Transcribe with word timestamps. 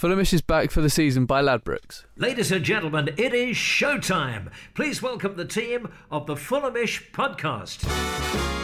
Fulhamish 0.00 0.32
is 0.32 0.40
back 0.40 0.70
for 0.70 0.80
the 0.80 0.88
season 0.88 1.26
by 1.26 1.42
Ladbrokes. 1.42 2.06
Ladies 2.16 2.50
and 2.50 2.64
gentlemen, 2.64 3.10
it 3.18 3.34
is 3.34 3.54
showtime. 3.54 4.50
Please 4.72 5.02
welcome 5.02 5.36
the 5.36 5.44
team 5.44 5.90
of 6.10 6.26
the 6.26 6.36
Fulhamish 6.36 7.10
podcast. 7.12 8.59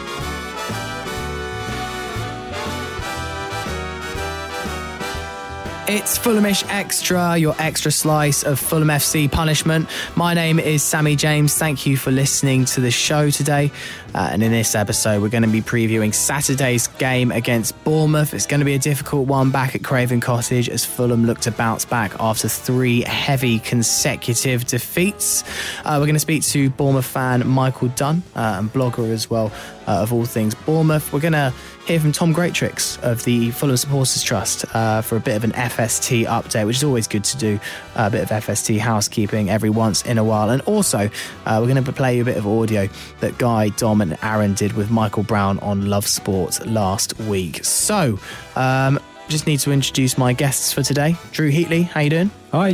It's 5.89 6.19
Fulhamish 6.19 6.65
Extra, 6.69 7.37
your 7.37 7.55
extra 7.59 7.93
slice 7.93 8.43
of 8.43 8.59
Fulham 8.59 8.89
FC 8.89 9.31
punishment. 9.31 9.87
My 10.17 10.33
name 10.33 10.59
is 10.59 10.83
Sammy 10.83 11.15
James. 11.15 11.57
Thank 11.57 11.85
you 11.85 11.95
for 11.95 12.11
listening 12.11 12.65
to 12.65 12.81
the 12.81 12.91
show 12.91 13.29
today. 13.29 13.71
Uh, 14.13 14.27
and 14.33 14.43
in 14.43 14.51
this 14.51 14.75
episode, 14.75 15.21
we're 15.21 15.29
going 15.29 15.43
to 15.43 15.49
be 15.49 15.61
previewing 15.61 16.13
Saturday's 16.13 16.87
game 16.87 17.31
against 17.31 17.81
Bournemouth. 17.85 18.33
It's 18.33 18.45
going 18.45 18.59
to 18.59 18.65
be 18.65 18.73
a 18.73 18.79
difficult 18.79 19.29
one 19.29 19.49
back 19.49 19.75
at 19.75 19.83
Craven 19.85 20.19
Cottage 20.19 20.67
as 20.67 20.83
Fulham 20.83 21.25
look 21.25 21.39
to 21.41 21.51
bounce 21.51 21.85
back 21.85 22.13
after 22.19 22.49
three 22.49 23.03
heavy 23.03 23.59
consecutive 23.59 24.65
defeats. 24.65 25.45
Uh, 25.85 25.95
we're 25.99 26.05
going 26.05 26.15
to 26.15 26.19
speak 26.19 26.43
to 26.47 26.69
Bournemouth 26.69 27.05
fan 27.05 27.47
Michael 27.47 27.87
Dunne 27.89 28.23
uh, 28.35 28.57
and 28.59 28.73
blogger 28.73 29.09
as 29.09 29.29
well 29.29 29.53
uh, 29.87 30.01
of 30.01 30.11
all 30.11 30.25
things 30.25 30.53
Bournemouth. 30.53 31.13
We're 31.13 31.21
going 31.21 31.31
to 31.31 31.53
hear 31.87 31.99
from 32.01 32.11
Tom 32.11 32.33
Greatrix 32.33 33.01
of 33.01 33.23
the 33.23 33.49
Fulham 33.51 33.77
Supporters 33.77 34.21
Trust 34.21 34.65
uh, 34.75 35.01
for 35.01 35.15
a 35.15 35.21
bit 35.21 35.37
of 35.37 35.45
an 35.45 35.53
FST 35.53 36.25
update, 36.25 36.65
which 36.65 36.75
is 36.75 36.83
always 36.83 37.07
good 37.07 37.23
to 37.23 37.37
do. 37.37 37.59
A 37.95 38.09
bit 38.09 38.23
of 38.23 38.29
FST 38.29 38.77
housekeeping 38.77 39.49
every 39.49 39.69
once 39.69 40.01
in 40.01 40.17
a 40.17 40.23
while. 40.23 40.49
And 40.49 40.61
also, 40.63 41.09
uh, 41.45 41.57
we're 41.61 41.67
going 41.67 41.81
to 41.81 41.93
play 41.93 42.17
you 42.17 42.23
a 42.23 42.25
bit 42.25 42.35
of 42.35 42.45
audio 42.45 42.89
that 43.21 43.37
Guy, 43.37 43.69
Dom, 43.69 44.01
and 44.01 44.17
Aaron 44.21 44.53
did 44.53 44.73
with 44.73 44.91
Michael 44.91 45.23
Brown 45.23 45.59
on 45.59 45.89
Love 45.89 46.05
Sport 46.05 46.65
last 46.65 47.17
week. 47.21 47.63
So, 47.63 48.19
um, 48.57 48.99
just 49.29 49.47
need 49.47 49.61
to 49.61 49.71
introduce 49.71 50.17
my 50.17 50.33
guests 50.33 50.73
for 50.73 50.83
today. 50.83 51.15
Drew 51.31 51.49
Heatley, 51.49 51.85
how 51.85 52.01
you 52.01 52.09
doing? 52.09 52.31
Hi. 52.51 52.73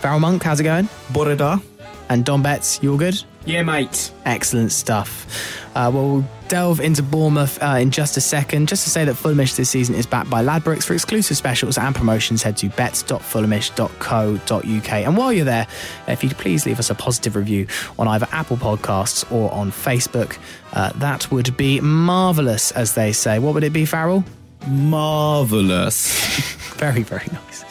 Farrell 0.00 0.18
Monk, 0.18 0.42
how's 0.42 0.58
it 0.58 0.64
going? 0.64 0.88
Borada. 1.12 1.62
And 2.08 2.24
Don 2.24 2.42
Betts, 2.42 2.82
you 2.82 2.90
all 2.90 2.98
good? 2.98 3.22
Yeah, 3.48 3.62
mate. 3.62 4.12
Excellent 4.26 4.72
stuff. 4.72 5.26
Uh, 5.74 5.90
well, 5.94 6.10
we'll 6.10 6.24
delve 6.48 6.80
into 6.80 7.02
Bournemouth 7.02 7.58
uh, 7.62 7.78
in 7.80 7.90
just 7.90 8.18
a 8.18 8.20
second. 8.20 8.68
Just 8.68 8.84
to 8.84 8.90
say 8.90 9.06
that 9.06 9.16
Fulhamish 9.16 9.56
this 9.56 9.70
season 9.70 9.94
is 9.94 10.04
backed 10.04 10.28
by 10.28 10.44
Ladbrokes. 10.44 10.84
For 10.84 10.92
exclusive 10.92 11.38
specials 11.38 11.78
and 11.78 11.94
promotions, 11.94 12.42
head 12.42 12.58
to 12.58 12.68
bets.fulhamish.co.uk. 12.68 14.92
And 14.92 15.16
while 15.16 15.32
you're 15.32 15.46
there, 15.46 15.66
if 16.08 16.22
you'd 16.22 16.36
please 16.36 16.66
leave 16.66 16.78
us 16.78 16.90
a 16.90 16.94
positive 16.94 17.36
review 17.36 17.66
on 17.98 18.06
either 18.06 18.28
Apple 18.32 18.58
Podcasts 18.58 19.32
or 19.32 19.50
on 19.50 19.70
Facebook, 19.70 20.36
uh, 20.74 20.92
that 20.96 21.32
would 21.32 21.56
be 21.56 21.80
marvellous, 21.80 22.70
as 22.72 22.96
they 22.96 23.12
say. 23.12 23.38
What 23.38 23.54
would 23.54 23.64
it 23.64 23.72
be, 23.72 23.86
Farrell? 23.86 24.24
Marvellous. 24.66 26.10
very, 26.76 27.02
very 27.02 27.26
nice. 27.32 27.64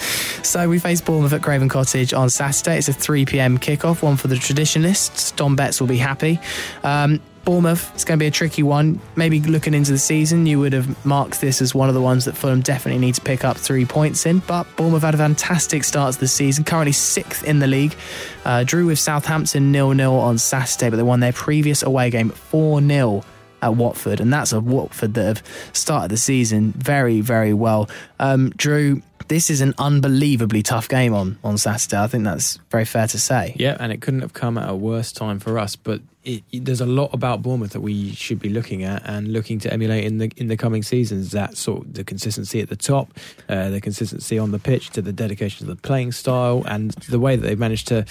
So 0.48 0.70
we 0.70 0.80
face 0.80 1.02
Bournemouth 1.02 1.34
at 1.34 1.44
Craven 1.44 1.68
Cottage 1.68 2.14
on 2.14 2.30
Saturday. 2.30 2.78
It's 2.78 2.88
a 2.88 2.94
3 2.94 3.26
p.m. 3.26 3.58
kickoff, 3.58 4.02
one 4.02 4.16
for 4.16 4.28
the 4.28 4.38
traditionalists. 4.38 5.32
Don 5.32 5.56
Betts 5.56 5.82
will 5.82 5.88
be 5.88 5.98
happy. 5.98 6.40
Um, 6.84 7.20
Bournemouth, 7.44 7.92
it's 7.94 8.04
going 8.04 8.20
to 8.20 8.24
be 8.24 8.28
a 8.28 8.32
tricky 8.32 8.62
one. 8.62 9.00
Maybe 9.16 9.40
looking 9.40 9.74
into 9.74 9.92
the 9.92 9.98
season, 9.98 10.46
you 10.46 10.60
would 10.60 10.74
have 10.74 11.06
marked 11.06 11.40
this 11.40 11.62
as 11.62 11.74
one 11.74 11.88
of 11.88 11.96
the 11.96 12.02
ones 12.02 12.26
that 12.26 12.36
Fulham 12.36 12.62
definitely 12.62 13.00
need 13.00 13.16
to 13.16 13.22
pick 13.22 13.46
up 13.46 13.56
three 13.56 13.86
points 13.86 14.26
in. 14.26 14.40
But 14.40 14.68
Bournemouth 14.76 15.04
had 15.04 15.14
a 15.14 15.18
fantastic 15.18 15.86
start 15.86 16.14
to 16.14 16.20
the 16.20 16.28
season, 16.28 16.66
currently 16.66 16.92
sixth 16.92 17.46
in 17.46 17.60
the 17.60 17.68
league. 17.68 17.96
Uh, 18.44 18.66
drew 18.66 18.86
with 18.86 19.00
Southampton 19.00 19.72
nil 19.72 19.94
nil 19.94 20.14
on 20.14 20.38
Saturday, 20.38 20.90
but 20.90 20.98
they 20.98 21.04
won 21.04 21.22
their 21.22 21.32
previous 21.32 21.84
away 21.84 22.10
game 22.10 22.30
4 22.32 22.82
0 22.82 23.24
at 23.62 23.76
Watford, 23.76 24.20
and 24.20 24.32
that's 24.32 24.54
a 24.54 24.60
Watford 24.60 25.14
that 25.16 25.26
have 25.26 25.44
started 25.74 26.12
the 26.12 26.18
season 26.18 26.74
very, 26.74 27.22
very 27.22 27.54
well. 27.54 27.90
Um, 28.20 28.52
Drew, 28.52 29.02
this 29.28 29.50
is 29.50 29.62
an 29.62 29.74
unbelievably 29.78 30.64
tough 30.64 30.88
game 30.88 31.14
on 31.14 31.38
on 31.44 31.58
Saturday. 31.58 31.98
I 31.98 32.08
think 32.08 32.24
that's 32.24 32.58
very 32.70 32.86
fair 32.86 33.08
to 33.08 33.20
say. 33.20 33.56
Yeah, 33.58 33.76
and 33.80 33.92
it 33.92 34.02
couldn't 34.02 34.22
have 34.22 34.34
come 34.34 34.58
at 34.58 34.70
a 34.70 34.76
worse 34.76 35.12
time 35.12 35.40
for 35.40 35.60
us. 35.60 35.76
But 35.76 36.02
it, 36.24 36.44
it, 36.52 36.66
there's 36.66 36.82
a 36.82 36.86
lot 36.86 37.14
about 37.14 37.42
Bournemouth 37.42 37.72
that 37.72 37.82
we 37.82 38.14
should 38.14 38.40
be 38.40 38.50
looking 38.50 38.84
at 38.84 39.02
and 39.06 39.32
looking 39.32 39.60
to 39.60 39.74
emulate 39.74 40.06
in 40.06 40.18
the 40.18 40.32
in 40.38 40.48
the 40.48 40.58
coming 40.58 40.84
seasons. 40.84 41.32
That 41.32 41.58
sort 41.58 41.86
of 41.86 41.94
the 41.94 42.04
consistency 42.04 42.62
at 42.62 42.70
the 42.70 42.76
top, 42.76 43.12
uh, 43.50 43.70
the 43.70 43.82
consistency 43.82 44.38
on 44.38 44.52
the 44.52 44.60
pitch, 44.60 44.92
to 44.92 45.02
the 45.02 45.14
dedication 45.14 45.68
to 45.68 45.74
the 45.74 45.82
playing 45.82 46.12
style, 46.12 46.64
and 46.68 46.92
the 47.10 47.20
way 47.20 47.36
that 47.36 47.46
they've 47.46 47.60
managed 47.60 47.88
to 47.90 48.06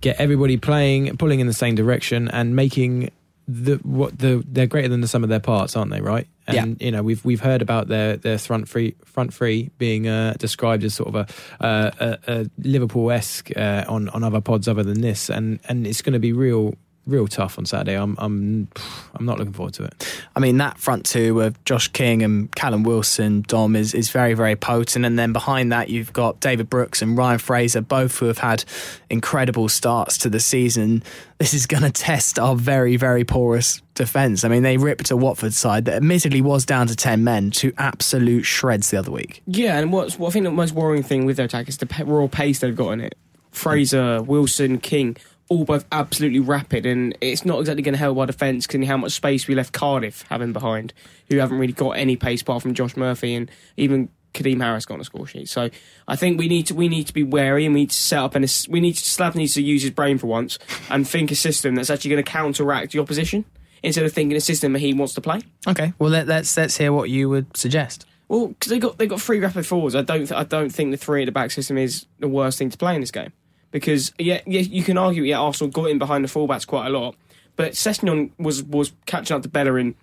get 0.00 0.20
everybody 0.20 0.56
playing, 0.56 1.16
pulling 1.16 1.40
in 1.40 1.46
the 1.46 1.52
same 1.52 1.74
direction, 1.74 2.28
and 2.28 2.54
making 2.54 3.10
the 3.48 3.76
what 3.76 4.18
the 4.18 4.44
they're 4.46 4.66
greater 4.66 4.88
than 4.88 5.00
the 5.00 5.08
sum 5.08 5.24
of 5.24 5.30
their 5.30 5.40
parts, 5.40 5.74
aren't 5.74 5.90
they? 5.90 6.02
Right? 6.02 6.28
And 6.46 6.76
yeah. 6.80 6.86
you 6.86 6.92
know 6.92 7.02
we've 7.02 7.24
we've 7.24 7.40
heard 7.40 7.62
about 7.62 7.88
their 7.88 8.16
their 8.16 8.38
front 8.38 8.68
three 8.68 8.94
front 9.04 9.32
three 9.32 9.70
being 9.78 10.06
uh, 10.06 10.34
described 10.38 10.84
as 10.84 10.94
sort 10.94 11.14
of 11.14 11.14
a, 11.14 11.64
uh, 11.64 11.90
a, 11.98 12.18
a 12.40 12.46
Liverpool 12.58 13.10
esque 13.10 13.50
uh, 13.56 13.84
on 13.88 14.10
on 14.10 14.22
other 14.22 14.42
pods 14.42 14.68
other 14.68 14.82
than 14.82 15.00
this, 15.00 15.30
and 15.30 15.60
and 15.68 15.86
it's 15.86 16.02
going 16.02 16.12
to 16.12 16.18
be 16.18 16.32
real 16.32 16.74
real 17.08 17.26
tough 17.26 17.58
on 17.58 17.66
Saturday. 17.66 17.94
I'm 17.94 18.14
I'm 18.18 18.68
I'm 19.14 19.24
not 19.24 19.38
looking 19.38 19.52
forward 19.52 19.74
to 19.74 19.84
it. 19.84 20.22
I 20.36 20.40
mean 20.40 20.58
that 20.58 20.78
front 20.78 21.06
two 21.06 21.40
of 21.40 21.62
Josh 21.64 21.88
King 21.88 22.22
and 22.22 22.54
Callum 22.54 22.82
Wilson, 22.82 23.44
Dom 23.48 23.74
is 23.74 23.94
is 23.94 24.10
very 24.10 24.34
very 24.34 24.54
potent, 24.54 25.04
and 25.04 25.18
then 25.18 25.32
behind 25.32 25.72
that 25.72 25.88
you've 25.88 26.12
got 26.12 26.40
David 26.40 26.70
Brooks 26.70 27.02
and 27.02 27.16
Ryan 27.16 27.38
Fraser, 27.38 27.80
both 27.80 28.18
who 28.18 28.26
have 28.26 28.38
had 28.38 28.64
incredible 29.10 29.68
starts 29.68 30.18
to 30.18 30.28
the 30.28 30.40
season. 30.40 31.02
This 31.38 31.54
is 31.54 31.66
going 31.66 31.82
to 31.90 31.90
test 31.90 32.38
our 32.38 32.54
very 32.54 32.96
very 32.96 33.24
porous 33.24 33.82
defence. 33.94 34.44
I 34.44 34.48
mean 34.48 34.62
they 34.62 34.76
ripped 34.76 35.10
a 35.10 35.16
Watford 35.16 35.54
side 35.54 35.86
that 35.86 35.94
admittedly 35.94 36.42
was 36.42 36.64
down 36.64 36.86
to 36.88 36.96
ten 36.96 37.24
men 37.24 37.50
to 37.52 37.72
absolute 37.78 38.44
shreds 38.44 38.90
the 38.90 38.98
other 38.98 39.10
week. 39.10 39.42
Yeah, 39.46 39.78
and 39.78 39.92
what's 39.92 40.18
what 40.18 40.28
I 40.28 40.30
think 40.32 40.44
the 40.44 40.50
most 40.50 40.74
worrying 40.74 41.02
thing 41.02 41.24
with 41.24 41.36
their 41.38 41.46
attack 41.46 41.68
is 41.68 41.78
the 41.78 42.04
raw 42.04 42.26
pace 42.28 42.60
they've 42.60 42.76
got 42.76 42.90
in 42.90 43.00
it. 43.00 43.16
Fraser, 43.50 44.22
Wilson, 44.22 44.78
King 44.78 45.16
all 45.48 45.64
both 45.64 45.86
absolutely 45.92 46.40
rapid, 46.40 46.86
and 46.86 47.16
it's 47.20 47.44
not 47.44 47.60
exactly 47.60 47.82
going 47.82 47.94
to 47.94 47.98
help 47.98 48.18
our 48.18 48.26
defence 48.26 48.66
considering 48.66 48.88
how 48.88 48.96
much 48.96 49.12
space 49.12 49.46
we 49.46 49.54
left 49.54 49.72
Cardiff 49.72 50.24
having 50.28 50.52
behind, 50.52 50.92
who 51.28 51.38
haven't 51.38 51.58
really 51.58 51.72
got 51.72 51.92
any 51.92 52.16
pace 52.16 52.42
apart 52.42 52.62
from 52.62 52.74
Josh 52.74 52.96
Murphy 52.96 53.34
and 53.34 53.50
even 53.76 54.08
Kadeem 54.34 54.60
Harris 54.60 54.84
got 54.84 54.94
on 54.94 55.00
a 55.00 55.04
score 55.04 55.26
sheet. 55.26 55.48
So 55.48 55.70
I 56.06 56.16
think 56.16 56.38
we 56.38 56.48
need 56.48 56.66
to 56.66 56.74
we 56.74 56.88
need 56.88 57.06
to 57.06 57.14
be 57.14 57.22
wary 57.22 57.64
and 57.64 57.74
we 57.74 57.82
need 57.82 57.90
to 57.90 57.96
set 57.96 58.18
up 58.18 58.34
and 58.34 58.66
we 58.68 58.80
need 58.80 58.94
to 58.94 59.04
Slav 59.04 59.34
needs 59.34 59.54
to 59.54 59.62
use 59.62 59.82
his 59.82 59.90
brain 59.90 60.18
for 60.18 60.26
once 60.26 60.58
and 60.90 61.08
think 61.08 61.30
a 61.30 61.34
system 61.34 61.74
that's 61.74 61.90
actually 61.90 62.10
going 62.10 62.24
to 62.24 62.30
counteract 62.30 62.92
the 62.92 62.98
opposition 62.98 63.44
instead 63.82 64.04
of 64.04 64.12
thinking 64.12 64.36
a 64.36 64.40
system 64.40 64.72
that 64.74 64.80
he 64.80 64.92
wants 64.92 65.14
to 65.14 65.20
play. 65.20 65.40
Okay, 65.66 65.92
well 65.98 66.10
let, 66.10 66.28
us 66.28 66.56
let's 66.56 66.76
hear 66.76 66.92
what 66.92 67.10
you 67.10 67.28
would 67.28 67.56
suggest. 67.56 68.06
Well, 68.28 68.48
because 68.48 68.70
they 68.70 68.78
got 68.78 68.98
they 68.98 69.06
got 69.06 69.20
three 69.20 69.40
rapid 69.40 69.66
forwards. 69.66 69.94
I 69.94 70.02
don't 70.02 70.26
th- 70.26 70.32
I 70.32 70.44
don't 70.44 70.70
think 70.70 70.90
the 70.90 70.98
three 70.98 71.22
at 71.22 71.26
the 71.26 71.32
back 71.32 71.50
system 71.50 71.78
is 71.78 72.06
the 72.18 72.28
worst 72.28 72.58
thing 72.58 72.70
to 72.70 72.78
play 72.78 72.94
in 72.94 73.00
this 73.00 73.10
game 73.10 73.32
because 73.70 74.12
yeah, 74.18 74.40
yeah, 74.46 74.60
you 74.60 74.82
can 74.82 74.98
argue 74.98 75.22
yeah 75.22 75.38
Arsenal 75.38 75.70
got 75.70 75.90
in 75.90 75.98
behind 75.98 76.24
the 76.24 76.28
fullbacks 76.28 76.66
quite 76.66 76.86
a 76.86 76.90
lot, 76.90 77.14
but 77.56 77.72
Sessegnon 77.72 78.30
was 78.38 78.62
was 78.62 78.92
catching 79.06 79.36
up 79.36 79.42
to 79.42 79.48
Bellerin 79.48 79.94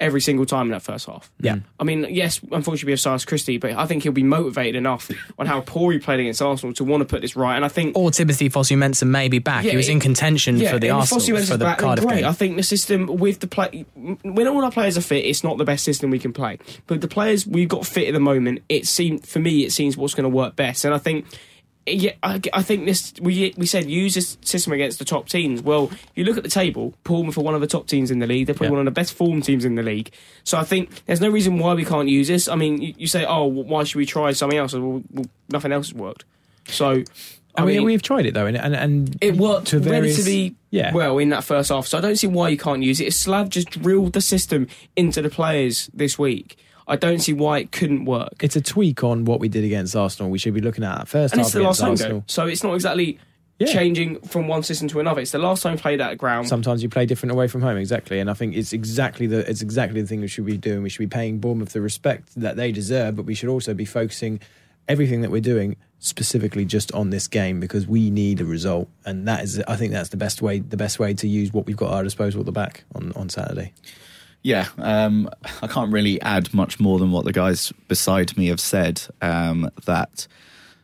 every 0.00 0.20
single 0.20 0.44
time 0.44 0.66
in 0.66 0.72
that 0.72 0.82
first 0.82 1.06
half. 1.06 1.30
Yeah, 1.40 1.56
mm. 1.56 1.62
I 1.80 1.84
mean 1.84 2.06
yes, 2.10 2.40
unfortunately 2.52 2.86
we 2.86 2.92
have 2.92 3.00
Cyrus 3.00 3.24
Christie, 3.24 3.58
but 3.58 3.72
I 3.72 3.86
think 3.86 4.02
he'll 4.02 4.12
be 4.12 4.22
motivated 4.22 4.74
enough 4.74 5.10
on 5.38 5.46
how 5.46 5.60
poor 5.60 5.92
he 5.92 5.98
played 5.98 6.20
against 6.20 6.42
Arsenal 6.42 6.74
to 6.74 6.84
want 6.84 7.00
to 7.00 7.06
put 7.06 7.22
this 7.22 7.36
right. 7.36 7.56
And 7.56 7.64
I 7.64 7.68
think 7.68 7.96
or 7.96 8.10
Timothy 8.10 8.50
Fosu-Mensah 8.50 9.06
may 9.06 9.28
be 9.28 9.38
back. 9.38 9.64
Yeah, 9.64 9.72
he 9.72 9.76
was 9.76 9.88
in 9.88 10.00
contention 10.00 10.58
yeah, 10.58 10.72
for 10.72 10.78
the 10.78 10.90
Arsenal 10.90 11.20
for 11.44 11.56
the 11.56 11.64
back, 11.64 11.78
Cardiff 11.78 12.04
great. 12.04 12.16
game. 12.16 12.26
I 12.26 12.32
think 12.32 12.56
the 12.56 12.62
system 12.62 13.06
with 13.06 13.40
the 13.40 13.46
play 13.46 13.86
when 13.94 14.48
all 14.48 14.64
our 14.64 14.72
players 14.72 14.98
are 14.98 15.02
fit, 15.02 15.24
it's 15.24 15.44
not 15.44 15.58
the 15.58 15.64
best 15.64 15.84
system 15.84 16.10
we 16.10 16.18
can 16.18 16.32
play. 16.32 16.58
But 16.86 17.00
the 17.00 17.08
players 17.08 17.46
we've 17.46 17.68
got 17.68 17.86
fit 17.86 18.08
at 18.08 18.14
the 18.14 18.20
moment, 18.20 18.62
it 18.68 18.86
seemed 18.86 19.26
for 19.26 19.38
me 19.38 19.64
it 19.64 19.72
seems 19.72 19.96
what's 19.96 20.14
going 20.14 20.30
to 20.30 20.36
work 20.36 20.56
best. 20.56 20.84
And 20.84 20.92
I 20.92 20.98
think 20.98 21.26
yeah, 21.86 22.12
I, 22.22 22.40
I, 22.52 22.62
think 22.62 22.86
this 22.86 23.12
we 23.20 23.52
we 23.58 23.66
said 23.66 23.90
use 23.90 24.14
this 24.14 24.38
system 24.42 24.72
against 24.72 24.98
the 24.98 25.04
top 25.04 25.28
teams. 25.28 25.62
Well, 25.62 25.90
you 26.14 26.24
look 26.24 26.38
at 26.38 26.42
the 26.42 26.50
table, 26.50 26.94
Bournemouth 27.04 27.36
are 27.36 27.42
one 27.42 27.54
of 27.54 27.60
the 27.60 27.66
top 27.66 27.86
teams 27.86 28.10
in 28.10 28.20
the 28.20 28.26
league. 28.26 28.46
They're 28.46 28.54
probably 28.54 28.68
yeah. 28.68 28.78
one 28.78 28.86
of 28.88 28.94
the 28.94 28.98
best 28.98 29.12
form 29.12 29.42
teams 29.42 29.64
in 29.64 29.74
the 29.74 29.82
league. 29.82 30.10
So 30.44 30.56
I 30.56 30.64
think 30.64 31.04
there's 31.04 31.20
no 31.20 31.28
reason 31.28 31.58
why 31.58 31.74
we 31.74 31.84
can't 31.84 32.08
use 32.08 32.28
this. 32.28 32.48
I 32.48 32.54
mean, 32.54 32.80
you, 32.80 32.94
you 32.96 33.06
say, 33.06 33.26
oh, 33.26 33.44
why 33.44 33.84
should 33.84 33.98
we 33.98 34.06
try 34.06 34.32
something 34.32 34.58
else? 34.58 34.72
Well, 34.72 35.02
well 35.12 35.26
nothing 35.50 35.72
else 35.72 35.88
has 35.88 35.94
worked. 35.94 36.24
So. 36.68 37.04
I, 37.56 37.62
I 37.62 37.66
mean, 37.66 37.84
we've 37.84 38.02
tried 38.02 38.26
it 38.26 38.34
though, 38.34 38.46
and 38.46 38.56
and, 38.56 39.16
it 39.20 39.36
worked 39.36 39.68
to 39.68 39.78
various, 39.78 40.16
relatively 40.16 40.56
yeah. 40.70 40.92
well 40.92 41.18
in 41.18 41.28
that 41.28 41.44
first 41.44 41.68
half. 41.68 41.86
So 41.86 41.98
I 41.98 42.00
don't 42.00 42.16
see 42.16 42.26
why 42.26 42.48
you 42.48 42.56
can't 42.56 42.82
use 42.82 43.00
it. 43.00 43.06
If 43.06 43.14
Slav 43.14 43.48
just 43.48 43.70
drilled 43.70 44.12
the 44.12 44.20
system 44.20 44.66
into 44.96 45.22
the 45.22 45.30
players 45.30 45.88
this 45.94 46.18
week, 46.18 46.58
I 46.86 46.96
don't 46.96 47.18
see 47.20 47.32
why 47.32 47.58
it 47.60 47.72
couldn't 47.72 48.04
work. 48.04 48.34
It's 48.42 48.56
a 48.56 48.60
tweak 48.60 49.02
on 49.04 49.24
what 49.24 49.40
we 49.40 49.48
did 49.48 49.64
against 49.64 49.96
Arsenal. 49.96 50.30
We 50.30 50.38
should 50.38 50.54
be 50.54 50.60
looking 50.60 50.84
at 50.84 50.98
that 50.98 51.08
first 51.08 51.32
and 51.32 51.40
half 51.40 51.46
it's 51.46 51.54
the 51.54 51.62
last 51.62 51.80
time 51.80 52.24
so 52.26 52.46
it's 52.46 52.62
not 52.62 52.74
exactly 52.74 53.18
Yeah. 53.58 53.68
changing 53.68 54.20
from 54.20 54.48
one 54.48 54.62
system 54.64 54.88
to 54.88 55.00
another. 55.00 55.20
It's 55.20 55.30
the 55.30 55.38
last 55.38 55.62
time 55.62 55.74
we 55.74 55.78
played 55.80 56.00
at 56.00 56.18
ground. 56.18 56.48
Sometimes 56.48 56.82
you 56.82 56.88
play 56.88 57.06
different 57.06 57.32
away 57.32 57.46
from 57.46 57.62
home, 57.62 57.76
exactly. 57.78 58.18
And 58.18 58.28
I 58.28 58.34
think 58.34 58.56
it's 58.56 58.72
exactly 58.72 59.26
the 59.26 59.48
it's 59.48 59.62
exactly 59.62 60.00
the 60.02 60.06
thing 60.08 60.20
we 60.20 60.28
should 60.28 60.44
be 60.44 60.56
doing. 60.58 60.82
We 60.82 60.88
should 60.90 61.08
be 61.08 61.14
paying 61.14 61.38
Bournemouth 61.38 61.70
the 61.72 61.80
respect 61.80 62.34
that 62.36 62.56
they 62.56 62.72
deserve, 62.72 63.14
but 63.16 63.24
we 63.24 63.34
should 63.34 63.48
also 63.48 63.72
be 63.72 63.84
focusing 63.84 64.40
everything 64.88 65.22
that 65.22 65.30
we're 65.30 65.40
doing 65.40 65.76
specifically 66.00 66.66
just 66.66 66.92
on 66.92 67.08
this 67.08 67.26
game 67.28 67.58
because 67.60 67.86
we 67.86 68.10
need 68.10 68.40
a 68.40 68.44
result, 68.44 68.88
and 69.06 69.26
that 69.26 69.42
is 69.44 69.62
I 69.66 69.76
think 69.76 69.92
that's 69.92 70.10
the 70.10 70.18
best 70.18 70.42
way 70.42 70.58
the 70.58 70.76
best 70.76 70.98
way 70.98 71.14
to 71.14 71.26
use 71.28 71.52
what 71.52 71.64
we've 71.64 71.76
got 71.76 71.90
at 71.92 71.94
our 71.94 72.02
disposal 72.04 72.40
at 72.40 72.46
the 72.46 72.52
back 72.52 72.84
on 72.94 73.12
on 73.16 73.28
Saturday. 73.30 73.72
Yeah, 74.44 74.68
um, 74.76 75.30
I 75.62 75.66
can't 75.66 75.90
really 75.90 76.20
add 76.20 76.52
much 76.52 76.78
more 76.78 76.98
than 76.98 77.10
what 77.10 77.24
the 77.24 77.32
guys 77.32 77.72
beside 77.88 78.36
me 78.36 78.48
have 78.48 78.60
said. 78.60 79.02
Um, 79.22 79.70
that 79.86 80.28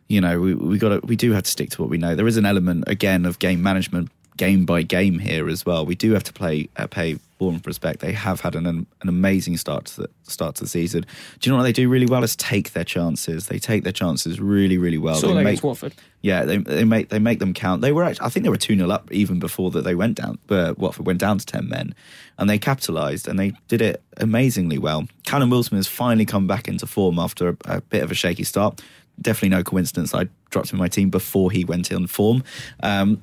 you 0.09 0.19
know 0.21 0.41
we 0.41 0.55
we 0.55 0.79
got 0.79 1.07
we 1.07 1.15
do 1.15 1.33
have 1.33 1.43
to 1.43 1.51
stick 1.51 1.69
to 1.71 1.83
what 1.83 1.91
we 1.91 1.99
know. 1.99 2.17
There 2.17 2.27
is 2.27 2.39
an 2.39 2.47
element 2.47 2.85
again 2.87 3.27
of 3.27 3.39
game 3.39 3.63
management, 3.63 4.11
game 4.39 4.65
by 4.65 4.83
game 4.83 5.19
here 5.19 5.47
as 5.49 5.67
well. 5.67 5.85
We 5.85 5.95
do 5.95 6.13
have 6.13 6.25
to 6.25 6.33
play 6.33 6.71
uh, 6.79 6.87
pay 6.87 7.19
Bournemouth 7.41 7.67
respect. 7.67 8.01
They 8.01 8.13
have 8.13 8.43
had 8.43 8.55
an 8.55 8.67
an 8.67 8.87
amazing 9.03 9.57
start 9.57 9.87
to 9.87 10.03
the 10.03 10.11
start 10.25 10.57
to 10.57 10.65
the 10.65 10.69
season. 10.69 11.07
Do 11.39 11.49
you 11.49 11.53
know 11.53 11.57
what 11.57 11.65
they 11.65 11.73
do 11.73 11.89
really 11.89 12.05
well? 12.05 12.23
Is 12.23 12.37
take 12.37 12.73
their 12.73 12.85
chances. 12.85 13.47
They 13.47 13.59
take 13.59 13.83
their 13.83 13.95
chances 13.95 14.39
really 14.39 14.77
really 14.77 14.99
well. 14.99 15.15
Saw 15.15 15.33
they 15.33 15.43
make 15.43 15.65
Watford. 15.65 15.95
yeah, 16.21 16.45
they 16.45 16.59
they 16.59 16.85
make 16.85 17.09
they 17.09 17.19
make 17.19 17.39
them 17.39 17.55
count. 17.55 17.81
They 17.81 17.93
were 17.93 18.05
actually, 18.05 18.27
I 18.27 18.29
think 18.29 18.45
they 18.45 18.51
were 18.51 18.59
two 18.59 18.77
0 18.77 18.91
up 18.91 19.11
even 19.11 19.39
before 19.39 19.71
that 19.71 19.85
they 19.85 19.95
went 19.95 20.19
down. 20.19 20.39
But 20.47 20.79
Watford 20.79 21.07
went 21.07 21.19
down 21.19 21.39
to 21.39 21.47
ten 21.47 21.67
men, 21.67 21.95
and 22.37 22.51
they 22.51 22.59
capitalised 22.59 23.27
and 23.27 23.39
they 23.39 23.55
did 23.69 23.81
it 23.81 24.03
amazingly 24.19 24.77
well. 24.77 25.09
Callum 25.25 25.49
Wilson 25.49 25.79
has 25.79 25.87
finally 25.89 26.27
come 26.27 26.47
back 26.47 26.69
into 26.69 26.87
form 26.87 27.19
after 27.19 27.49
a, 27.49 27.57
a 27.65 27.81
bit 27.81 28.03
of 28.03 28.11
a 28.11 28.15
shaky 28.15 28.45
start. 28.45 28.83
Definitely 29.23 29.57
no 29.57 29.63
coincidence. 29.63 30.13
I 30.15 30.29
dropped 30.51 30.71
him 30.71 30.77
in 30.77 30.81
my 30.81 30.89
team 30.89 31.09
before 31.09 31.51
he 31.51 31.65
went 31.65 31.91
in 31.91 32.07
form, 32.07 32.45
um, 32.83 33.23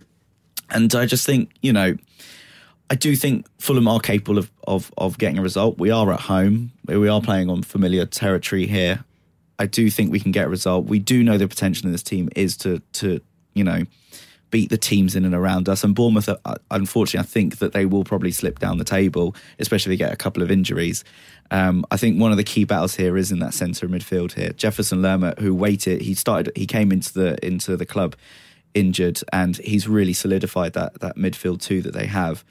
and 0.71 0.93
I 0.95 1.05
just 1.05 1.23
think 1.23 1.51
you 1.61 1.71
know. 1.71 1.95
I 2.89 2.95
do 2.95 3.15
think 3.15 3.45
Fulham 3.59 3.87
are 3.87 3.99
capable 3.99 4.37
of, 4.37 4.49
of, 4.65 4.91
of 4.97 5.17
getting 5.17 5.37
a 5.37 5.41
result. 5.41 5.77
We 5.77 5.91
are 5.91 6.11
at 6.13 6.21
home. 6.21 6.71
We 6.85 7.09
are 7.09 7.21
playing 7.21 7.49
on 7.49 7.63
familiar 7.63 8.05
territory 8.05 8.65
here. 8.65 9.03
I 9.59 9.65
do 9.65 9.89
think 9.89 10.11
we 10.11 10.19
can 10.19 10.31
get 10.31 10.45
a 10.45 10.49
result. 10.49 10.85
We 10.85 10.99
do 10.99 11.23
know 11.23 11.37
the 11.37 11.47
potential 11.47 11.87
in 11.87 11.91
this 11.91 12.03
team 12.03 12.29
is 12.35 12.55
to 12.57 12.79
to 12.93 13.19
you 13.55 13.63
know 13.63 13.83
beat 14.49 14.69
the 14.69 14.77
teams 14.77 15.15
in 15.15 15.25
and 15.25 15.35
around 15.35 15.67
us. 15.67 15.83
And 15.83 15.93
Bournemouth, 15.93 16.29
uh, 16.29 16.55
unfortunately, 16.71 17.19
I 17.19 17.29
think 17.29 17.57
that 17.57 17.73
they 17.73 17.85
will 17.85 18.03
probably 18.03 18.31
slip 18.31 18.59
down 18.59 18.77
the 18.77 18.85
table, 18.85 19.35
especially 19.59 19.93
if 19.93 19.99
they 19.99 20.05
get 20.05 20.13
a 20.13 20.17
couple 20.17 20.41
of 20.41 20.49
injuries. 20.49 21.03
Um, 21.51 21.85
I 21.91 21.97
think 21.97 22.19
one 22.19 22.31
of 22.31 22.37
the 22.37 22.43
key 22.43 22.63
battles 22.63 22.95
here 22.95 23.17
is 23.17 23.31
in 23.31 23.39
that 23.39 23.53
centre 23.53 23.89
midfield 23.89 24.33
here. 24.33 24.51
Jefferson 24.51 25.01
Lerma, 25.01 25.33
who 25.39 25.53
waited, 25.53 26.01
he 26.01 26.13
started, 26.13 26.55
he 26.55 26.65
came 26.65 26.91
into 26.91 27.13
the 27.13 27.45
into 27.45 27.75
the 27.75 27.85
club 27.85 28.15
injured, 28.73 29.19
and 29.33 29.57
he's 29.57 29.87
really 29.87 30.13
solidified 30.13 30.73
that 30.73 30.99
that 31.01 31.17
midfield 31.17 31.61
two 31.61 31.81
that 31.81 31.93
they 31.93 32.05
have. 32.05 32.45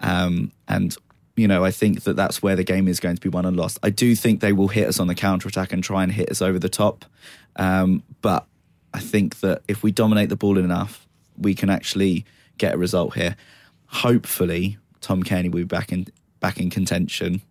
Um, 0.00 0.52
and 0.68 0.96
you 1.36 1.48
know, 1.48 1.64
I 1.64 1.70
think 1.70 2.02
that 2.02 2.16
that's 2.16 2.42
where 2.42 2.56
the 2.56 2.64
game 2.64 2.86
is 2.86 3.00
going 3.00 3.14
to 3.14 3.20
be 3.20 3.28
won 3.28 3.46
and 3.46 3.56
lost. 3.56 3.78
I 3.82 3.90
do 3.90 4.14
think 4.14 4.40
they 4.40 4.52
will 4.52 4.68
hit 4.68 4.86
us 4.88 5.00
on 5.00 5.06
the 5.06 5.14
counter 5.14 5.48
attack 5.48 5.72
and 5.72 5.82
try 5.82 6.02
and 6.02 6.12
hit 6.12 6.30
us 6.30 6.42
over 6.42 6.58
the 6.58 6.68
top. 6.68 7.04
Um, 7.56 8.02
but 8.20 8.46
I 8.92 9.00
think 9.00 9.40
that 9.40 9.62
if 9.66 9.82
we 9.82 9.90
dominate 9.92 10.28
the 10.28 10.36
ball 10.36 10.58
enough, 10.58 11.08
we 11.38 11.54
can 11.54 11.70
actually 11.70 12.26
get 12.58 12.74
a 12.74 12.78
result 12.78 13.14
here. 13.14 13.36
Hopefully, 13.86 14.76
Tom 15.00 15.22
Cairney 15.22 15.50
will 15.50 15.60
be 15.60 15.64
back 15.64 15.92
in 15.92 16.08
back 16.40 16.60
in 16.60 16.70
contention. 16.70 17.42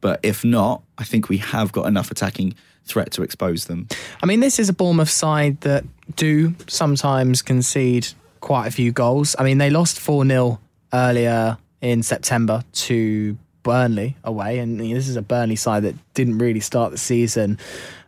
But 0.00 0.20
if 0.22 0.44
not, 0.44 0.82
I 0.96 1.04
think 1.04 1.28
we 1.28 1.38
have 1.38 1.72
got 1.72 1.86
enough 1.86 2.10
attacking 2.10 2.54
threat 2.84 3.10
to 3.12 3.22
expose 3.22 3.66
them. 3.66 3.88
I 4.22 4.26
mean, 4.26 4.40
this 4.40 4.58
is 4.58 4.68
a 4.68 4.72
Bournemouth 4.72 5.10
side 5.10 5.60
that 5.62 5.84
do 6.16 6.54
sometimes 6.68 7.42
concede 7.42 8.08
quite 8.40 8.66
a 8.66 8.70
few 8.70 8.92
goals. 8.92 9.34
I 9.38 9.44
mean, 9.44 9.58
they 9.58 9.70
lost 9.70 9.98
4 9.98 10.24
0 10.26 10.60
earlier 10.92 11.58
in 11.80 12.02
September 12.02 12.62
to 12.72 13.36
Burnley 13.62 14.16
away. 14.24 14.58
And 14.58 14.80
this 14.80 15.08
is 15.08 15.16
a 15.16 15.22
Burnley 15.22 15.56
side 15.56 15.82
that 15.84 15.94
didn't 16.14 16.38
really 16.38 16.60
start 16.60 16.90
the 16.90 16.98
season 16.98 17.58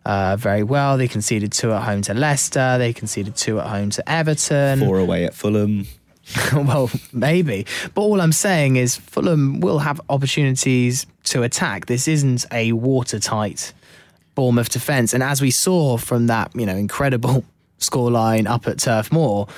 uh, 0.04 0.36
very 0.36 0.62
well. 0.62 0.96
They 0.96 1.08
conceded 1.08 1.52
two 1.52 1.72
at 1.72 1.82
home 1.82 2.02
to 2.02 2.14
Leicester, 2.14 2.78
they 2.78 2.92
conceded 2.92 3.36
two 3.36 3.60
at 3.60 3.66
home 3.66 3.90
to 3.90 4.10
Everton. 4.10 4.80
Four 4.80 4.98
away 4.98 5.24
at 5.24 5.34
Fulham. 5.34 5.86
well, 6.54 6.90
maybe. 7.12 7.66
But 7.94 8.02
all 8.02 8.20
I'm 8.20 8.32
saying 8.32 8.76
is 8.76 8.96
Fulham 8.96 9.60
will 9.60 9.80
have 9.80 10.00
opportunities 10.08 11.06
to 11.24 11.42
attack. 11.42 11.86
This 11.86 12.08
isn't 12.08 12.46
a 12.52 12.72
watertight 12.72 13.72
Bournemouth 14.34 14.70
defence. 14.70 15.12
And 15.12 15.22
as 15.22 15.42
we 15.42 15.50
saw 15.50 15.96
from 15.96 16.28
that, 16.28 16.52
you 16.54 16.66
know, 16.66 16.76
incredible 16.76 17.44
scoreline 17.80 18.48
up 18.48 18.66
at 18.66 18.78
Turf 18.78 19.12
Moor, 19.12 19.48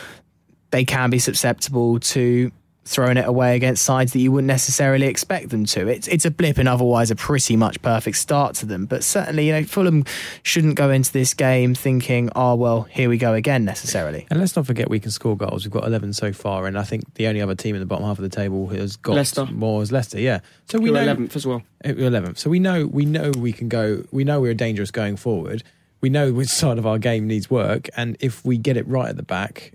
they 0.70 0.84
can 0.84 1.10
be 1.10 1.18
susceptible 1.18 2.00
to 2.00 2.50
throwing 2.84 3.17
it 3.17 3.26
away 3.26 3.55
against 3.55 3.84
sides 3.84 4.12
that 4.12 4.19
you 4.19 4.32
wouldn't 4.32 4.49
necessarily 4.49 5.06
expect 5.06 5.50
them 5.50 5.64
to. 5.64 5.87
It's 5.87 6.08
it's 6.08 6.25
a 6.25 6.31
blip 6.31 6.58
and 6.58 6.69
otherwise 6.69 7.11
a 7.11 7.17
pretty 7.17 7.56
much 7.56 7.81
perfect 7.82 8.17
start 8.17 8.55
to 8.56 8.67
them. 8.67 8.87
But 8.87 9.05
certainly, 9.05 9.46
you 9.46 9.52
know, 9.52 9.64
Fulham 9.64 10.05
shouldn't 10.43 10.75
go 10.75 10.90
into 10.90 11.12
this 11.12 11.34
game 11.34 11.75
thinking, 11.75 12.31
oh 12.34 12.55
well, 12.55 12.82
here 12.82 13.08
we 13.08 13.19
go 13.19 13.34
again 13.34 13.64
necessarily. 13.64 14.26
And 14.31 14.40
let's 14.40 14.56
not 14.56 14.67
forget 14.67 14.90
we 14.90 15.00
can 15.00 15.11
score 15.11 15.37
goals. 15.37 15.64
We've 15.64 15.73
got 15.73 15.84
11 15.87 16.12
so 16.14 16.32
far, 16.32 16.67
and 16.67 16.79
I 16.79 16.82
think 16.82 17.14
the 17.14 17.26
only 17.29 17.40
other 17.40 17.55
team 17.55 17.75
in 17.75 17.81
the 17.81 17.87
bottom 17.87 18.05
half 18.05 18.19
of 18.19 18.23
the 18.23 18.29
table 18.29 18.67
who 18.67 18.76
has 18.76 18.96
got 18.96 19.14
Leicester. 19.14 19.46
more 19.46 19.82
is 19.82 19.93
Leicester. 19.93 20.20
Yeah, 20.20 20.40
so 20.67 20.78
we 20.78 20.90
We 20.90 20.99
know 20.99 21.14
11th 21.14 21.37
as 21.37 21.46
well. 21.46 21.62
Uh, 21.85 21.93
we're 21.96 22.11
11th. 22.11 22.38
So 22.38 22.50
we 22.50 22.58
know 22.58 22.87
we 22.87 23.05
know 23.05 23.31
we 23.38 23.52
can 23.52 23.69
go. 23.69 24.05
We 24.11 24.25
know 24.25 24.40
we're 24.40 24.55
dangerous 24.55 24.90
going 24.90 25.17
forward. 25.17 25.62
We 26.00 26.11
know 26.11 26.32
which 26.32 26.49
side 26.49 26.78
of 26.78 26.87
our 26.87 26.99
game 26.99 27.28
needs 27.28 27.49
work, 27.49 27.88
and 27.96 28.17
if 28.19 28.44
we 28.44 28.58
get 28.58 28.76
it 28.76 28.87
right 28.88 29.08
at 29.08 29.17
the 29.17 29.23
back, 29.23 29.73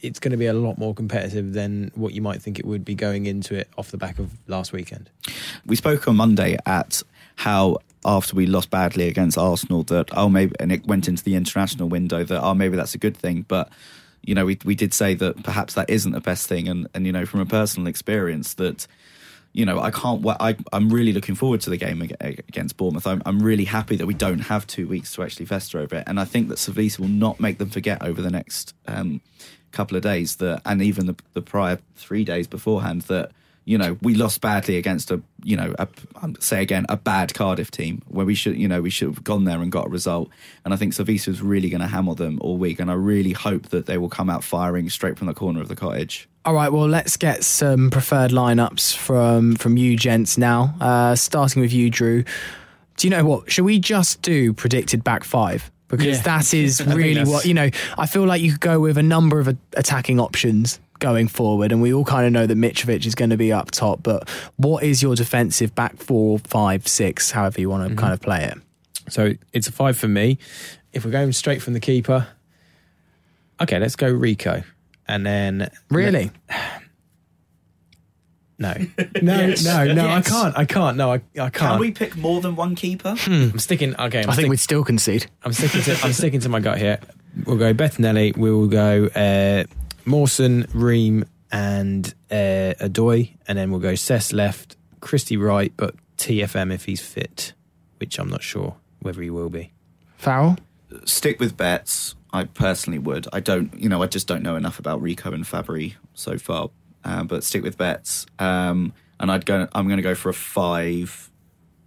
it's 0.00 0.18
going 0.18 0.32
to 0.32 0.36
be 0.36 0.46
a 0.46 0.52
lot 0.52 0.78
more 0.78 0.94
competitive 0.94 1.52
than 1.52 1.90
what 1.94 2.12
you 2.12 2.22
might 2.22 2.42
think 2.42 2.58
it 2.58 2.64
would 2.64 2.84
be 2.84 2.94
going 2.94 3.26
into 3.26 3.54
it 3.54 3.68
off 3.76 3.90
the 3.90 3.96
back 3.96 4.18
of 4.18 4.32
last 4.46 4.72
weekend. 4.72 5.10
We 5.66 5.76
spoke 5.76 6.06
on 6.06 6.16
Monday 6.16 6.56
at 6.66 7.02
how 7.36 7.78
after 8.04 8.36
we 8.36 8.46
lost 8.46 8.70
badly 8.70 9.08
against 9.08 9.38
Arsenal 9.38 9.82
that 9.84 10.10
oh 10.16 10.28
maybe 10.28 10.54
and 10.60 10.70
it 10.70 10.86
went 10.86 11.08
into 11.08 11.24
the 11.24 11.34
international 11.34 11.88
window 11.88 12.22
that 12.22 12.42
oh 12.42 12.54
maybe 12.54 12.76
that's 12.76 12.94
a 12.94 12.98
good 12.98 13.16
thing 13.16 13.44
but 13.48 13.72
you 14.22 14.34
know 14.34 14.44
we 14.44 14.58
we 14.64 14.74
did 14.74 14.92
say 14.92 15.14
that 15.14 15.42
perhaps 15.42 15.74
that 15.74 15.88
isn't 15.88 16.12
the 16.12 16.20
best 16.20 16.46
thing 16.46 16.68
and 16.68 16.86
and 16.94 17.06
you 17.06 17.12
know 17.12 17.24
from 17.24 17.40
a 17.40 17.46
personal 17.46 17.88
experience 17.88 18.54
that 18.54 18.86
you 19.54 19.64
know 19.64 19.78
I 19.78 19.90
can't 19.90 20.26
I 20.26 20.56
I'm 20.72 20.90
really 20.90 21.12
looking 21.12 21.36
forward 21.36 21.62
to 21.62 21.70
the 21.70 21.76
game 21.78 22.02
against 22.20 22.76
Bournemouth. 22.76 23.06
I'm 23.06 23.22
I'm 23.24 23.40
really 23.40 23.64
happy 23.64 23.96
that 23.96 24.06
we 24.06 24.12
don't 24.12 24.40
have 24.40 24.66
2 24.66 24.86
weeks 24.86 25.14
to 25.14 25.22
actually 25.22 25.46
fester 25.46 25.78
over 25.78 25.96
it. 25.96 26.04
And 26.06 26.20
I 26.20 26.24
think 26.24 26.48
that 26.48 26.58
Slavisa 26.58 26.98
will 26.98 27.08
not 27.08 27.40
make 27.40 27.58
them 27.58 27.70
forget 27.70 28.02
over 28.02 28.20
the 28.20 28.30
next 28.30 28.74
um 28.86 29.22
couple 29.70 29.96
of 29.96 30.02
days 30.02 30.36
that 30.36 30.60
and 30.64 30.82
even 30.82 31.06
the, 31.06 31.16
the 31.32 31.42
prior 31.42 31.78
3 31.96 32.24
days 32.24 32.46
beforehand 32.46 33.02
that 33.02 33.30
you 33.66 33.78
know, 33.78 33.96
we 34.02 34.14
lost 34.14 34.40
badly 34.42 34.76
against 34.76 35.10
a, 35.10 35.22
you 35.42 35.56
know, 35.56 35.74
a, 35.78 35.88
um, 36.22 36.36
say 36.38 36.60
again, 36.62 36.84
a 36.90 36.96
bad 36.98 37.32
Cardiff 37.32 37.70
team 37.70 38.02
where 38.08 38.26
we 38.26 38.34
should, 38.34 38.56
you 38.58 38.68
know, 38.68 38.82
we 38.82 38.90
should 38.90 39.08
have 39.08 39.24
gone 39.24 39.44
there 39.44 39.62
and 39.62 39.72
got 39.72 39.86
a 39.86 39.88
result. 39.88 40.28
And 40.64 40.74
I 40.74 40.76
think 40.76 40.92
Slavisa 40.92 41.28
is 41.28 41.40
really 41.40 41.70
going 41.70 41.80
to 41.80 41.86
hammer 41.86 42.14
them 42.14 42.38
all 42.42 42.58
week. 42.58 42.78
And 42.78 42.90
I 42.90 42.94
really 42.94 43.32
hope 43.32 43.70
that 43.70 43.86
they 43.86 43.96
will 43.96 44.10
come 44.10 44.28
out 44.28 44.44
firing 44.44 44.90
straight 44.90 45.16
from 45.16 45.28
the 45.28 45.34
corner 45.34 45.62
of 45.62 45.68
the 45.68 45.76
cottage. 45.76 46.28
All 46.44 46.52
right, 46.52 46.70
well, 46.70 46.86
let's 46.86 47.16
get 47.16 47.42
some 47.42 47.90
preferred 47.90 48.30
lineups 48.30 48.94
from 48.94 49.56
from 49.56 49.78
you 49.78 49.96
gents 49.96 50.36
now. 50.36 50.74
Uh, 50.78 51.14
starting 51.14 51.62
with 51.62 51.72
you, 51.72 51.88
Drew. 51.88 52.22
Do 52.98 53.06
you 53.06 53.10
know 53.10 53.24
what? 53.24 53.50
Should 53.50 53.64
we 53.64 53.78
just 53.78 54.20
do 54.20 54.52
predicted 54.52 55.02
back 55.02 55.24
five? 55.24 55.70
Because 55.88 56.06
Yeah. 56.18 56.22
that 56.22 56.52
is 56.52 56.84
really 56.86 57.24
what 57.24 57.46
you 57.46 57.54
know. 57.54 57.70
I 57.96 58.06
feel 58.06 58.24
like 58.26 58.42
you 58.42 58.52
could 58.52 58.60
go 58.60 58.78
with 58.78 58.98
a 58.98 59.02
number 59.02 59.40
of 59.40 59.48
a- 59.48 59.56
attacking 59.74 60.20
options 60.20 60.80
going 61.04 61.28
forward, 61.28 61.70
and 61.70 61.82
we 61.82 61.92
all 61.92 62.04
kind 62.04 62.26
of 62.26 62.32
know 62.32 62.46
that 62.46 62.56
Mitrovic 62.56 63.04
is 63.04 63.14
going 63.14 63.28
to 63.28 63.36
be 63.36 63.52
up 63.52 63.70
top. 63.70 64.02
But 64.02 64.26
what 64.56 64.82
is 64.82 65.02
your 65.02 65.14
defensive 65.14 65.74
back 65.74 65.98
four, 65.98 66.38
five, 66.38 66.88
six, 66.88 67.30
however 67.30 67.60
you 67.60 67.68
want 67.68 67.90
to 67.90 67.94
kind 67.94 68.14
of 68.14 68.22
play 68.22 68.44
it? 68.44 68.56
So 69.12 69.32
it's 69.52 69.68
a 69.68 69.72
five 69.72 69.98
for 69.98 70.08
me. 70.08 70.38
If 70.94 71.04
we're 71.04 71.10
going 71.10 71.32
straight 71.32 71.60
from 71.60 71.74
the 71.74 71.80
keeper, 71.80 72.26
okay, 73.60 73.78
let's 73.78 73.96
go 73.96 74.10
Rico, 74.10 74.62
and 75.06 75.26
then 75.26 75.70
Really? 75.90 76.30
no, 78.58 78.72
no, 79.22 79.54
no, 79.62 79.92
no. 79.92 80.08
I 80.08 80.22
can't. 80.22 80.56
I 80.56 80.64
can't. 80.64 80.96
No, 80.96 81.12
I, 81.12 81.16
I 81.34 81.50
can't. 81.50 81.54
Can 81.54 81.80
we 81.80 81.90
pick 81.90 82.16
more 82.16 82.40
than 82.40 82.56
one 82.56 82.76
keeper? 82.76 83.14
I'm 83.26 83.58
sticking. 83.58 83.94
Okay, 83.94 84.22
I'm 84.22 84.30
I 84.30 84.32
think 84.32 84.44
stick- 84.44 84.50
we'd 84.50 84.60
still 84.60 84.84
concede. 84.84 85.26
I'm 85.42 85.52
sticking 85.52 85.82
to 85.82 85.98
I'm 86.02 86.14
sticking 86.14 86.40
to 86.40 86.48
my 86.48 86.60
gut 86.60 86.78
here. 86.78 86.98
We'll 87.44 87.58
go 87.58 87.74
Bettinelli. 87.74 88.38
We 88.38 88.50
will 88.50 88.68
go 88.68 89.06
uh, 89.06 89.64
Mawson, 90.04 90.66
Ream, 90.72 91.24
and 91.50 92.14
uh, 92.30 92.74
Odoi, 92.80 93.36
and 93.46 93.58
then 93.58 93.70
we'll 93.70 93.80
go 93.80 93.94
Cess 93.94 94.32
left, 94.32 94.76
Christie 95.00 95.36
right, 95.36 95.72
but 95.76 95.94
TFM 96.18 96.72
if 96.72 96.84
he's 96.84 97.00
fit, 97.00 97.52
which 97.98 98.18
I'm 98.18 98.28
not 98.28 98.42
sure 98.42 98.76
whether 99.00 99.22
he 99.22 99.30
will 99.30 99.50
be. 99.50 99.72
Farrell. 100.16 100.56
Stick 101.04 101.40
with 101.40 101.56
bets. 101.56 102.14
I 102.32 102.44
personally 102.44 102.98
would. 102.98 103.26
I 103.32 103.40
don't, 103.40 103.72
you 103.78 103.88
know, 103.88 104.02
I 104.02 104.06
just 104.06 104.26
don't 104.26 104.42
know 104.42 104.56
enough 104.56 104.78
about 104.78 105.00
Rico 105.00 105.32
and 105.32 105.44
Fabri 105.44 105.94
so 106.14 106.38
far. 106.38 106.70
Uh, 107.04 107.22
but 107.22 107.44
stick 107.44 107.62
with 107.62 107.76
bets. 107.76 108.26
Um, 108.38 108.94
and 109.20 109.30
I'd 109.30 109.46
go. 109.46 109.68
I'm 109.72 109.86
going 109.86 109.98
to 109.98 110.02
go 110.02 110.14
for 110.14 110.30
a 110.30 110.34
five, 110.34 111.30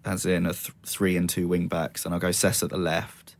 as 0.05 0.25
in 0.25 0.45
a 0.45 0.53
th- 0.53 0.73
three 0.85 1.17
and 1.17 1.29
two 1.29 1.47
wing 1.47 1.67
backs, 1.67 2.05
and 2.05 2.13
I'll 2.13 2.19
go 2.19 2.31
Cess 2.31 2.63
at 2.63 2.69
the 2.69 2.77
left, 2.77 3.35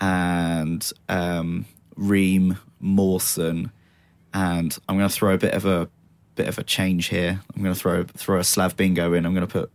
and 0.00 0.88
um, 1.08 1.66
Ream, 1.96 2.58
Mawson, 2.78 3.72
and 4.32 4.76
I'm 4.88 4.96
going 4.96 5.08
to 5.08 5.14
throw 5.14 5.34
a 5.34 5.38
bit 5.38 5.54
of 5.54 5.66
a 5.66 5.88
bit 6.34 6.48
of 6.48 6.58
a 6.58 6.62
change 6.62 7.06
here. 7.06 7.40
I'm 7.54 7.62
going 7.62 7.74
to 7.74 7.80
throw 7.80 8.04
throw 8.04 8.38
a 8.38 8.44
Slav 8.44 8.76
Bingo 8.76 9.12
in. 9.12 9.26
I'm 9.26 9.34
going 9.34 9.46
to 9.46 9.52
put 9.52 9.70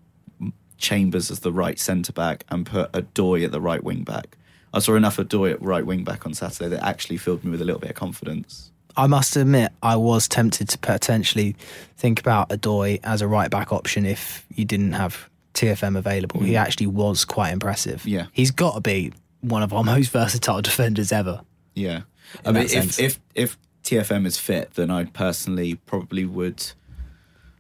Chambers 0.78 1.32
as 1.32 1.40
the 1.40 1.52
right 1.52 1.80
centre 1.80 2.14
back 2.14 2.46
and 2.50 2.66
put 2.66 2.92
Odoi 2.92 3.46
at 3.46 3.52
the 3.52 3.62
right 3.62 3.84
wing 3.84 4.04
back. 4.04 4.38
I 4.74 4.80
saw 4.80 4.96
enough 4.96 5.18
Odoi 5.18 5.54
at 5.54 5.62
right 5.62 5.86
wing 5.86 6.04
back 6.04 6.26
on 6.26 6.34
Saturday 6.34 6.70
that 6.70 6.84
actually 6.84 7.18
filled 7.18 7.44
me 7.44 7.52
with 7.52 7.62
a 7.62 7.66
little 7.66 7.80
bit 7.80 7.92
of 7.92 7.96
confidence. 7.96 8.72
I 8.98 9.08
must 9.08 9.36
admit, 9.36 9.72
I 9.84 9.98
was 9.98 10.28
tempted 10.28 10.70
to 10.70 10.78
potentially 10.78 11.56
think 11.98 12.20
about 12.20 12.50
Odoi 12.50 13.00
as 13.04 13.22
a 13.22 13.28
right 13.28 13.52
back 13.52 13.74
option 13.74 14.06
if 14.06 14.46
you 14.54 14.64
didn't 14.64 14.94
have 14.94 15.30
TFM 15.54 15.98
available. 15.98 16.42
He 16.42 16.52
hmm. 16.52 16.58
actually 16.58 16.88
was 16.88 17.26
quite 17.26 17.52
impressive. 17.52 18.06
Yeah. 18.06 18.28
He's 18.32 18.52
got 18.52 18.76
to 18.76 18.82
be 18.82 19.12
one 19.42 19.64
of 19.64 19.74
our 19.74 19.84
most 19.96 20.12
versatile 20.12 20.62
defenders 20.62 21.12
ever. 21.12 21.42
Yeah, 21.74 22.02
I 22.46 22.52
mean, 22.52 22.64
if, 22.64 23.00
if 23.00 23.20
if 23.34 23.58
TFM 23.86 24.26
is 24.26 24.38
fit, 24.38 24.72
then 24.74 24.90
I 24.90 25.06
personally 25.06 25.76
probably 25.76 26.26
would 26.26 26.72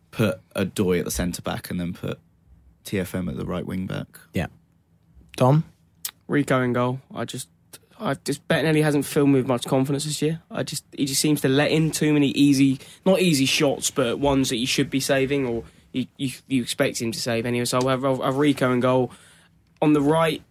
put 0.09 0.41
Odoi 0.55 0.99
at 0.99 1.05
the 1.05 1.11
centre 1.11 1.41
back 1.41 1.69
and 1.69 1.79
then 1.79 1.93
put 1.93 2.19
TFM 2.83 3.29
at 3.29 3.37
the 3.37 3.45
right 3.45 3.65
wing 3.65 3.85
back. 3.85 4.07
Yeah. 4.33 4.47
Dom? 5.37 5.63
Rico 6.27 6.61
in 6.61 6.73
goal. 6.73 6.99
I 7.13 7.25
just, 7.25 7.47
I 7.99 8.15
just 8.15 8.47
Bettinelli 8.47 8.81
hasn't 8.81 9.05
filled 9.05 9.29
me 9.29 9.35
with 9.35 9.47
much 9.47 9.65
confidence 9.65 10.05
this 10.05 10.19
year. 10.21 10.41
I 10.49 10.63
just, 10.63 10.83
he 10.97 11.05
just 11.05 11.21
seems 11.21 11.41
to 11.41 11.47
let 11.47 11.69
in 11.69 11.91
too 11.91 12.11
many 12.11 12.29
easy, 12.29 12.79
not 13.05 13.21
easy 13.21 13.45
shots, 13.45 13.91
but 13.91 14.17
ones 14.17 14.49
that 14.49 14.55
he 14.55 14.65
should 14.65 14.89
be 14.89 14.99
saving 14.99 15.45
or 15.45 15.63
you, 15.91 16.07
you, 16.17 16.31
you 16.47 16.63
expect 16.63 16.99
him 17.01 17.11
to 17.11 17.19
save 17.19 17.45
anyway. 17.45 17.65
So 17.65 17.77
I'll 17.77 17.87
have, 17.89 18.03
I'll 18.03 18.21
have 18.23 18.37
Rico 18.37 18.71
in 18.71 18.79
goal. 18.79 19.11
On 19.79 19.93
the 19.93 20.01
right, 20.01 20.41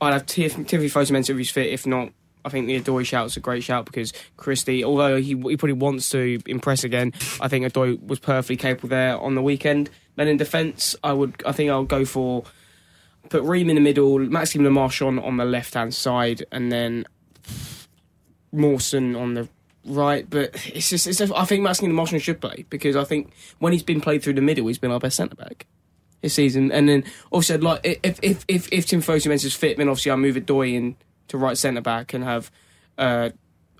I'd 0.00 0.14
have 0.14 0.26
Tiff- 0.26 0.54
Timothy 0.54 0.90
Fosu 0.90 1.30
if 1.30 1.36
he's 1.36 1.50
fit. 1.50 1.68
If 1.68 1.86
not, 1.86 2.12
I 2.44 2.48
think 2.48 2.66
the 2.66 2.80
Odoi 2.80 3.04
shout's 3.04 3.36
a 3.36 3.40
great 3.40 3.62
shout 3.62 3.84
because 3.84 4.12
Christie, 4.36 4.84
although 4.84 5.16
he, 5.16 5.28
he 5.28 5.56
probably 5.56 5.72
wants 5.72 6.08
to 6.10 6.40
impress 6.46 6.84
again, 6.84 7.12
I 7.40 7.48
think 7.48 7.66
Odoi 7.66 8.04
was 8.04 8.18
perfectly 8.18 8.56
capable 8.56 8.88
there 8.88 9.18
on 9.18 9.34
the 9.34 9.42
weekend. 9.42 9.90
Then 10.16 10.28
in 10.28 10.36
defence, 10.36 10.96
I 11.02 11.12
would, 11.12 11.42
I 11.46 11.52
think 11.52 11.70
I'll 11.70 11.84
go 11.84 12.04
for 12.04 12.44
put 13.28 13.42
Ream 13.44 13.70
in 13.70 13.76
the 13.76 13.80
middle, 13.80 14.18
Maxime 14.18 14.62
Lemarchand 14.62 15.24
on 15.24 15.36
the 15.36 15.44
left 15.44 15.74
hand 15.74 15.94
side, 15.94 16.44
and 16.52 16.70
then 16.70 17.06
Mawson 18.52 19.16
on 19.16 19.34
the 19.34 19.48
right. 19.86 20.28
But 20.28 20.50
it's 20.74 20.90
just, 20.90 21.06
it's 21.06 21.20
I 21.20 21.44
think 21.44 21.62
Maxime 21.62 21.90
Lemarchand 21.90 22.22
should 22.22 22.40
play 22.40 22.66
because 22.68 22.96
I 22.96 23.04
think 23.04 23.32
when 23.58 23.72
he's 23.72 23.82
been 23.82 24.00
played 24.00 24.22
through 24.22 24.34
the 24.34 24.42
middle, 24.42 24.66
he's 24.66 24.78
been 24.78 24.90
our 24.90 25.00
best 25.00 25.16
centre 25.16 25.36
back 25.36 25.66
this 26.20 26.34
season. 26.34 26.72
And 26.72 26.88
then 26.88 27.04
I'd 27.32 27.62
like 27.62 27.80
if 27.84 28.18
if 28.22 28.44
if 28.48 28.68
if 28.72 28.86
Tim 28.86 29.00
Fosu 29.00 29.30
is 29.30 29.54
fit, 29.54 29.76
then 29.76 29.88
obviously 29.88 30.12
I 30.12 30.16
move 30.16 30.36
Odoi 30.36 30.74
in 30.74 30.96
to 31.32 31.38
right 31.38 31.58
centre 31.58 31.80
back 31.80 32.14
and 32.14 32.22
have. 32.24 32.50
Uh, 32.96 33.30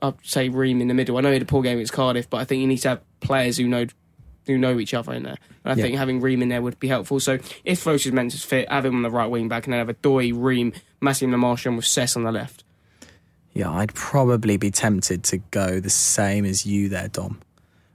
I'd 0.03 0.15
say 0.25 0.49
Ream 0.49 0.81
in 0.81 0.89
the 0.89 0.95
middle. 0.95 1.17
I 1.17 1.21
know 1.21 1.29
he 1.29 1.35
had 1.35 1.43
a 1.43 1.47
poor 1.47 1.63
game 1.63 1.79
against 1.79 1.93
Cardiff, 1.93 2.29
but 2.29 2.39
I 2.39 2.45
think 2.45 2.61
you 2.61 2.67
need 2.67 2.79
to 2.79 2.89
have 2.89 3.03
players 3.21 3.57
who 3.57 3.69
know 3.69 3.87
who 4.47 4.59
know 4.59 4.81
each 4.81 4.93
other 4.95 5.13
in 5.13 5.23
there. 5.23 5.37
And 5.65 5.73
I 5.73 5.77
Yeah. 5.77 5.83
think 5.85 5.97
having 5.97 6.21
Ream 6.21 6.43
in 6.43 6.49
there 6.49 6.61
would 6.61 6.81
be 6.81 6.89
helpful. 6.89 7.21
So 7.21 7.35
if 7.65 7.85
Fosu 7.85 8.07
is 8.07 8.13
meant 8.13 8.33
to 8.33 8.39
fit, 8.39 8.69
have 8.69 8.85
him 8.85 8.97
on 8.97 9.03
the 9.03 9.11
right 9.11 9.29
wing 9.31 9.47
back 9.47 9.67
and 9.67 9.73
then 9.73 9.87
have 9.87 9.97
Odoi, 10.03 10.33
Ream, 10.35 10.73
Maxime 11.01 11.31
Lemarchand 11.31 11.77
with 11.77 11.85
Cess 11.87 12.17
on 12.17 12.25
the 12.25 12.33
left. 12.33 12.65
Yeah, 13.53 13.71
I'd 13.71 13.95
probably 13.95 14.57
be 14.57 14.73
tempted 14.73 15.23
to 15.25 15.39
go 15.53 15.79
the 15.79 15.91
same 15.91 16.45
as 16.45 16.67
you 16.67 16.89
there, 16.89 17.07
Dom. 17.07 17.39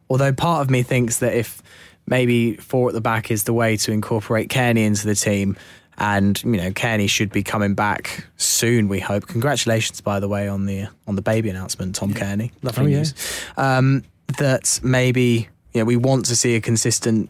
Although 0.09 0.31
part 0.31 0.61
of 0.61 0.69
me 0.69 0.83
thinks 0.83 1.17
that 1.19 1.33
if 1.33 1.61
maybe 2.05 2.55
four 2.55 2.87
at 2.87 2.93
the 2.93 3.01
back 3.01 3.29
is 3.29 3.43
the 3.43 3.53
way 3.53 3.75
to 3.75 3.91
incorporate 3.91 4.49
Cairney 4.49 4.85
into 4.85 5.05
the 5.05 5.15
team, 5.15 5.57
and 5.97 6.41
you 6.43 6.51
know 6.57 6.71
Cairney 6.71 7.09
should 7.09 7.31
be 7.31 7.43
coming 7.43 7.73
back 7.73 8.25
soon. 8.37 8.87
We 8.87 8.99
hope. 8.99 9.27
Congratulations, 9.27 10.01
by 10.01 10.19
the 10.19 10.27
way, 10.27 10.47
on 10.47 10.65
the 10.65 10.87
on 11.07 11.15
the 11.15 11.21
baby 11.21 11.49
announcement, 11.49 11.95
Tom 11.95 12.13
Cairney. 12.13 12.51
Lovely 12.61 12.85
Oh, 12.85 12.87
yeah. 12.87 12.97
news. 12.97 13.13
Um, 13.57 14.03
that 14.37 14.79
maybe 14.83 15.47
you 15.73 15.81
know 15.81 15.85
we 15.85 15.95
want 15.95 16.25
to 16.25 16.35
see 16.35 16.55
a 16.55 16.61
consistent 16.61 17.29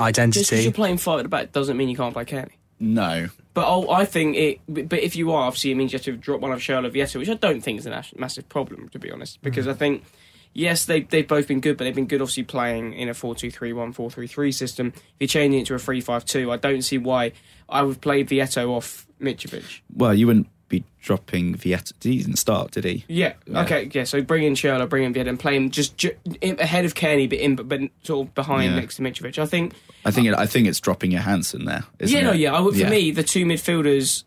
identity. 0.00 0.40
Just 0.40 0.50
because 0.50 0.58
identity. 0.58 0.64
you're 0.64 0.72
playing 0.72 0.98
five 0.98 1.18
at 1.20 1.22
the 1.22 1.28
back 1.28 1.52
doesn't 1.52 1.76
mean 1.76 1.88
you 1.88 1.96
can't 1.96 2.12
play 2.14 2.24
Cairney. 2.24 2.52
No, 2.82 3.28
But 3.52 3.66
oh, 3.68 3.90
I 3.90 4.06
think 4.06 4.36
it. 4.36 4.60
But 4.66 5.00
if 5.00 5.14
you 5.14 5.32
are, 5.32 5.46
obviously, 5.46 5.70
it 5.70 5.74
means 5.74 5.92
you 5.92 5.98
have 5.98 6.04
to 6.06 6.16
drop 6.16 6.40
one 6.40 6.50
of 6.52 6.62
Charlotte 6.62 6.94
Vietto, 6.94 7.18
which 7.18 7.28
I 7.28 7.34
don't 7.34 7.60
think 7.60 7.78
is 7.78 7.84
a 7.86 8.04
massive 8.16 8.48
problem, 8.48 8.88
to 8.90 8.98
be 8.98 9.10
honest. 9.10 9.42
Because 9.42 9.68
I 9.68 9.74
think, 9.74 10.02
yes, 10.52 10.84
they 10.86 11.00
they've 11.02 11.26
both 11.26 11.48
been 11.48 11.60
good, 11.60 11.76
but 11.76 11.84
they've 11.84 11.94
been 11.94 12.06
good, 12.06 12.20
obviously, 12.20 12.42
playing 12.44 12.92
in 12.94 13.08
a 13.08 13.12
4-2-3-1, 13.12 13.94
4-3-3 13.94 14.54
system. 14.54 14.88
If 14.88 15.02
you're 15.20 15.28
changing 15.28 15.60
it 15.60 15.66
to 15.66 15.74
a 15.74 15.78
3-5-2, 15.78 16.52
I 16.52 16.56
don't 16.56 16.82
see 16.82 16.98
why 16.98 17.32
I 17.68 17.82
would 17.82 18.00
play 18.00 18.22
Vietto 18.24 18.70
off 18.72 19.06
Mitrovic. 19.20 19.80
well, 19.94 20.14
you 20.14 20.26
wouldn't 20.26 20.48
be 20.68 20.84
dropping 21.02 21.54
Vietto. 21.56 21.94
He 22.00 22.18
didn't 22.18 22.36
start, 22.36 22.70
did 22.70 22.84
he? 22.84 23.04
Yeah. 23.08 23.32
Yeah. 23.46 23.62
Okay. 23.62 23.90
Yeah. 23.92 24.04
So 24.04 24.22
bring 24.22 24.44
in 24.44 24.54
Schürrle, 24.54 24.88
bring 24.88 25.02
in 25.04 25.12
Vietto, 25.12 25.28
and 25.30 25.38
play 25.38 25.56
him 25.56 25.70
just 25.70 25.96
ju- 25.96 26.14
ahead 26.42 26.84
of 26.84 26.94
Cairney, 26.94 27.28
but 27.28 27.38
in 27.38 27.56
but, 27.56 27.68
but 27.68 27.80
sort 28.04 28.28
of 28.28 28.34
behind 28.36 28.72
Yeah. 28.72 28.78
next 28.80 28.96
to 28.96 29.02
Mitrovic. 29.02 29.38
I 29.38 29.46
think. 29.46 29.74
I 30.04 30.10
think 30.12 30.28
it, 30.28 30.34
I 30.34 30.46
think 30.46 30.68
it's 30.68 30.78
dropping 30.80 31.10
Johansen 31.10 31.64
there. 31.66 31.82
Isn't 31.98 32.16
yeah. 32.16 32.22
No. 32.24 32.32
Yeah. 32.32 32.54
I 32.54 32.60
would, 32.60 32.76
for 32.76 32.88
me, 32.88 33.10
the 33.10 33.22
two 33.24 33.44
midfielders. 33.44 34.22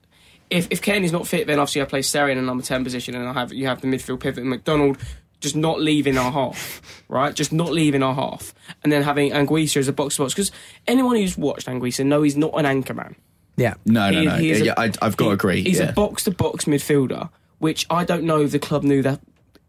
If 0.49 0.67
if 0.69 0.81
Cairney's 0.81 1.13
not 1.13 1.25
fit, 1.27 1.47
then 1.47 1.59
obviously 1.59 1.81
I 1.81 1.85
play 1.85 2.01
Seri 2.01 2.31
in 2.33 2.37
a 2.37 2.41
number 2.41 2.61
ten 2.63 2.83
position, 2.83 3.15
and 3.15 3.27
I 3.27 3.33
have 3.33 3.53
you 3.53 3.65
have 3.67 3.79
the 3.81 3.87
midfield 3.87 4.19
pivot 4.19 4.39
and 4.41 4.49
McDonald. 4.49 4.97
Just 5.43 5.55
not 5.55 5.79
leaving 5.79 6.17
our 6.17 6.31
half, 6.31 6.81
right? 7.09 7.35
Just 7.35 7.51
not 7.53 7.71
leaving 7.71 8.01
our 8.01 8.15
half, 8.15 8.53
and 8.83 8.91
then 8.91 9.03
having 9.03 9.31
Anguissa 9.31 9.77
as 9.77 9.87
a 9.87 9.93
box 9.93 10.15
to 10.15 10.23
box. 10.23 10.33
Because 10.33 10.51
anyone 10.87 11.15
who's 11.17 11.37
watched 11.37 11.67
Anguissa 11.67 12.03
know 12.05 12.21
he's 12.23 12.35
not 12.37 12.53
an 12.55 12.65
anchor 12.65 12.93
man. 12.95 13.15
yeah, 13.57 13.75
No, 13.85 14.09
no, 14.09 14.19
He- 14.19 14.25
no. 14.25 14.35
he 14.37 14.49
is 14.51 14.61
a- 14.61 14.65
yeah, 14.65 14.73
I, 14.77 14.85
I've 15.01 15.17
got 15.17 15.25
to 15.25 15.25
he- 15.25 15.33
agree. 15.33 15.61
He's 15.63 15.79
yeah. 15.79 15.89
a 15.89 15.93
box 15.93 16.23
to 16.23 16.31
box 16.31 16.65
midfielder, 16.65 17.29
which 17.59 17.85
I 17.89 18.03
don't 18.05 18.23
know 18.23 18.41
if 18.41 18.51
the 18.51 18.57
club 18.59 18.83
knew 18.83 19.01
that 19.03 19.19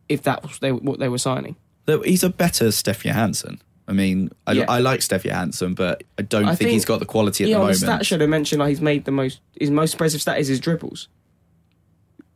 if 0.09 0.23
that 0.23 0.43
was 0.43 0.59
they, 0.61 0.73
what 0.73 0.99
they 1.01 1.09
were 1.09 1.19
signing. 1.19 1.57
Though 1.87 2.01
He's 2.03 2.23
a 2.25 2.31
better 2.31 2.71
Steph 2.71 3.03
Johansen. 3.03 3.59
I 3.89 3.93
mean, 3.93 4.31
I, 4.47 4.53
Yeah. 4.53 4.65
I 4.69 4.79
like 4.79 5.03
Steph 5.03 5.25
Johansen, 5.25 5.75
but 5.75 6.05
I 6.19 6.23
don't 6.23 6.45
I 6.45 6.49
think, 6.51 6.59
think- 6.61 6.71
he's 6.71 6.85
got 6.87 7.01
the 7.01 7.05
quality 7.07 7.45
at 7.45 7.51
yeah, 7.51 7.57
the 7.57 7.61
moment. 7.65 7.81
the 7.81 7.87
stat 7.87 8.07
show 8.07 8.17
they 8.17 8.27
mentioned 8.27 8.61
like 8.61 8.69
he's 8.71 8.81
made 8.81 9.05
the 9.07 9.11
most 9.11 9.41
his 9.61 9.71
most 9.71 9.95
impressive 9.95 10.23
stat 10.23 10.39
is 10.39 10.47
his 10.49 10.61
dribbles. 10.61 11.09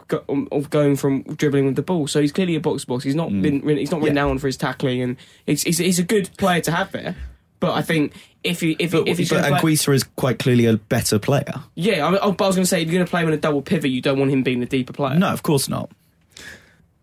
Go, 0.08 0.24
um, 0.28 0.48
of 0.50 0.70
going 0.70 0.96
from 0.96 1.22
dribbling 1.22 1.66
with 1.66 1.76
the 1.76 1.82
ball, 1.82 2.06
so 2.06 2.20
he's 2.20 2.32
clearly 2.32 2.56
a 2.56 2.60
box 2.60 2.84
box. 2.84 3.04
He's 3.04 3.14
not 3.14 3.28
been 3.28 3.60
he's 3.76 3.90
not 3.90 4.00
Mm. 4.00 4.04
Yeah. 4.04 4.08
renowned 4.08 4.40
for 4.40 4.46
his 4.46 4.56
tackling, 4.56 5.02
and 5.02 5.16
he's, 5.46 5.62
he's 5.62 5.78
he's 5.78 5.98
a 5.98 6.02
good 6.02 6.30
player 6.38 6.60
to 6.62 6.70
have 6.72 6.90
there. 6.92 7.14
But 7.60 7.72
I 7.72 7.82
think 7.82 8.14
if 8.44 8.60
he 8.60 8.72
if 8.78 8.92
he, 8.92 8.98
but 9.00 9.08
if 9.08 9.18
he's 9.18 9.28
but 9.30 9.42
gonna 9.42 9.60
play, 9.60 9.72
is 9.72 10.04
quite 10.16 10.38
clearly 10.38 10.66
a 10.66 10.76
better 10.76 11.18
player. 11.18 11.52
yeah, 11.74 12.06
I, 12.06 12.10
mean, 12.10 12.20
oh, 12.22 12.32
but 12.32 12.44
I 12.44 12.46
was 12.46 12.56
going 12.56 12.62
to 12.64 12.68
say 12.68 12.80
if 12.82 12.86
you're 12.88 12.94
going 12.98 13.06
to 13.06 13.10
play 13.10 13.22
him 13.22 13.28
in 13.28 13.34
a 13.34 13.38
double 13.38 13.62
pivot, 13.62 13.90
you 13.90 14.00
don't 14.00 14.18
want 14.18 14.30
him 14.30 14.42
being 14.42 14.60
the 14.60 14.66
deeper 14.66 14.92
player. 14.92 15.18
No, 15.18 15.28
of 15.28 15.42
course 15.42 15.68
not. 15.68 15.90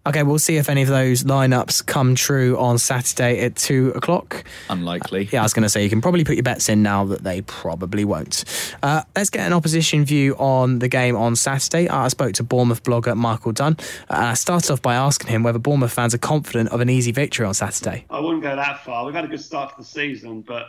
Okay, 0.07 0.21
we'll 0.21 0.37
see 0.37 0.57
if 0.57 0.69
any 0.69 0.83
of 0.83 0.87
those 0.87 1.23
lineups 1.23 1.83
come 1.83 2.13
true 2.13 2.55
on 2.59 2.77
Saturday 2.77 3.43
at 3.43 3.55
two 3.55 3.91
o'clock. 3.95 4.43
Unlikely. 4.69 5.27
Yeah, 5.31 5.39
I 5.39 5.43
was 5.43 5.53
going 5.53 5.63
to 5.63 5.69
say 5.69 5.83
you 5.83 5.89
can 5.89 5.99
probably 5.99 6.23
put 6.23 6.35
your 6.35 6.43
bets 6.43 6.69
in 6.69 6.83
now 6.83 7.05
that 7.05 7.23
they 7.23 7.41
probably 7.41 8.05
won't. 8.05 8.45
Uh, 8.83 9.01
let's 9.15 9.31
get 9.31 9.47
an 9.47 9.53
opposition 9.53 10.05
view 10.05 10.35
on 10.35 10.77
the 10.77 10.87
game 10.87 11.15
on 11.15 11.35
Saturday. 11.35 11.87
Uh, 11.87 12.01
I 12.01 12.07
spoke 12.09 12.33
to 12.33 12.43
Bournemouth 12.43 12.83
blogger 12.83 13.17
Michael 13.17 13.51
Dunne. 13.51 13.77
Uh, 14.07 14.13
and 14.13 14.25
I 14.25 14.33
started 14.35 14.71
off 14.71 14.81
by 14.81 14.93
asking 14.93 15.29
him 15.31 15.41
whether 15.41 15.57
Bournemouth 15.57 15.93
fans 15.93 16.13
are 16.13 16.19
confident 16.19 16.69
of 16.69 16.81
an 16.81 16.89
easy 16.89 17.11
victory 17.11 17.47
on 17.47 17.55
Saturday. 17.55 18.05
I 18.11 18.19
wouldn't 18.19 18.43
go 18.43 18.55
that 18.55 18.83
far. 18.83 19.05
We've 19.05 19.15
had 19.15 19.25
a 19.25 19.27
good 19.27 19.41
start 19.41 19.71
to 19.71 19.77
the 19.81 19.87
season, 19.87 20.41
but 20.41 20.67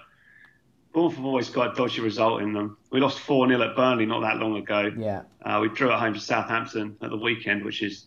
Bournemouth 0.94 1.16
have 1.16 1.26
always 1.26 1.50
got 1.50 1.72
a 1.72 1.74
dodgy 1.74 2.00
result 2.00 2.40
in 2.40 2.54
them. 2.54 2.78
We 2.90 3.00
lost 3.00 3.18
4 3.20 3.48
0 3.48 3.60
at 3.60 3.76
Burnley 3.76 4.06
not 4.06 4.20
that 4.20 4.38
long 4.38 4.56
ago. 4.56 4.90
Yeah. 4.96 5.24
Uh, 5.42 5.58
we 5.60 5.68
drew 5.68 5.92
at 5.92 6.00
home 6.00 6.14
to 6.14 6.20
Southampton 6.20 6.96
at 7.02 7.10
the 7.10 7.18
weekend, 7.18 7.62
which 7.62 7.82
is 7.82 8.06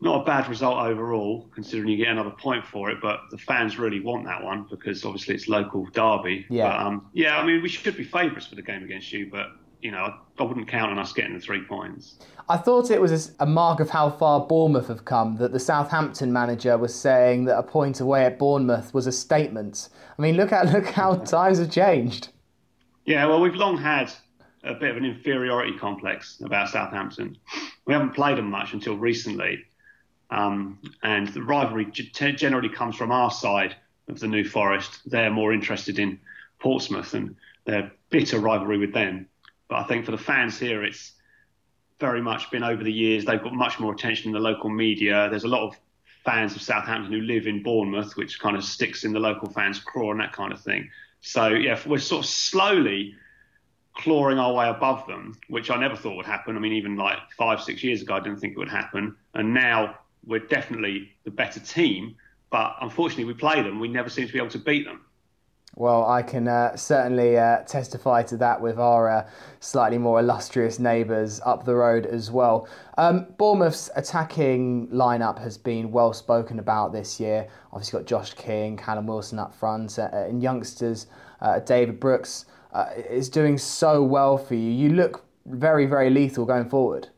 not 0.00 0.22
a 0.22 0.24
bad 0.24 0.48
result 0.48 0.78
overall, 0.78 1.48
considering 1.52 1.88
you 1.88 1.96
get 1.96 2.08
another 2.08 2.30
point 2.30 2.64
for 2.64 2.90
it. 2.90 2.98
But 3.00 3.20
the 3.30 3.38
fans 3.38 3.78
really 3.78 4.00
want 4.00 4.24
that 4.26 4.42
one 4.42 4.66
because 4.70 5.04
obviously 5.04 5.34
it's 5.34 5.48
local 5.48 5.86
derby. 5.86 6.46
Yeah. 6.48 6.68
But, 6.68 6.86
um, 6.86 7.10
yeah, 7.12 7.38
I 7.38 7.44
mean, 7.44 7.62
we 7.62 7.68
should 7.68 7.96
be 7.96 8.04
favourites 8.04 8.46
for 8.46 8.54
the 8.54 8.62
game 8.62 8.84
against 8.84 9.12
you, 9.12 9.28
but, 9.30 9.48
you 9.82 9.90
know, 9.90 10.14
I, 10.38 10.42
wouldn't 10.42 10.68
count 10.68 10.92
on 10.92 10.98
us 10.98 11.12
getting 11.12 11.34
the 11.34 11.40
three 11.40 11.62
points. 11.62 12.18
I 12.48 12.56
thought 12.56 12.90
it 12.90 13.00
was 13.00 13.32
a 13.40 13.46
mark 13.46 13.80
of 13.80 13.90
how 13.90 14.08
far 14.08 14.46
Bournemouth 14.46 14.88
have 14.88 15.04
come 15.04 15.36
that 15.36 15.52
the 15.52 15.58
Southampton 15.58 16.32
manager 16.32 16.78
was 16.78 16.94
saying 16.94 17.44
that 17.46 17.58
a 17.58 17.62
point 17.62 18.00
away 18.00 18.24
at 18.24 18.38
Bournemouth 18.38 18.94
was 18.94 19.06
a 19.06 19.12
statement. 19.12 19.88
I 20.18 20.22
mean, 20.22 20.36
look 20.36 20.52
at 20.52 20.72
look 20.72 20.86
how 20.86 21.14
times 21.24 21.58
have 21.58 21.70
changed. 21.70 22.28
Yeah, 23.04 23.26
well, 23.26 23.40
we've 23.40 23.54
long 23.54 23.76
had 23.76 24.12
a 24.64 24.74
bit 24.74 24.90
of 24.90 24.96
an 24.96 25.04
inferiority 25.04 25.76
complex 25.78 26.40
about 26.44 26.68
Southampton. 26.68 27.36
We 27.86 27.92
haven't 27.92 28.14
played 28.14 28.38
them 28.38 28.50
much 28.50 28.72
until 28.72 28.96
recently, 28.96 29.64
um, 30.30 30.78
and 31.02 31.28
the 31.28 31.42
rivalry 31.42 31.86
generally 31.86 32.68
comes 32.68 32.96
from 32.96 33.10
our 33.10 33.30
side 33.30 33.76
of 34.08 34.20
the 34.20 34.28
New 34.28 34.44
Forest. 34.44 35.00
They're 35.06 35.30
more 35.30 35.52
interested 35.52 35.98
in 35.98 36.20
Portsmouth 36.58 37.14
and 37.14 37.36
their 37.64 37.92
bitter 38.10 38.38
rivalry 38.38 38.78
with 38.78 38.92
them. 38.92 39.28
But 39.68 39.76
I 39.76 39.84
think 39.84 40.04
for 40.04 40.12
the 40.12 40.18
fans 40.18 40.58
here, 40.58 40.84
it's 40.84 41.12
very 42.00 42.22
much 42.22 42.50
been 42.50 42.62
over 42.62 42.82
the 42.82 42.92
years. 42.92 43.24
They've 43.24 43.42
got 43.42 43.54
much 43.54 43.80
more 43.80 43.92
attention 43.92 44.28
in 44.28 44.32
the 44.32 44.40
local 44.40 44.70
media. 44.70 45.28
There's 45.30 45.44
a 45.44 45.48
lot 45.48 45.66
of 45.66 45.78
fans 46.24 46.54
of 46.54 46.62
Southampton 46.62 47.12
who 47.12 47.20
live 47.20 47.46
in 47.46 47.62
Bournemouth, 47.62 48.16
which 48.16 48.38
kind 48.38 48.56
of 48.56 48.64
sticks 48.64 49.04
in 49.04 49.12
the 49.12 49.20
local 49.20 49.48
fans' 49.50 49.80
craw 49.80 50.10
and 50.10 50.20
that 50.20 50.32
kind 50.32 50.52
of 50.52 50.60
thing. 50.60 50.90
So 51.20 51.48
yeah, 51.48 51.78
we're 51.86 51.98
sort 51.98 52.24
of 52.24 52.30
slowly 52.30 53.14
clawing 53.96 54.38
our 54.38 54.54
way 54.54 54.68
above 54.68 55.06
them, 55.06 55.38
which 55.48 55.70
I 55.70 55.76
never 55.76 55.96
thought 55.96 56.16
would 56.16 56.26
happen. 56.26 56.56
I 56.56 56.60
mean, 56.60 56.74
even 56.74 56.96
like 56.96 57.18
five, 57.36 57.60
six 57.60 57.82
years 57.82 58.02
ago, 58.02 58.14
I 58.14 58.20
didn't 58.20 58.38
think 58.38 58.52
it 58.52 58.58
would 58.58 58.68
happen. 58.68 59.16
And 59.34 59.52
now 59.52 59.96
we're 60.28 60.46
definitely 60.46 61.10
the 61.24 61.30
better 61.30 61.58
team. 61.58 62.14
But 62.50 62.76
unfortunately, 62.80 63.24
we 63.24 63.34
play 63.34 63.62
them. 63.62 63.80
We 63.80 63.88
never 63.88 64.08
seem 64.08 64.26
to 64.26 64.32
be 64.32 64.38
able 64.38 64.50
to 64.50 64.58
beat 64.58 64.84
them. 64.84 65.04
Well, 65.74 66.08
I 66.08 66.22
can 66.22 66.48
uh, 66.48 66.76
certainly 66.76 67.38
uh, 67.38 67.58
testify 67.62 68.22
to 68.24 68.36
that 68.38 68.60
with 68.60 68.78
our 68.78 69.08
uh, 69.08 69.30
slightly 69.60 69.98
more 69.98 70.18
illustrious 70.18 70.78
neighbours 70.78 71.40
up 71.44 71.64
the 71.64 71.74
road 71.74 72.06
as 72.06 72.30
well. 72.30 72.68
Um, 72.96 73.26
Bournemouth's 73.36 73.90
attacking 73.94 74.88
lineup 74.88 75.38
has 75.38 75.56
been 75.58 75.92
well 75.92 76.12
spoken 76.12 76.58
about 76.58 76.92
this 76.92 77.20
year. 77.20 77.48
Obviously, 77.72 78.00
got 78.00 78.08
Josh 78.08 78.34
King, 78.34 78.76
Callum 78.76 79.06
Wilson 79.06 79.38
up 79.38 79.54
front, 79.54 79.98
uh, 79.98 80.08
and 80.12 80.42
youngsters 80.42 81.06
uh, 81.42 81.60
David 81.60 82.00
Brooks 82.00 82.46
uh, 82.72 82.86
is 83.08 83.28
doing 83.28 83.58
so 83.58 84.02
well 84.02 84.36
for 84.36 84.54
you. 84.54 84.70
You 84.70 84.94
look 84.94 85.24
very, 85.46 85.86
very 85.86 86.10
lethal 86.10 86.44
going 86.44 86.68
forward. 86.68 87.08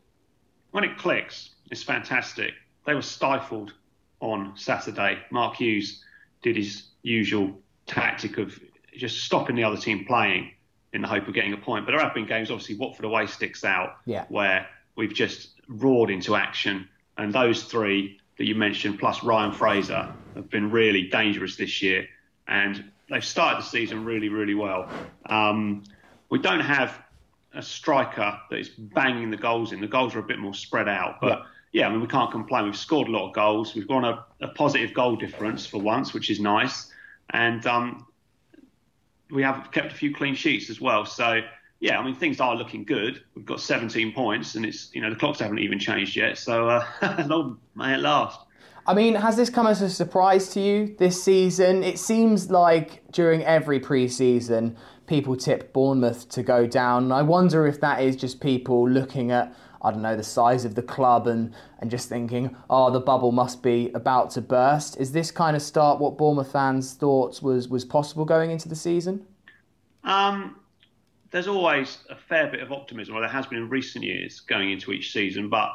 When 0.71 0.83
it 0.83 0.97
clicks, 0.97 1.51
it's 1.71 1.83
fantastic. 1.83 2.53
They 2.85 2.93
were 2.93 3.01
stifled 3.01 3.73
on 4.19 4.53
Saturday. 4.55 5.19
Mark 5.31 5.55
Hughes 5.55 6.03
did 6.41 6.55
his 6.55 6.83
usual 7.03 7.51
tactic 7.85 8.37
of 8.37 8.59
just 8.95 9.23
stopping 9.23 9.55
the 9.55 9.63
other 9.63 9.77
team 9.77 10.05
playing 10.05 10.51
in 10.93 11.01
the 11.01 11.07
hope 11.07 11.27
of 11.27 11.33
getting 11.33 11.53
a 11.53 11.57
point. 11.57 11.85
But 11.85 11.93
there 11.93 12.01
have 12.01 12.13
been 12.13 12.25
games, 12.25 12.51
obviously, 12.51 12.75
Watford 12.75 13.05
away 13.05 13.27
sticks 13.27 13.63
out, 13.63 13.97
yeah. 14.05 14.25
where 14.29 14.67
we've 14.95 15.13
just 15.13 15.49
roared 15.67 16.09
into 16.09 16.35
action. 16.35 16.87
And 17.17 17.33
those 17.33 17.63
three 17.63 18.19
that 18.37 18.45
you 18.45 18.55
mentioned, 18.55 18.99
plus 18.99 19.23
Ryan 19.23 19.51
Fraser, 19.51 20.13
have 20.35 20.49
been 20.49 20.71
really 20.71 21.03
dangerous 21.03 21.55
this 21.55 21.81
year. 21.81 22.07
And 22.47 22.91
they've 23.09 23.23
started 23.23 23.61
the 23.61 23.67
season 23.67 24.03
really, 24.03 24.29
really 24.29 24.55
well. 24.55 24.89
Um, 25.27 25.83
we 26.29 26.39
don't 26.39 26.61
have 26.61 26.97
a 27.53 27.61
striker 27.61 28.39
that 28.49 28.59
is 28.59 28.69
banging 28.69 29.29
the 29.29 29.37
goals 29.37 29.71
in. 29.71 29.81
The 29.81 29.87
goals 29.87 30.15
are 30.15 30.19
a 30.19 30.23
bit 30.23 30.39
more 30.39 30.53
spread 30.53 30.87
out. 30.87 31.19
But 31.21 31.39
yeah, 31.39 31.45
yeah 31.71 31.87
I 31.87 31.91
mean, 31.91 32.01
we 32.01 32.07
can't 32.07 32.31
complain. 32.31 32.65
We've 32.65 32.75
scored 32.75 33.07
a 33.07 33.11
lot 33.11 33.29
of 33.29 33.33
goals. 33.33 33.75
We've 33.75 33.87
got 33.87 34.03
a, 34.03 34.45
a 34.45 34.49
positive 34.49 34.93
goal 34.93 35.15
difference 35.15 35.65
for 35.65 35.81
once, 35.81 36.13
which 36.13 36.29
is 36.29 36.39
nice 36.39 36.91
and 37.31 37.65
um, 37.65 38.05
we 39.31 39.41
have 39.43 39.71
kept 39.71 39.91
a 39.91 39.95
few 39.95 40.13
clean 40.13 40.35
sheets 40.35 40.69
as 40.69 40.79
well. 40.79 41.05
So 41.05 41.41
yeah, 41.79 41.99
I 41.99 42.05
mean 42.05 42.15
things 42.15 42.39
are 42.39 42.55
looking 42.55 42.83
good. 42.83 43.23
We've 43.35 43.45
got 43.45 43.61
17 43.61 44.13
points, 44.13 44.55
and 44.55 44.65
it's 44.65 44.93
you 44.93 45.01
know 45.01 45.09
the 45.09 45.15
clocks 45.15 45.39
haven't 45.39 45.59
even 45.59 45.79
changed 45.79 46.15
yet. 46.15 46.37
So 46.37 46.69
uh, 46.69 46.85
may 47.75 47.95
it 47.95 47.99
last. 47.99 48.39
I 48.87 48.95
mean, 48.95 49.13
has 49.13 49.37
this 49.37 49.51
come 49.51 49.67
as 49.67 49.81
a 49.83 49.89
surprise 49.89 50.49
to 50.49 50.59
you 50.59 50.95
this 50.97 51.23
season? 51.23 51.83
It 51.83 51.99
seems 51.99 52.49
like 52.49 53.03
during 53.11 53.43
every 53.43 53.79
pre-season, 53.79 54.75
people 55.05 55.37
tip 55.37 55.71
Bournemouth 55.71 56.27
to 56.29 56.41
go 56.41 56.65
down. 56.65 57.11
I 57.11 57.21
wonder 57.21 57.67
if 57.67 57.79
that 57.81 58.01
is 58.01 58.15
just 58.15 58.41
people 58.41 58.89
looking 58.89 59.29
at 59.29 59.55
I 59.83 59.91
don't 59.91 60.01
know, 60.01 60.15
the 60.15 60.23
size 60.23 60.65
of 60.65 60.75
the 60.75 60.81
club 60.81 61.27
and, 61.27 61.53
and 61.79 61.89
just 61.89 62.07
thinking, 62.07 62.55
oh, 62.69 62.91
the 62.91 62.99
bubble 62.99 63.31
must 63.31 63.63
be 63.63 63.91
about 63.93 64.29
to 64.31 64.41
burst. 64.41 64.97
Is 64.97 65.11
this 65.11 65.31
kind 65.31 65.55
of 65.55 65.61
start 65.61 65.99
what 65.99 66.17
Bournemouth 66.17 66.51
fans 66.51 66.93
thought 66.93 67.41
was, 67.41 67.67
was 67.67 67.83
possible 67.83 68.25
going 68.25 68.51
into 68.51 68.69
the 68.69 68.75
season? 68.75 69.25
Um, 70.03 70.59
there's 71.31 71.47
always 71.47 71.99
a 72.09 72.15
fair 72.15 72.47
bit 72.47 72.61
of 72.61 72.71
optimism, 72.71 73.15
or 73.15 73.21
there 73.21 73.29
has 73.29 73.45
been 73.47 73.59
in 73.59 73.69
recent 73.69 74.03
years 74.03 74.41
going 74.41 74.71
into 74.71 74.91
each 74.91 75.11
season. 75.13 75.49
But 75.49 75.71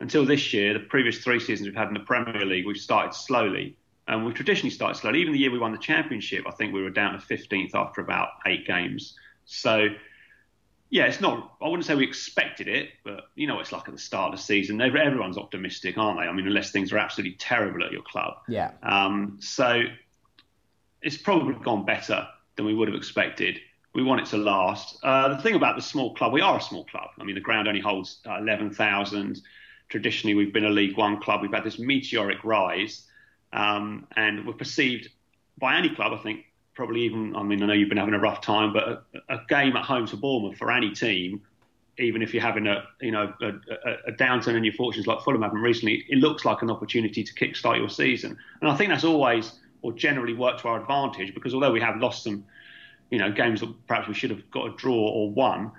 until 0.00 0.24
this 0.24 0.52
year, 0.52 0.74
the 0.74 0.80
previous 0.80 1.18
three 1.18 1.40
seasons 1.40 1.68
we've 1.68 1.76
had 1.76 1.88
in 1.88 1.94
the 1.94 2.00
Premier 2.00 2.44
League, 2.44 2.66
we've 2.66 2.76
started 2.76 3.14
slowly. 3.14 3.76
And 4.08 4.26
we 4.26 4.32
traditionally 4.32 4.70
started 4.70 4.98
slowly. 4.98 5.20
Even 5.20 5.32
the 5.32 5.38
year 5.38 5.52
we 5.52 5.58
won 5.58 5.72
the 5.72 5.78
championship, 5.78 6.44
I 6.46 6.50
think 6.50 6.74
we 6.74 6.82
were 6.82 6.90
down 6.90 7.12
to 7.12 7.18
15th 7.18 7.74
after 7.74 8.00
about 8.00 8.28
eight 8.46 8.66
games. 8.66 9.14
So 9.44 9.88
yeah, 10.90 11.04
it's 11.04 11.20
not. 11.20 11.54
I 11.62 11.68
wouldn't 11.68 11.86
say 11.86 11.94
we 11.94 12.04
expected 12.04 12.66
it, 12.66 12.90
but 13.04 13.28
you 13.36 13.46
know, 13.46 13.60
it's 13.60 13.70
like 13.70 13.86
at 13.86 13.94
the 13.94 14.00
start 14.00 14.34
of 14.34 14.38
the 14.38 14.44
season. 14.44 14.80
Everyone's 14.80 15.38
optimistic, 15.38 15.96
aren't 15.96 16.18
they? 16.18 16.26
I 16.26 16.32
mean, 16.32 16.48
unless 16.48 16.72
things 16.72 16.92
are 16.92 16.98
absolutely 16.98 17.36
terrible 17.38 17.84
at 17.84 17.92
your 17.92 18.02
club. 18.02 18.34
Yeah. 18.48 18.72
Um, 18.82 19.38
so 19.40 19.84
it's 21.00 21.16
probably 21.16 21.54
gone 21.62 21.84
better 21.84 22.26
than 22.56 22.66
we 22.66 22.74
would 22.74 22.88
have 22.88 22.96
expected. 22.96 23.60
We 23.94 24.02
want 24.02 24.22
it 24.22 24.26
to 24.26 24.36
last. 24.36 24.98
Uh, 25.02 25.28
the 25.28 25.42
thing 25.42 25.54
about 25.54 25.76
the 25.76 25.82
small 25.82 26.14
club, 26.14 26.32
we 26.32 26.40
are 26.40 26.58
a 26.58 26.62
small 26.62 26.84
club. 26.84 27.10
I 27.18 27.24
mean, 27.24 27.36
the 27.36 27.40
ground 27.40 27.68
only 27.68 27.80
holds 27.80 28.18
uh, 28.26 28.38
11,000. 28.38 29.40
Traditionally, 29.88 30.34
we've 30.34 30.52
been 30.52 30.64
a 30.64 30.70
League 30.70 30.96
One 30.96 31.20
club. 31.20 31.40
We've 31.42 31.52
had 31.52 31.64
this 31.64 31.78
meteoric 31.78 32.42
rise, 32.44 33.06
um, 33.52 34.06
and 34.16 34.46
we're 34.46 34.54
perceived 34.54 35.08
by 35.58 35.76
any 35.76 35.94
club, 35.94 36.12
I 36.12 36.22
think, 36.22 36.46
probably 36.80 37.02
even, 37.02 37.36
I 37.36 37.42
mean, 37.42 37.62
I 37.62 37.66
know 37.66 37.74
you've 37.74 37.90
been 37.90 37.98
having 37.98 38.14
a 38.14 38.18
rough 38.18 38.40
time, 38.40 38.72
but 38.72 39.04
a, 39.28 39.34
a 39.34 39.40
game 39.50 39.76
at 39.76 39.84
home 39.84 40.06
to 40.06 40.16
Bournemouth 40.16 40.56
for 40.56 40.72
any 40.72 40.92
team, 40.92 41.42
even 41.98 42.22
if 42.22 42.32
you're 42.32 42.42
having 42.42 42.66
a, 42.66 42.84
you 43.02 43.10
know, 43.10 43.34
a, 43.42 44.08
a, 44.08 44.12
downturn 44.12 44.54
in 44.54 44.64
your 44.64 44.72
fortunes 44.72 45.06
like 45.06 45.20
Fulham 45.20 45.42
happened 45.42 45.62
recently, 45.62 46.06
it 46.08 46.16
looks 46.16 46.46
like 46.46 46.62
an 46.62 46.70
opportunity 46.70 47.22
to 47.22 47.34
kickstart 47.34 47.76
your 47.76 47.90
season. 47.90 48.34
And 48.62 48.70
I 48.70 48.74
think 48.76 48.88
that's 48.88 49.04
always 49.04 49.58
or 49.82 49.92
generally 49.92 50.32
worked 50.32 50.60
to 50.60 50.68
our 50.68 50.80
advantage 50.80 51.34
because 51.34 51.52
although 51.52 51.70
we 51.70 51.82
have 51.82 51.98
lost 51.98 52.24
some, 52.24 52.46
you 53.10 53.18
know, 53.18 53.30
games 53.30 53.60
that 53.60 53.74
perhaps 53.86 54.08
we 54.08 54.14
should 54.14 54.30
have 54.30 54.50
got 54.50 54.68
a 54.68 54.74
draw 54.76 54.96
or 54.96 55.30
won, 55.30 55.72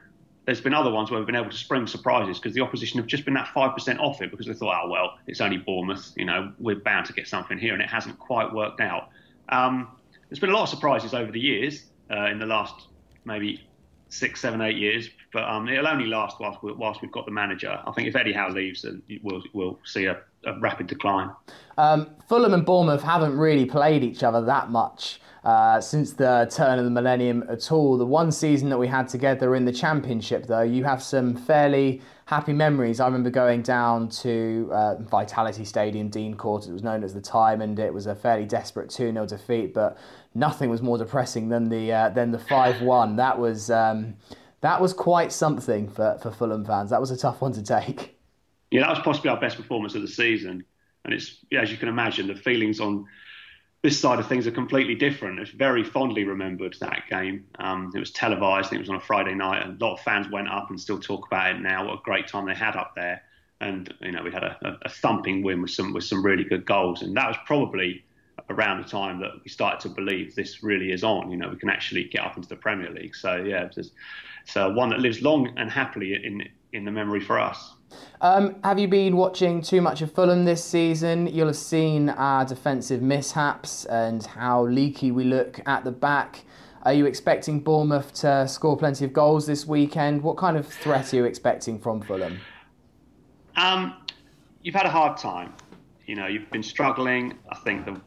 there's 0.46 0.62
been 0.62 0.76
other 0.76 0.92
ones 0.92 1.10
where 1.10 1.20
we've 1.20 1.26
been 1.26 1.36
able 1.36 1.50
to 1.50 1.58
spring 1.58 1.88
surprises 1.88 2.38
because 2.38 2.54
the 2.54 2.62
opposition 2.62 3.00
have 3.00 3.08
just 3.08 3.26
been 3.26 3.34
that 3.34 3.48
5% 3.56 4.00
off 4.00 4.22
it 4.22 4.30
because 4.30 4.46
they 4.46 4.54
thought, 4.54 4.84
oh, 4.84 4.88
well, 4.88 5.18
it's 5.26 5.42
only 5.42 5.58
Bournemouth, 5.58 6.14
you 6.16 6.26
know, 6.26 6.54
we're 6.60 6.76
bound 6.76 7.08
to 7.08 7.14
get 7.14 7.28
something 7.28 7.58
here, 7.58 7.74
and 7.74 7.82
it 7.82 7.90
hasn't 7.90 8.20
quite 8.20 8.54
worked 8.54 8.82
out. 8.82 9.10
Um, 9.50 9.88
there's 10.32 10.39
been 10.39 10.50
a 10.50 10.54
lot 10.54 10.63
of 10.63 10.70
surprises 10.70 11.13
over 11.13 11.30
the 11.30 11.39
years 11.41 11.88
uh, 12.10 12.28
in 12.28 12.39
the 12.39 12.46
last 12.46 12.88
maybe 13.26 13.67
six, 14.08 14.39
seven, 14.39 14.62
eight 14.62 14.78
years, 14.78 15.10
but 15.34 15.44
um, 15.44 15.67
it'll 15.67 15.88
only 15.88 16.06
last 16.06 16.39
whilst, 16.39 16.63
we, 16.63 16.72
whilst 16.72 17.02
we've 17.02 17.12
got 17.12 17.26
the 17.26 17.32
manager. 17.32 17.78
I 17.86 17.91
think 17.91 18.08
if 18.08 18.15
Eddie 18.15 18.32
Howe 18.32 18.50
leaves, 18.50 18.86
we'll, 19.24 19.44
we'll 19.54 19.78
see 19.84 20.06
a, 20.06 20.22
a 20.46 20.58
rapid 20.62 20.88
decline. 20.88 21.32
Um, 21.78 22.12
Fulham 22.30 22.54
and 22.54 22.65
Bournemouth 22.65 23.04
haven't 23.04 23.38
really 23.38 23.65
played 23.65 24.06
each 24.06 24.24
other 24.24 24.41
that 24.46 24.70
much. 24.70 25.20
Uh, 25.44 25.82
since 25.82 26.13
the 26.13 26.48
turn 26.56 26.78
of 26.78 26.86
the 26.86 26.91
millennium 26.91 27.44
at 27.50 27.72
all. 27.72 27.98
The 27.98 28.06
one 28.06 28.32
season 28.32 28.70
that 28.70 28.78
we 28.78 28.86
had 28.86 29.08
together 29.08 29.56
in 29.56 29.65
the 29.65 29.72
championship, 29.72 30.46
though, 30.46 30.62
you 30.62 30.84
have 30.84 31.02
some 31.02 31.36
fairly 31.36 32.00
happy 32.26 32.54
memories. 32.54 33.00
I 33.00 33.08
remember 33.08 33.32
going 33.32 33.63
down 33.63 34.10
to 34.10 34.70
uh, 34.72 34.96
Vitality 35.02 35.65
Stadium, 35.65 36.10
Dean 36.10 36.36
Court, 36.36 36.67
it 36.67 36.72
was 36.72 36.84
known 36.84 37.04
as 37.04 37.15
the 37.15 37.22
time, 37.22 37.60
and 37.60 37.80
it 37.80 37.91
was 37.91 38.06
a 38.06 38.13
fairly 38.13 38.46
desperate 38.46 38.91
2 38.91 39.12
0 39.12 39.26
defeat. 39.26 39.74
But 39.74 39.98
nothing 40.34 40.70
was 40.70 40.82
more 40.82 40.98
depressing 40.98 41.50
than 41.50 41.70
the 41.70 41.91
uh, 41.91 42.10
than 42.10 42.32
the 42.32 42.39
five 42.39 42.82
one. 42.82 43.15
That 43.17 43.39
was 43.39 43.70
um, 43.70 44.15
that 44.62 44.82
was 44.82 44.94
quite 44.94 45.32
something 45.32 45.89
for, 45.89 46.17
for 46.22 46.32
Fulham 46.32 46.65
fans. 46.65 46.89
That 46.89 47.02
was 47.02 47.12
a 47.12 47.17
tough 47.17 47.41
one 47.41 47.54
to 47.54 47.63
take. 47.63 48.17
Yeah, 48.70 48.82
that 48.82 48.89
was 48.89 49.00
possibly 49.00 49.30
our 49.30 49.39
best 49.39 49.58
performance 49.58 49.96
of 49.96 50.02
the 50.02 50.08
season, 50.08 50.63
and 51.04 51.13
it's 51.13 51.38
as 51.52 51.72
you 51.72 51.78
can 51.78 51.89
imagine, 51.89 52.28
the 52.28 52.36
feelings 52.36 52.80
on 52.80 53.06
this 53.82 54.00
side 54.00 54.20
of 54.20 54.28
things 54.28 54.46
are 54.46 54.52
completely 54.52 54.94
different. 54.94 55.39
It's 55.39 55.50
very 55.50 55.84
fondly 55.84 56.24
remembered 56.24 56.76
that 56.82 57.04
game. 57.10 57.46
Um, 57.58 57.91
it 57.96 58.00
was 58.00 58.12
televised. 58.12 58.67
I 58.67 58.70
think 58.70 58.80
it 58.80 58.84
was 58.84 58.89
on 58.89 58.98
a 58.98 59.02
Friday 59.02 59.34
night, 59.34 59.63
and 59.63 59.82
a 59.82 59.86
lot 59.86 59.94
of 59.94 60.02
fans 60.02 60.30
went 60.30 60.48
up 60.48 60.70
and 60.70 60.80
still 60.80 61.00
talk 61.00 61.26
about 61.26 61.56
it 61.56 61.60
now. 61.60 61.88
What 61.88 61.96
a 61.96 62.02
great 62.04 62.28
time 62.28 62.46
they 62.46 62.54
had 62.54 62.76
up 62.76 62.94
there, 62.96 63.24
and 63.60 63.94
you 64.02 64.12
know 64.12 64.24
we 64.24 64.32
had 64.32 64.44
a, 64.44 64.78
a 64.84 64.89
thumping 64.89 65.44
win 65.44 65.62
with 65.62 65.72
some 65.72 65.94
with 65.94 66.04
some 66.04 66.24
really 66.24 66.44
good 66.44 66.65
goals, 66.65 67.02
and 67.02 67.17
that 67.17 67.28
was 67.28 67.38
probably 67.46 68.06
around 68.50 68.84
the 68.84 68.88
time 68.88 69.20
that 69.20 69.32
we 69.44 69.50
started 69.50 69.80
to 69.82 69.89
believe 69.89 70.36
this 70.36 70.63
really 70.63 70.91
is 70.91 71.04
on. 71.04 71.32
You 71.32 71.38
know, 71.38 71.50
we 71.50 71.58
can 71.58 71.70
actually 71.70 72.06
get 72.06 72.22
up 72.22 72.38
into 72.38 72.50
the 72.50 72.56
Premier 72.56 72.89
League. 72.89 73.15
So 73.15 73.36
yeah, 73.38 73.65
it's, 73.65 73.78
it's 73.78 74.58
uh, 74.58 74.70
one 74.70 74.89
that 74.89 75.00
lives 75.00 75.22
long 75.22 75.54
and 75.58 75.70
happily 75.70 76.13
in 76.13 76.48
in 76.74 76.86
the 76.86 76.91
memory 76.91 77.20
for 77.20 77.39
us. 77.39 77.74
Um, 78.22 78.56
have 78.63 78.80
you 78.80 78.88
been 78.88 79.17
watching 79.17 79.62
too 79.62 79.82
much 79.82 80.02
of 80.02 80.13
Fulham 80.13 80.46
this 80.46 80.63
season? 80.63 81.28
You'll 81.28 81.48
have 81.48 81.58
seen 81.58 82.10
our 82.10 82.46
defensive 82.46 83.02
mishaps 83.02 83.86
and 83.86 84.26
how 84.26 84.65
leaky 84.65 85.12
we 85.12 85.26
look 85.26 85.60
at 85.65 85.84
the 85.84 85.91
back. 85.91 86.46
Are 86.84 86.94
you 86.94 87.06
expecting 87.06 87.60
Bournemouth 87.60 88.13
to 88.22 88.48
score 88.48 88.78
plenty 88.78 89.06
of 89.06 89.13
goals 89.13 89.46
this 89.46 89.67
weekend? 89.67 90.24
What 90.24 90.38
kind 90.38 90.58
of 90.58 90.65
threat 90.67 91.13
are 91.13 91.17
you 91.17 91.26
expecting 91.26 91.80
from 91.80 92.02
Fulham? 92.02 92.39
Um, 93.56 93.96
you've 94.63 94.76
had 94.76 94.86
a 94.86 94.89
hard 94.89 95.17
time. 95.17 95.54
You 96.06 96.15
know, 96.15 96.28
you've 96.28 96.50
been 96.52 96.63
struggling. 96.63 97.38
I 97.50 97.56
think 97.58 97.86
the 97.86 98.00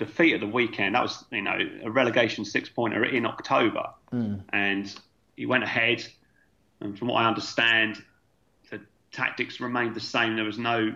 defeat 0.00 0.34
of 0.34 0.40
the 0.40 0.46
weekend, 0.46 0.94
that 0.94 1.02
was, 1.02 1.24
you 1.30 1.42
know, 1.42 1.58
a 1.84 1.90
relegation 1.90 2.44
six 2.44 2.68
pointer 2.68 3.04
in 3.04 3.26
October. 3.26 3.90
Mm. 4.12 4.42
And 4.52 4.92
you 5.36 5.46
went 5.46 5.62
ahead. 5.62 6.04
And 6.80 6.98
from 6.98 7.08
what 7.08 7.22
I 7.22 7.28
understand, 7.28 8.02
the 8.70 8.80
tactics 9.12 9.60
remained 9.60 9.94
the 9.94 10.00
same. 10.00 10.34
There 10.34 10.44
was 10.44 10.58
no 10.58 10.94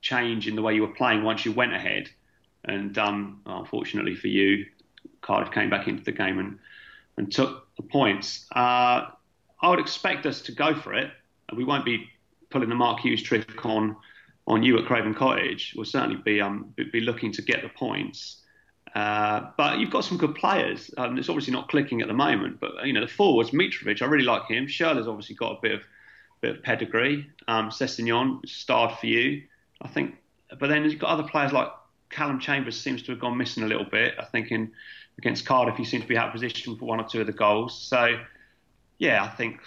change 0.00 0.46
in 0.46 0.54
the 0.54 0.62
way 0.62 0.74
you 0.74 0.82
were 0.82 0.94
playing 0.94 1.24
once 1.24 1.44
you 1.44 1.52
went 1.52 1.74
ahead. 1.74 2.08
And 2.64 2.96
um, 2.96 3.40
unfortunately 3.44 4.14
for 4.14 4.28
you, 4.28 4.66
Cardiff 5.20 5.52
came 5.52 5.68
back 5.68 5.88
into 5.88 6.04
the 6.04 6.12
game 6.12 6.38
and, 6.38 6.58
and 7.16 7.32
took 7.32 7.66
the 7.76 7.82
points. 7.82 8.46
Uh, 8.54 9.10
I 9.60 9.68
would 9.68 9.80
expect 9.80 10.24
us 10.26 10.42
to 10.42 10.52
go 10.52 10.74
for 10.74 10.94
it. 10.94 11.10
We 11.54 11.64
won't 11.64 11.84
be 11.84 12.08
pulling 12.50 12.68
the 12.68 12.76
Mark 12.76 13.00
Hughes 13.00 13.22
trick 13.22 13.66
on 13.66 13.96
on 14.48 14.62
you 14.62 14.78
at 14.78 14.86
Craven 14.86 15.14
Cottage 15.14 15.74
will 15.76 15.84
certainly 15.84 16.16
be 16.16 16.40
um, 16.40 16.74
be 16.76 17.00
looking 17.00 17.30
to 17.32 17.42
get 17.42 17.62
the 17.62 17.68
points. 17.68 18.42
Uh, 18.94 19.50
but 19.58 19.78
you've 19.78 19.90
got 19.90 20.02
some 20.02 20.16
good 20.16 20.34
players. 20.34 20.90
Um, 20.96 21.18
it's 21.18 21.28
obviously 21.28 21.52
not 21.52 21.68
clicking 21.68 22.00
at 22.00 22.08
the 22.08 22.14
moment, 22.14 22.58
but 22.58 22.86
you 22.86 22.94
know 22.94 23.02
the 23.02 23.06
forwards, 23.06 23.50
Mitrovic, 23.50 24.00
I 24.00 24.06
really 24.06 24.24
like 24.24 24.46
him. 24.46 24.66
Schürrle's 24.66 25.06
obviously 25.06 25.36
got 25.36 25.58
a 25.58 25.60
bit 25.60 25.72
of 25.72 25.80
bit 26.40 26.56
of 26.56 26.62
pedigree. 26.62 27.28
Um, 27.46 27.68
Sessegnon 27.68 28.48
starred 28.48 28.98
for 28.98 29.06
you, 29.06 29.42
I 29.82 29.88
think. 29.88 30.16
But 30.58 30.68
then 30.68 30.84
you've 30.84 30.98
got 30.98 31.10
other 31.10 31.28
players 31.28 31.52
like 31.52 31.68
Callum 32.08 32.40
Chambers 32.40 32.80
seems 32.80 33.02
to 33.02 33.12
have 33.12 33.20
gone 33.20 33.36
missing 33.36 33.64
a 33.64 33.66
little 33.66 33.84
bit. 33.84 34.14
I 34.18 34.24
think 34.24 34.50
in 34.50 34.72
against 35.18 35.44
Cardiff 35.44 35.76
he 35.76 35.84
seemed 35.84 36.04
to 36.04 36.08
be 36.08 36.16
out 36.16 36.28
of 36.28 36.32
position 36.32 36.76
for 36.76 36.86
one 36.86 37.00
or 37.00 37.06
two 37.06 37.20
of 37.20 37.26
the 37.26 37.32
goals. 37.32 37.78
So 37.78 38.18
yeah, 38.98 39.22
I 39.22 39.28
think 39.28 39.60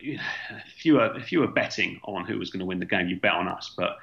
if 0.00 0.84
you 0.84 0.94
were 0.94 1.16
if 1.16 1.32
you 1.32 1.40
were 1.40 1.48
betting 1.48 2.00
on 2.04 2.24
who 2.24 2.38
was 2.38 2.50
going 2.50 2.60
to 2.60 2.66
win 2.66 2.78
the 2.78 2.86
game, 2.86 3.08
you 3.08 3.18
bet 3.18 3.32
on 3.32 3.48
us. 3.48 3.72
But 3.76 3.96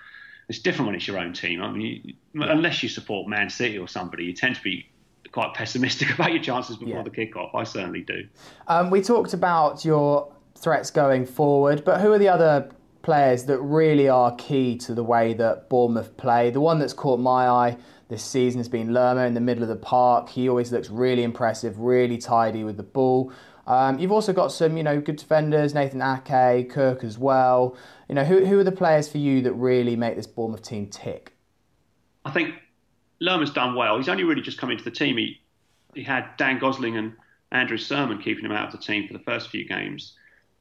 it's 0.50 0.60
different 0.60 0.88
when 0.88 0.96
it's 0.96 1.08
your 1.08 1.18
own 1.18 1.34
team. 1.34 1.62
I 1.62 1.72
mean, 1.72 2.02
you, 2.04 2.42
unless 2.42 2.84
you 2.84 2.90
support 2.90 3.28
Man 3.28 3.50
City 3.50 3.78
or 3.78 3.88
somebody, 3.88 4.26
you 4.26 4.34
tend 4.34 4.56
to 4.56 4.62
be 4.62 4.88
quite 5.32 5.54
pessimistic 5.54 6.14
about 6.14 6.32
your 6.32 6.42
chances 6.42 6.78
before 6.78 6.98
yeah. 6.98 7.04
the 7.04 7.10
kickoff. 7.10 7.54
I 7.54 7.64
certainly 7.64 8.02
do. 8.02 8.28
Um, 8.68 8.90
we 8.90 9.02
talked 9.02 9.34
about 9.34 9.86
your 9.86 10.32
threats 10.56 10.92
going 10.92 11.26
forward, 11.26 11.84
but 11.84 12.02
who 12.02 12.12
are 12.12 12.20
the 12.20 12.30
other 12.30 12.70
players 13.02 13.46
that 13.46 13.60
really 13.60 14.08
are 14.08 14.34
key 14.36 14.78
to 14.78 14.94
the 14.94 15.04
way 15.04 15.34
that 15.34 15.70
Bournemouth 15.70 16.16
play? 16.18 16.50
The 16.50 16.62
one 16.62 16.80
that's 16.80 16.94
caught 16.94 17.20
my 17.20 17.48
eye 17.48 17.78
this 18.10 18.24
season 18.24 18.60
has 18.60 18.70
been 18.70 18.94
Lerma 18.94 19.26
in 19.26 19.34
the 19.34 19.42
middle 19.42 19.64
of 19.64 19.70
the 19.70 19.76
park. 19.76 20.30
He 20.30 20.48
always 20.48 20.72
looks 20.72 20.90
really 20.90 21.24
impressive, 21.24 21.80
really 21.80 22.18
tidy 22.18 22.64
with 22.64 22.78
the 22.78 22.84
ball. 22.84 23.32
Um, 23.66 23.98
you've 24.00 24.12
also 24.12 24.34
got 24.34 24.52
some, 24.52 24.76
you 24.76 24.84
know, 24.84 25.00
good 25.00 25.16
defenders, 25.16 25.74
Nathan 25.74 26.02
Ake, 26.02 26.70
Kirk 26.70 27.04
as 27.04 27.18
well. 27.18 27.78
You 28.10 28.16
know, 28.16 28.26
who, 28.26 28.46
who 28.46 28.60
are 28.60 28.64
the 28.64 28.72
players 28.72 29.10
for 29.10 29.18
you 29.20 29.42
that 29.42 29.54
really 29.54 29.96
make 29.96 30.16
this 30.16 30.28
Bournemouth 30.28 30.64
team 30.64 30.88
tick? 30.88 31.34
I 32.26 32.32
think 32.32 32.56
Lerma's 33.22 33.52
done 33.52 33.76
well. 33.76 33.98
He's 33.98 34.10
only 34.10 34.24
really 34.24 34.42
just 34.42 34.58
come 34.58 34.70
into 34.70 34.84
the 34.84 34.92
team. 34.92 35.18
He, 35.18 35.40
he 35.94 36.04
had 36.04 36.26
Dan 36.38 36.60
Gosling 36.60 36.98
and 36.98 37.14
Andrew 37.52 37.78
Surman 37.78 38.22
keeping 38.22 38.46
him 38.46 38.52
out 38.52 38.74
of 38.74 38.80
the 38.80 38.86
team 38.86 39.08
for 39.08 39.14
the 39.14 39.24
first 39.24 39.50
few 39.50 39.66
games. 39.66 40.18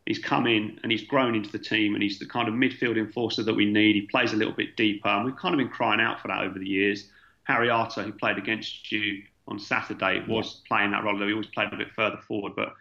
He's 0.07 0.19
come 0.19 0.47
in 0.47 0.79
and 0.83 0.91
he's 0.91 1.05
grown 1.05 1.35
into 1.35 1.51
the 1.51 1.59
team 1.59 1.95
and 1.95 2.03
he's 2.03 2.19
the 2.19 2.27
kind 2.27 2.49
of 2.49 2.55
midfield 2.55 2.99
enforcer 2.99 3.43
that 3.45 3.55
we 3.55 3.65
need. 3.65 3.95
He 3.95 4.03
plays 4.03 4.33
a 4.33 4.37
little 4.37 4.55
bit 4.55 4.77
deeper 4.77 5.09
and 5.09 5.25
we've 5.25 5.37
kind 5.37 5.55
of 5.55 5.59
been 5.59 5.69
crying 5.69 6.01
out 6.01 6.21
for 6.21 6.29
that 6.29 6.43
over 6.43 6.59
the 6.59 6.69
years. 6.69 7.09
Harry 7.45 7.71
Arter, 7.71 8.03
who 8.03 8.13
played 8.13 8.39
against 8.39 8.91
you 8.93 9.23
on 9.49 9.59
Saturday, 9.59 10.25
was 10.29 10.61
playing 10.69 10.91
that 10.93 11.05
role. 11.05 11.19
though 11.19 11.27
He 11.27 11.33
always 11.33 11.47
played 11.49 11.73
a 11.73 11.77
bit 11.77 11.93
further 11.95 12.19
forward, 12.29 12.53
but 12.57 12.75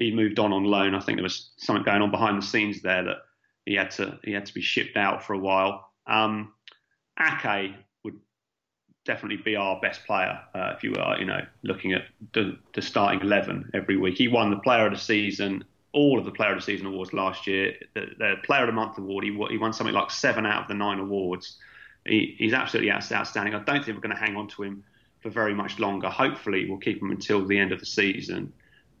he 0.00 0.10
moved 0.10 0.38
on 0.38 0.52
on 0.52 0.64
loan. 0.64 0.94
I 0.94 1.00
think 1.00 1.18
there 1.18 1.22
was 1.22 1.50
something 1.58 1.84
going 1.84 2.02
on 2.02 2.10
behind 2.10 2.40
the 2.40 2.46
scenes 2.46 2.80
there 2.80 3.04
that 3.04 3.18
he 3.66 3.74
had 3.74 3.90
to 3.92 4.18
he 4.24 4.32
had 4.32 4.46
to 4.46 4.54
be 4.54 4.62
shipped 4.62 4.96
out 4.96 5.22
for 5.22 5.34
a 5.34 5.38
while. 5.38 5.90
Um, 6.06 6.54
Ake 7.20 7.74
would 8.02 8.18
definitely 9.04 9.36
be 9.36 9.56
our 9.56 9.78
best 9.80 10.04
player 10.06 10.40
uh, 10.54 10.72
if 10.74 10.82
you 10.82 10.92
were 10.92 11.16
you 11.18 11.26
know 11.26 11.40
looking 11.62 11.92
at 11.92 12.02
the, 12.32 12.58
the, 12.72 12.82
starting 12.82 13.20
eleven 13.20 13.70
every 13.74 13.96
week. 13.96 14.16
He 14.16 14.26
won 14.26 14.50
the 14.50 14.56
Player 14.56 14.86
of 14.86 14.92
the 14.92 14.98
Season, 14.98 15.62
all 15.92 16.18
of 16.18 16.24
the 16.24 16.32
Player 16.32 16.52
of 16.52 16.58
the 16.58 16.62
Season 16.62 16.86
awards 16.86 17.12
last 17.12 17.46
year. 17.46 17.74
The, 17.94 18.06
the 18.18 18.34
Player 18.42 18.62
of 18.62 18.68
the 18.68 18.72
Month 18.72 18.96
award, 18.98 19.24
he, 19.24 19.30
he 19.50 19.58
won 19.58 19.74
something 19.74 19.94
like 19.94 20.10
seven 20.10 20.46
out 20.46 20.62
of 20.62 20.68
the 20.68 20.74
nine 20.74 20.98
awards. 20.98 21.58
He, 22.06 22.34
he's 22.38 22.54
absolutely 22.54 22.90
outstanding. 22.90 23.54
I 23.54 23.62
don't 23.62 23.84
think 23.84 23.96
we're 23.96 24.08
going 24.08 24.16
to 24.16 24.20
hang 24.20 24.36
on 24.36 24.48
to 24.48 24.62
him 24.62 24.82
for 25.20 25.28
very 25.28 25.54
much 25.54 25.78
longer. 25.78 26.08
Hopefully, 26.08 26.66
we'll 26.66 26.78
keep 26.78 27.02
him 27.02 27.10
until 27.10 27.46
the 27.46 27.58
end 27.58 27.72
of 27.72 27.80
the 27.80 27.86
season. 27.86 28.54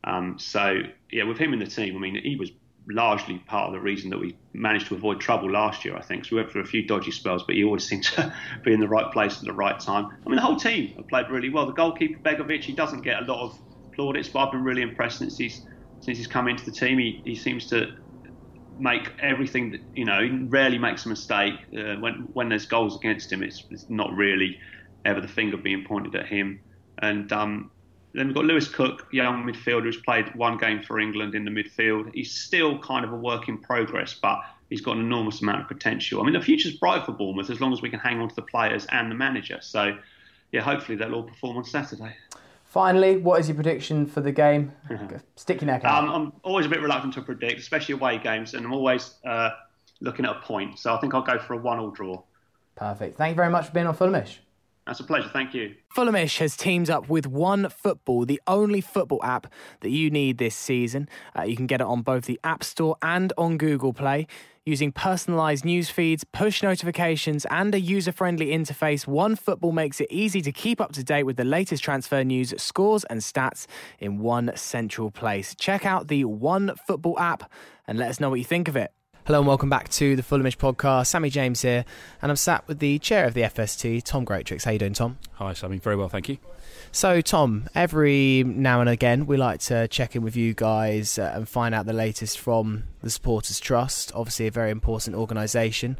Um, 0.04 0.38
so 0.38 0.82
yeah, 1.10 1.24
with 1.24 1.38
him 1.38 1.52
in 1.52 1.58
the 1.58 1.66
team, 1.66 1.96
I 1.96 1.98
mean, 2.00 2.20
he 2.22 2.36
was 2.36 2.50
largely 2.88 3.38
part 3.38 3.68
of 3.68 3.72
the 3.72 3.80
reason 3.80 4.10
that 4.10 4.18
we 4.18 4.36
managed 4.52 4.88
to 4.88 4.94
avoid 4.94 5.20
trouble 5.20 5.50
last 5.50 5.84
year. 5.84 5.96
I 5.96 6.02
think 6.02 6.24
so. 6.24 6.36
We 6.36 6.42
went 6.42 6.52
through 6.52 6.62
a 6.62 6.66
few 6.66 6.86
dodgy 6.86 7.10
spells, 7.10 7.42
but 7.44 7.54
he 7.54 7.64
always 7.64 7.84
seemed 7.88 8.04
to 8.04 8.34
be 8.64 8.72
in 8.72 8.80
the 8.80 8.88
right 8.88 9.10
place 9.12 9.38
at 9.38 9.44
the 9.44 9.52
right 9.52 9.78
time. 9.78 10.06
I 10.06 10.28
mean, 10.28 10.36
the 10.36 10.42
whole 10.42 10.56
team 10.56 10.94
have 10.96 11.08
played 11.08 11.26
really 11.30 11.50
well. 11.50 11.66
The 11.66 11.72
goalkeeper 11.72 12.20
Begovic, 12.20 12.64
he 12.64 12.74
doesn't 12.74 13.02
get 13.02 13.22
a 13.22 13.26
lot 13.26 13.44
of 13.44 13.58
plaudits, 13.92 14.28
but 14.28 14.40
I've 14.40 14.52
been 14.52 14.64
really 14.64 14.82
impressed 14.82 15.18
since 15.18 15.36
he's 15.36 15.64
since 16.00 16.16
he's 16.16 16.26
come 16.26 16.48
into 16.48 16.64
the 16.64 16.72
team. 16.72 16.98
He 16.98 17.20
he 17.24 17.34
seems 17.34 17.66
to 17.68 17.88
make 18.78 19.12
everything 19.20 19.72
that 19.72 19.80
you 19.94 20.04
know. 20.04 20.22
He 20.22 20.30
rarely 20.30 20.78
makes 20.78 21.04
a 21.06 21.08
mistake. 21.08 21.54
Uh, 21.76 21.96
when 21.96 22.28
when 22.32 22.48
there's 22.48 22.66
goals 22.66 22.96
against 22.96 23.30
him, 23.30 23.42
it's, 23.42 23.64
it's 23.70 23.88
not 23.88 24.12
really 24.14 24.58
ever 25.04 25.20
the 25.20 25.28
finger 25.28 25.56
being 25.56 25.84
pointed 25.86 26.14
at 26.14 26.26
him. 26.26 26.60
And 27.02 27.32
um, 27.32 27.70
then 28.12 28.26
we've 28.26 28.34
got 28.34 28.44
Lewis 28.44 28.68
Cook, 28.68 29.06
young 29.12 29.44
midfielder 29.44 29.84
who's 29.84 30.00
played 30.00 30.34
one 30.34 30.58
game 30.58 30.82
for 30.82 30.98
England 30.98 31.34
in 31.34 31.44
the 31.44 31.50
midfield. 31.50 32.12
He's 32.14 32.32
still 32.32 32.78
kind 32.78 33.04
of 33.04 33.12
a 33.12 33.16
work 33.16 33.48
in 33.48 33.58
progress, 33.58 34.14
but 34.14 34.40
he's 34.68 34.80
got 34.80 34.96
an 34.96 35.02
enormous 35.02 35.42
amount 35.42 35.62
of 35.62 35.68
potential. 35.68 36.20
I 36.20 36.24
mean, 36.24 36.32
the 36.32 36.40
future's 36.40 36.74
bright 36.74 37.04
for 37.06 37.12
Bournemouth 37.12 37.50
as 37.50 37.60
long 37.60 37.72
as 37.72 37.82
we 37.82 37.90
can 37.90 38.00
hang 38.00 38.20
on 38.20 38.28
to 38.28 38.34
the 38.34 38.42
players 38.42 38.86
and 38.90 39.10
the 39.10 39.14
manager. 39.14 39.58
So, 39.60 39.96
yeah, 40.52 40.62
hopefully 40.62 40.96
they'll 40.98 41.14
all 41.14 41.22
perform 41.22 41.58
on 41.58 41.64
Saturday. 41.64 42.16
Finally, 42.64 43.16
what 43.16 43.40
is 43.40 43.48
your 43.48 43.56
prediction 43.56 44.06
for 44.06 44.20
the 44.20 44.32
game? 44.32 44.72
Stick 45.36 45.60
your 45.60 45.66
neck 45.66 45.84
out. 45.84 46.04
Um, 46.04 46.10
I'm 46.10 46.32
always 46.42 46.66
a 46.66 46.68
bit 46.68 46.80
reluctant 46.80 47.14
to 47.14 47.22
predict, 47.22 47.60
especially 47.60 47.94
away 47.94 48.18
games, 48.18 48.54
and 48.54 48.64
I'm 48.64 48.72
always 48.72 49.14
uh, 49.24 49.50
looking 50.00 50.24
at 50.24 50.36
a 50.36 50.40
point. 50.40 50.78
So 50.78 50.94
I 50.94 51.00
think 51.00 51.14
I'll 51.14 51.22
go 51.22 51.38
for 51.38 51.54
a 51.54 51.56
one-all 51.56 51.90
draw. 51.90 52.22
Perfect. 52.76 53.18
Thank 53.18 53.30
you 53.30 53.36
very 53.36 53.50
much 53.50 53.66
for 53.66 53.72
being 53.72 53.86
on 53.86 53.96
Fulhamish. 53.96 54.36
That's 54.86 55.00
a 55.00 55.04
pleasure. 55.04 55.28
Thank 55.28 55.54
you. 55.54 55.74
Fulhamish 55.94 56.38
has 56.38 56.56
teamed 56.56 56.90
up 56.90 57.08
with 57.08 57.26
One 57.26 57.68
Football, 57.68 58.24
the 58.24 58.40
only 58.46 58.80
football 58.80 59.20
app 59.22 59.46
that 59.80 59.90
you 59.90 60.10
need 60.10 60.38
this 60.38 60.54
season. 60.54 61.08
Uh, 61.38 61.42
you 61.42 61.56
can 61.56 61.66
get 61.66 61.80
it 61.80 61.86
on 61.86 62.02
both 62.02 62.24
the 62.24 62.40
App 62.42 62.64
Store 62.64 62.96
and 63.02 63.32
on 63.38 63.56
Google 63.56 63.92
Play. 63.92 64.26
Using 64.66 64.92
personalized 64.92 65.64
news 65.64 65.90
feeds, 65.90 66.24
push 66.24 66.62
notifications, 66.62 67.46
and 67.46 67.74
a 67.74 67.80
user 67.80 68.12
friendly 68.12 68.48
interface, 68.48 69.06
One 69.06 69.36
Football 69.36 69.72
makes 69.72 70.00
it 70.00 70.08
easy 70.10 70.42
to 70.42 70.52
keep 70.52 70.80
up 70.80 70.92
to 70.92 71.04
date 71.04 71.24
with 71.24 71.36
the 71.36 71.44
latest 71.44 71.82
transfer 71.82 72.22
news, 72.24 72.54
scores, 72.60 73.04
and 73.04 73.20
stats 73.20 73.66
in 73.98 74.18
one 74.18 74.52
central 74.56 75.10
place. 75.10 75.54
Check 75.54 75.86
out 75.86 76.08
the 76.08 76.24
One 76.24 76.72
Football 76.86 77.18
app 77.18 77.50
and 77.86 77.98
let 77.98 78.10
us 78.10 78.20
know 78.20 78.30
what 78.30 78.38
you 78.38 78.44
think 78.44 78.68
of 78.68 78.76
it. 78.76 78.92
Hello 79.30 79.38
and 79.38 79.46
welcome 79.46 79.70
back 79.70 79.88
to 79.90 80.16
the 80.16 80.24
Fulhamish 80.24 80.56
podcast. 80.56 81.06
Sammy 81.06 81.30
James 81.30 81.62
here, 81.62 81.84
and 82.20 82.32
I'm 82.32 82.36
sat 82.36 82.66
with 82.66 82.80
the 82.80 82.98
chair 82.98 83.26
of 83.26 83.34
the 83.34 83.42
FST, 83.42 84.02
Tom 84.02 84.26
Greatrix. 84.26 84.64
How 84.64 84.72
you 84.72 84.80
doing, 84.80 84.92
Tom? 84.92 85.18
Hi, 85.34 85.52
Sammy. 85.52 85.78
Very 85.78 85.94
well, 85.94 86.08
thank 86.08 86.28
you. 86.28 86.38
So, 86.92 87.20
Tom, 87.20 87.68
every 87.72 88.42
now 88.44 88.80
and 88.80 88.90
again, 88.90 89.26
we 89.26 89.36
like 89.36 89.60
to 89.60 89.86
check 89.86 90.16
in 90.16 90.22
with 90.22 90.34
you 90.34 90.54
guys 90.54 91.20
uh, 91.20 91.32
and 91.36 91.48
find 91.48 91.72
out 91.72 91.86
the 91.86 91.92
latest 91.92 92.40
from 92.40 92.82
the 93.00 93.10
Supporters 93.10 93.60
Trust. 93.60 94.10
Obviously, 94.12 94.48
a 94.48 94.50
very 94.50 94.72
important 94.72 95.14
organisation, 95.14 95.96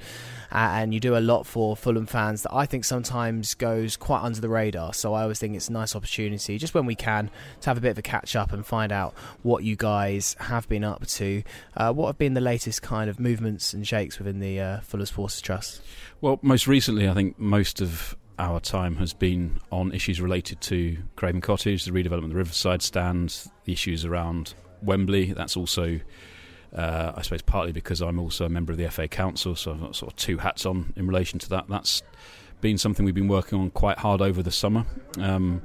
uh, 0.50 0.56
and 0.72 0.92
you 0.92 0.98
do 0.98 1.16
a 1.16 1.20
lot 1.20 1.46
for 1.46 1.76
Fulham 1.76 2.06
fans 2.06 2.42
that 2.42 2.52
I 2.52 2.66
think 2.66 2.84
sometimes 2.84 3.54
goes 3.54 3.96
quite 3.96 4.22
under 4.22 4.40
the 4.40 4.48
radar. 4.48 4.92
So, 4.92 5.14
I 5.14 5.22
always 5.22 5.38
think 5.38 5.54
it's 5.54 5.68
a 5.68 5.72
nice 5.72 5.94
opportunity, 5.94 6.58
just 6.58 6.74
when 6.74 6.86
we 6.86 6.96
can, 6.96 7.30
to 7.60 7.70
have 7.70 7.78
a 7.78 7.80
bit 7.80 7.92
of 7.92 7.98
a 7.98 8.02
catch 8.02 8.34
up 8.34 8.52
and 8.52 8.66
find 8.66 8.90
out 8.90 9.14
what 9.42 9.62
you 9.62 9.76
guys 9.76 10.34
have 10.40 10.68
been 10.68 10.82
up 10.82 11.06
to. 11.06 11.44
Uh, 11.76 11.92
what 11.92 12.08
have 12.08 12.18
been 12.18 12.34
the 12.34 12.40
latest 12.40 12.82
kind 12.82 13.08
of 13.08 13.20
movements 13.20 13.72
and 13.72 13.86
shakes 13.86 14.18
within 14.18 14.40
the 14.40 14.58
uh, 14.58 14.80
Fulham 14.80 15.06
Supporters 15.06 15.40
Trust? 15.40 15.82
Well, 16.20 16.40
most 16.42 16.66
recently, 16.66 17.08
I 17.08 17.14
think 17.14 17.38
most 17.38 17.80
of 17.80 18.16
our 18.40 18.58
time 18.58 18.96
has 18.96 19.12
been 19.12 19.60
on 19.70 19.92
issues 19.92 20.20
related 20.20 20.60
to 20.62 20.96
Craven 21.14 21.42
Cottage, 21.42 21.84
the 21.84 21.90
redevelopment 21.90 22.24
of 22.24 22.30
the 22.30 22.36
Riverside 22.36 22.80
stand, 22.80 23.50
the 23.64 23.72
issues 23.72 24.04
around 24.04 24.54
Wembley. 24.82 25.32
That's 25.32 25.58
also, 25.58 26.00
uh, 26.74 27.12
I 27.14 27.20
suppose, 27.20 27.42
partly 27.42 27.72
because 27.72 28.00
I'm 28.00 28.18
also 28.18 28.46
a 28.46 28.48
member 28.48 28.72
of 28.72 28.78
the 28.78 28.90
FA 28.90 29.08
Council, 29.08 29.54
so 29.54 29.72
I've 29.72 29.80
got 29.80 29.94
sort 29.94 30.12
of 30.12 30.16
two 30.16 30.38
hats 30.38 30.64
on 30.64 30.94
in 30.96 31.06
relation 31.06 31.38
to 31.40 31.48
that. 31.50 31.66
That's 31.68 32.02
been 32.62 32.78
something 32.78 33.04
we've 33.04 33.14
been 33.14 33.28
working 33.28 33.60
on 33.60 33.70
quite 33.70 33.98
hard 33.98 34.22
over 34.22 34.42
the 34.42 34.50
summer. 34.50 34.86
Um, 35.18 35.62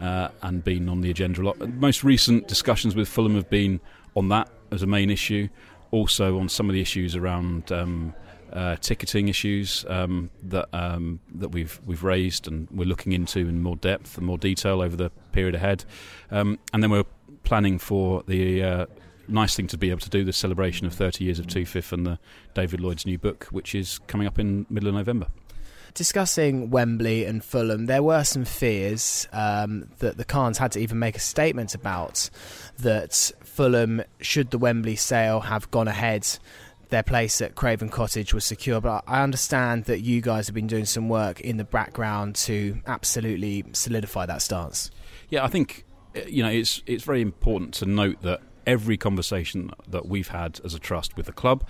uh, 0.00 0.28
and 0.42 0.62
been 0.62 0.88
on 0.88 1.00
the 1.00 1.10
agenda 1.10 1.40
a 1.40 1.42
lot. 1.42 1.58
Most 1.58 2.04
recent 2.04 2.46
discussions 2.46 2.94
with 2.94 3.08
Fulham 3.08 3.34
have 3.34 3.50
been 3.50 3.80
on 4.14 4.28
that 4.28 4.48
as 4.70 4.82
a 4.82 4.86
main 4.86 5.10
issue, 5.10 5.48
also 5.90 6.38
on 6.38 6.48
some 6.48 6.68
of 6.68 6.74
the 6.74 6.80
issues 6.80 7.16
around 7.16 7.72
um, 7.72 8.14
uh, 8.52 8.76
ticketing 8.76 9.28
issues 9.28 9.84
um, 9.88 10.30
that 10.42 10.68
um, 10.72 11.20
that 11.34 11.50
we've 11.50 11.80
we've 11.84 12.04
raised 12.04 12.46
and 12.46 12.68
we're 12.70 12.88
looking 12.88 13.12
into 13.12 13.40
in 13.40 13.62
more 13.62 13.76
depth 13.76 14.16
and 14.16 14.26
more 14.26 14.38
detail 14.38 14.80
over 14.82 14.96
the 14.96 15.10
period 15.32 15.54
ahead, 15.54 15.84
um, 16.30 16.58
and 16.72 16.82
then 16.82 16.90
we're 16.90 17.04
planning 17.44 17.78
for 17.78 18.22
the 18.26 18.62
uh, 18.62 18.86
nice 19.28 19.54
thing 19.54 19.66
to 19.68 19.78
be 19.78 19.90
able 19.90 20.00
to 20.00 20.10
do 20.10 20.24
the 20.24 20.32
celebration 20.32 20.86
of 20.86 20.94
30 20.94 21.24
years 21.24 21.38
of 21.38 21.46
TOOFIF 21.46 21.92
and 21.92 22.06
the 22.06 22.18
David 22.54 22.80
Lloyd's 22.80 23.06
new 23.06 23.18
book, 23.18 23.44
which 23.50 23.74
is 23.74 24.00
coming 24.06 24.26
up 24.26 24.38
in 24.38 24.66
middle 24.68 24.88
of 24.88 24.94
November. 24.94 25.26
Discussing 25.94 26.70
Wembley 26.70 27.24
and 27.24 27.42
Fulham, 27.42 27.86
there 27.86 28.02
were 28.02 28.22
some 28.22 28.44
fears 28.44 29.26
um, 29.32 29.88
that 29.98 30.16
the 30.16 30.24
Khans 30.24 30.58
had 30.58 30.72
to 30.72 30.78
even 30.78 30.98
make 30.98 31.16
a 31.16 31.20
statement 31.20 31.74
about 31.74 32.30
that 32.78 33.32
Fulham, 33.42 34.02
should 34.20 34.50
the 34.50 34.58
Wembley 34.58 34.96
sale 34.96 35.40
have 35.40 35.70
gone 35.70 35.88
ahead, 35.88 36.26
their 36.88 37.02
place 37.02 37.40
at 37.40 37.54
Craven 37.54 37.88
Cottage 37.88 38.32
was 38.34 38.44
secure. 38.44 38.80
But 38.80 39.04
I 39.06 39.22
understand 39.22 39.84
that 39.84 40.00
you 40.00 40.20
guys 40.20 40.46
have 40.46 40.54
been 40.54 40.66
doing 40.66 40.84
some 40.84 41.08
work 41.08 41.40
in 41.40 41.56
the 41.56 41.64
background 41.64 42.34
to 42.36 42.78
absolutely 42.86 43.64
solidify 43.72 44.26
that 44.26 44.42
stance. 44.42 44.90
Yeah, 45.28 45.44
I 45.44 45.48
think 45.48 45.84
uh, 46.16 46.20
you 46.26 46.42
know 46.42 46.50
it's 46.50 46.82
it's 46.86 47.04
very 47.04 47.22
important 47.22 47.74
to 47.74 47.86
note 47.86 48.22
that 48.22 48.40
every 48.66 48.98
conversation 48.98 49.70
that 49.88 50.06
we've 50.06 50.28
had 50.28 50.60
as 50.64 50.74
a 50.74 50.78
trust 50.78 51.16
with 51.16 51.26
the 51.26 51.32
club, 51.32 51.66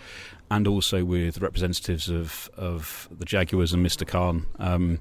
and 0.50 0.66
also 0.66 1.04
with 1.04 1.38
representatives 1.40 2.08
of 2.08 2.50
of 2.56 3.08
the 3.10 3.24
Jaguars 3.24 3.72
and 3.72 3.84
Mr. 3.84 4.06
Khan. 4.06 4.46
Um, 4.58 4.98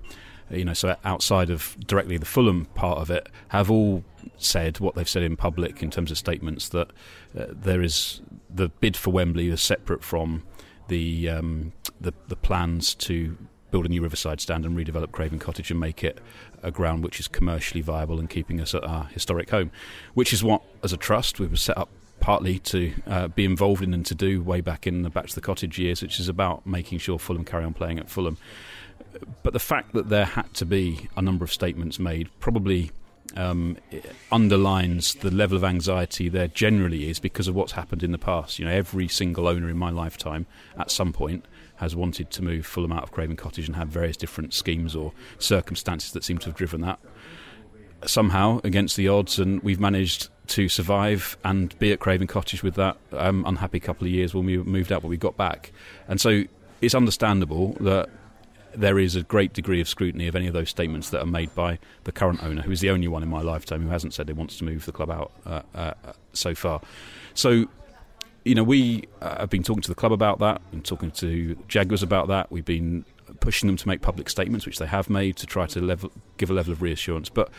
you 0.49 0.63
know, 0.63 0.73
so 0.73 0.95
outside 1.03 1.49
of 1.49 1.75
directly 1.85 2.17
the 2.17 2.25
Fulham 2.25 2.65
part 2.67 2.99
of 2.99 3.11
it, 3.11 3.27
have 3.49 3.69
all 3.69 4.03
said 4.37 4.79
what 4.79 4.95
they've 4.95 5.09
said 5.09 5.23
in 5.23 5.35
public 5.35 5.83
in 5.83 5.91
terms 5.91 6.09
of 6.09 6.17
statements 6.17 6.69
that 6.69 6.91
there 7.49 7.81
is 7.81 8.21
the 8.49 8.69
bid 8.69 8.97
for 8.97 9.11
Wembley 9.11 9.49
is 9.49 9.61
separate 9.61 10.03
from 10.03 10.43
the, 10.87 11.29
um, 11.29 11.73
the 11.99 12.13
the 12.27 12.35
plans 12.35 12.95
to 12.95 13.37
build 13.71 13.85
a 13.85 13.89
new 13.89 14.01
Riverside 14.01 14.39
stand 14.39 14.65
and 14.65 14.77
redevelop 14.77 15.11
Craven 15.11 15.39
Cottage 15.39 15.71
and 15.71 15.79
make 15.79 16.03
it 16.03 16.19
a 16.63 16.71
ground 16.71 17.03
which 17.03 17.19
is 17.19 17.27
commercially 17.27 17.81
viable 17.81 18.19
and 18.19 18.29
keeping 18.29 18.61
us 18.61 18.73
at 18.73 18.83
our 18.83 19.05
historic 19.05 19.49
home, 19.49 19.71
which 20.13 20.31
is 20.33 20.43
what, 20.43 20.61
as 20.83 20.93
a 20.93 20.97
trust, 20.97 21.39
we 21.39 21.47
were 21.47 21.57
set 21.57 21.77
up 21.77 21.89
partly 22.19 22.59
to 22.59 22.93
uh, 23.05 23.27
be 23.27 23.45
involved 23.45 23.83
in 23.83 23.93
and 23.93 24.05
to 24.05 24.15
do 24.15 24.41
way 24.41 24.61
back 24.61 24.87
in 24.87 25.03
the 25.03 25.09
Back 25.09 25.27
to 25.27 25.35
the 25.35 25.41
Cottage 25.41 25.77
years, 25.77 26.01
which 26.01 26.19
is 26.19 26.29
about 26.29 26.65
making 26.65 26.99
sure 26.99 27.19
Fulham 27.19 27.45
carry 27.45 27.63
on 27.63 27.73
playing 27.73 27.99
at 27.99 28.09
Fulham. 28.09 28.37
But 29.43 29.53
the 29.53 29.59
fact 29.59 29.93
that 29.93 30.09
there 30.09 30.25
had 30.25 30.53
to 30.55 30.65
be 30.65 31.09
a 31.15 31.21
number 31.21 31.43
of 31.43 31.51
statements 31.51 31.99
made 31.99 32.29
probably 32.39 32.91
um, 33.35 33.77
underlines 34.31 35.15
the 35.15 35.31
level 35.31 35.57
of 35.57 35.63
anxiety 35.63 36.29
there 36.29 36.47
generally 36.47 37.09
is 37.09 37.19
because 37.19 37.47
of 37.47 37.55
what's 37.55 37.73
happened 37.73 38.03
in 38.03 38.11
the 38.11 38.17
past. 38.17 38.59
You 38.59 38.65
know, 38.65 38.71
every 38.71 39.07
single 39.07 39.47
owner 39.47 39.69
in 39.69 39.77
my 39.77 39.89
lifetime 39.89 40.45
at 40.77 40.91
some 40.91 41.13
point 41.13 41.45
has 41.77 41.95
wanted 41.95 42.31
to 42.31 42.43
move 42.43 42.65
Fulham 42.65 42.91
out 42.91 43.03
of 43.03 43.11
Craven 43.11 43.35
Cottage 43.35 43.67
and 43.67 43.75
have 43.75 43.87
various 43.87 44.17
different 44.17 44.53
schemes 44.53 44.95
or 44.95 45.13
circumstances 45.39 46.11
that 46.11 46.23
seem 46.23 46.37
to 46.39 46.47
have 46.47 46.55
driven 46.55 46.81
that. 46.81 46.99
Somehow, 48.05 48.61
against 48.63 48.95
the 48.95 49.07
odds, 49.07 49.39
and 49.39 49.61
we've 49.63 49.79
managed 49.79 50.29
to 50.47 50.69
survive 50.69 51.37
and 51.43 51.77
be 51.79 51.91
at 51.91 51.99
Craven 51.99 52.27
Cottage 52.27 52.63
with 52.63 52.75
that 52.75 52.97
um, 53.11 53.43
unhappy 53.45 53.79
couple 53.79 54.07
of 54.07 54.11
years 54.11 54.33
when 54.33 54.45
we 54.45 54.57
moved 54.57 54.91
out, 54.91 55.01
but 55.01 55.07
we 55.07 55.17
got 55.17 55.35
back. 55.35 55.71
And 56.07 56.21
so 56.21 56.43
it's 56.81 56.95
understandable 56.95 57.73
that 57.79 58.09
there 58.75 58.99
is 58.99 59.15
a 59.15 59.23
great 59.23 59.53
degree 59.53 59.81
of 59.81 59.87
scrutiny 59.87 60.27
of 60.27 60.35
any 60.35 60.47
of 60.47 60.53
those 60.53 60.69
statements 60.69 61.09
that 61.09 61.21
are 61.21 61.27
made 61.27 61.53
by 61.55 61.79
the 62.03 62.11
current 62.11 62.43
owner, 62.43 62.61
who 62.61 62.71
is 62.71 62.81
the 62.81 62.89
only 62.89 63.07
one 63.07 63.23
in 63.23 63.29
my 63.29 63.41
lifetime 63.41 63.81
who 63.81 63.89
hasn't 63.89 64.13
said 64.13 64.27
he 64.27 64.33
wants 64.33 64.57
to 64.57 64.63
move 64.63 64.85
the 64.85 64.91
club 64.91 65.09
out 65.09 65.31
uh, 65.45 65.61
uh, 65.73 65.93
so 66.33 66.53
far. 66.53 66.81
So, 67.33 67.65
you 68.45 68.55
know, 68.55 68.63
we 68.63 69.07
uh, 69.21 69.39
have 69.39 69.49
been 69.49 69.63
talking 69.63 69.81
to 69.81 69.89
the 69.89 69.95
club 69.95 70.11
about 70.11 70.39
that, 70.39 70.61
and 70.71 70.83
talking 70.83 71.11
to 71.11 71.55
Jaguars 71.67 72.03
about 72.03 72.27
that. 72.27 72.51
We've 72.51 72.65
been 72.65 73.05
pushing 73.39 73.67
them 73.67 73.77
to 73.77 73.87
make 73.87 74.01
public 74.01 74.29
statements, 74.29 74.65
which 74.65 74.79
they 74.79 74.87
have 74.87 75.09
made, 75.09 75.35
to 75.37 75.45
try 75.45 75.65
to 75.67 75.81
level, 75.81 76.11
give 76.37 76.49
a 76.49 76.53
level 76.53 76.71
of 76.71 76.81
reassurance. 76.81 77.29
But 77.29 77.49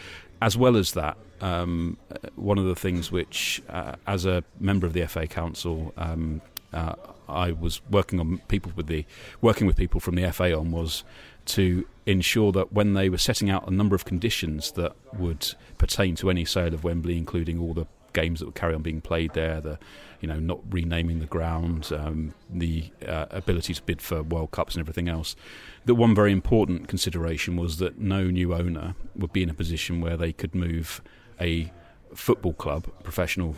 as 0.41 0.57
well 0.57 0.77
as 0.77 0.93
that, 0.93 1.17
um, 1.41 1.99
one 2.37 2.59
of 2.59 2.65
the 2.65 2.75
things 2.75 3.13
which, 3.13 3.63
uh, 3.69 3.95
as 4.07 4.25
a 4.25 4.45
member 4.59 4.87
of 4.87 4.93
the 4.93 5.07
FA 5.07 5.27
Council, 5.27 5.93
um, 5.97 6.41
uh, 6.73 6.95
I 7.29 7.53
was 7.53 7.81
working 7.91 8.21
on 8.21 8.39
people 8.49 8.73
with 8.75 8.87
the 8.87 9.05
working 9.41 9.67
with 9.67 9.77
people 9.77 10.01
from 10.01 10.15
the 10.15 10.31
FA 10.33 10.57
on 10.57 10.71
was 10.71 11.05
to 11.47 11.87
ensure 12.07 12.53
that 12.53 12.73
when 12.73 12.95
they 12.95 13.09
were 13.09 13.19
setting 13.19 13.49
out 13.51 13.67
a 13.67 13.71
number 13.71 13.95
of 13.95 14.05
conditions 14.05 14.73
that 14.73 14.95
would 15.15 15.55
pertain 15.79 16.15
to 16.17 16.31
any 16.31 16.45
sale 16.45 16.75
of 16.75 16.85
Wembley, 16.85 17.17
including 17.17 17.59
all 17.59 17.75
the 17.75 17.87
games 18.13 18.41
that 18.41 18.47
would 18.47 18.55
carry 18.55 18.75
on 18.75 18.83
being 18.83 19.01
played 19.01 19.33
there, 19.35 19.61
the 19.61 19.79
you 20.21 20.29
know 20.29 20.39
not 20.39 20.61
renaming 20.71 21.21
the 21.21 21.27
ground, 21.27 21.91
um, 21.93 22.35
the 22.51 22.91
uh, 23.07 23.27
ability 23.31 23.75
to 23.75 23.83
bid 23.83 24.03
for 24.03 24.23
World 24.23 24.51
Cups 24.51 24.75
and 24.75 24.81
everything 24.81 25.09
else. 25.09 25.37
That 25.85 25.95
one 25.95 26.15
very 26.15 26.33
important 26.33 26.89
consideration 26.89 27.57
was 27.57 27.79
that 27.79 27.99
no 27.99 28.25
new 28.25 28.55
owner 28.55 28.95
would 29.17 29.33
be 29.33 29.43
in 29.43 29.51
a 29.51 29.55
position 29.55 30.01
where 30.01 30.17
they 30.17 30.33
could 30.33 30.55
move 30.55 31.01
a 31.41 31.73
football 32.15 32.55
club, 32.55 32.89
professional 33.03 33.57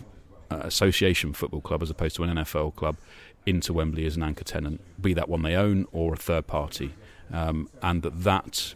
association 0.51 1.33
football 1.33 1.61
club, 1.61 1.83
as 1.83 1.91
opposed 1.91 2.17
to 2.17 2.23
an 2.25 2.37
NFL 2.37 2.75
club, 2.75 2.97
into 3.47 3.73
Wembley 3.73 4.07
as 4.07 4.17
an 4.17 4.23
anchor 4.23 4.45
tenant, 4.45 4.81
be 5.01 5.15
that 5.15 5.29
one 5.29 5.43
they 5.43 5.55
own 5.55 5.87
or 5.93 6.15
a 6.15 6.17
third 6.17 6.47
party, 6.47 6.95
um, 7.33 7.69
and 7.83 8.03
that 8.03 8.23
that 8.23 8.75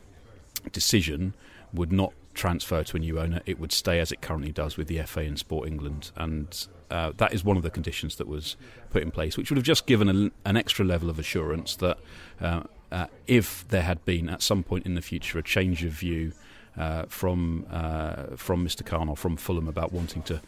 decision 0.73 1.35
would 1.73 1.93
not 1.93 2.13
transfer 2.33 2.83
to 2.83 2.97
a 2.97 3.01
new 3.01 3.19
owner. 3.19 3.41
It 3.47 3.59
would 3.61 3.73
stay 3.73 4.01
as 4.01 4.11
it 4.11 4.21
currently 4.21 4.53
does 4.53 4.77
with 4.77 4.89
the 4.89 5.01
FA 5.03 5.21
and 5.21 5.39
Sport 5.39 5.69
England, 5.69 6.11
and 6.17 6.67
uh, 6.91 7.13
that 7.17 7.33
is 7.33 7.45
one 7.45 7.57
of 7.57 7.63
the 7.63 7.71
conditions 7.71 8.17
that 8.17 8.27
was 8.27 8.57
put 8.91 9.03
in 9.03 9.11
place, 9.11 9.37
which 9.37 9.51
would 9.51 9.57
have 9.57 9.65
just 9.65 9.87
given 9.87 10.09
a, 10.09 10.49
an 10.49 10.57
extra 10.57 10.85
level 10.85 11.11
of 11.11 11.19
assurance 11.19 11.77
that 11.77 11.99
uh, 12.41 12.63
uh, 12.91 13.07
if 13.27 13.67
there 13.69 13.83
had 13.83 14.05
been 14.05 14.29
at 14.29 14.43
some 14.43 14.63
point 14.63 14.87
in 14.87 14.95
the 14.95 15.03
future 15.03 15.39
a 15.39 15.43
change 15.43 15.85
of 15.85 15.93
view 15.93 16.33
uh, 16.79 17.05
from 17.09 17.67
uh, 17.71 18.37
from 18.37 18.67
Mr. 18.67 18.85
Khan 18.85 19.09
or 19.09 19.17
from 19.17 19.37
Fulham 19.37 19.69
about 19.69 19.93
wanting 19.93 20.23
to 20.23 20.41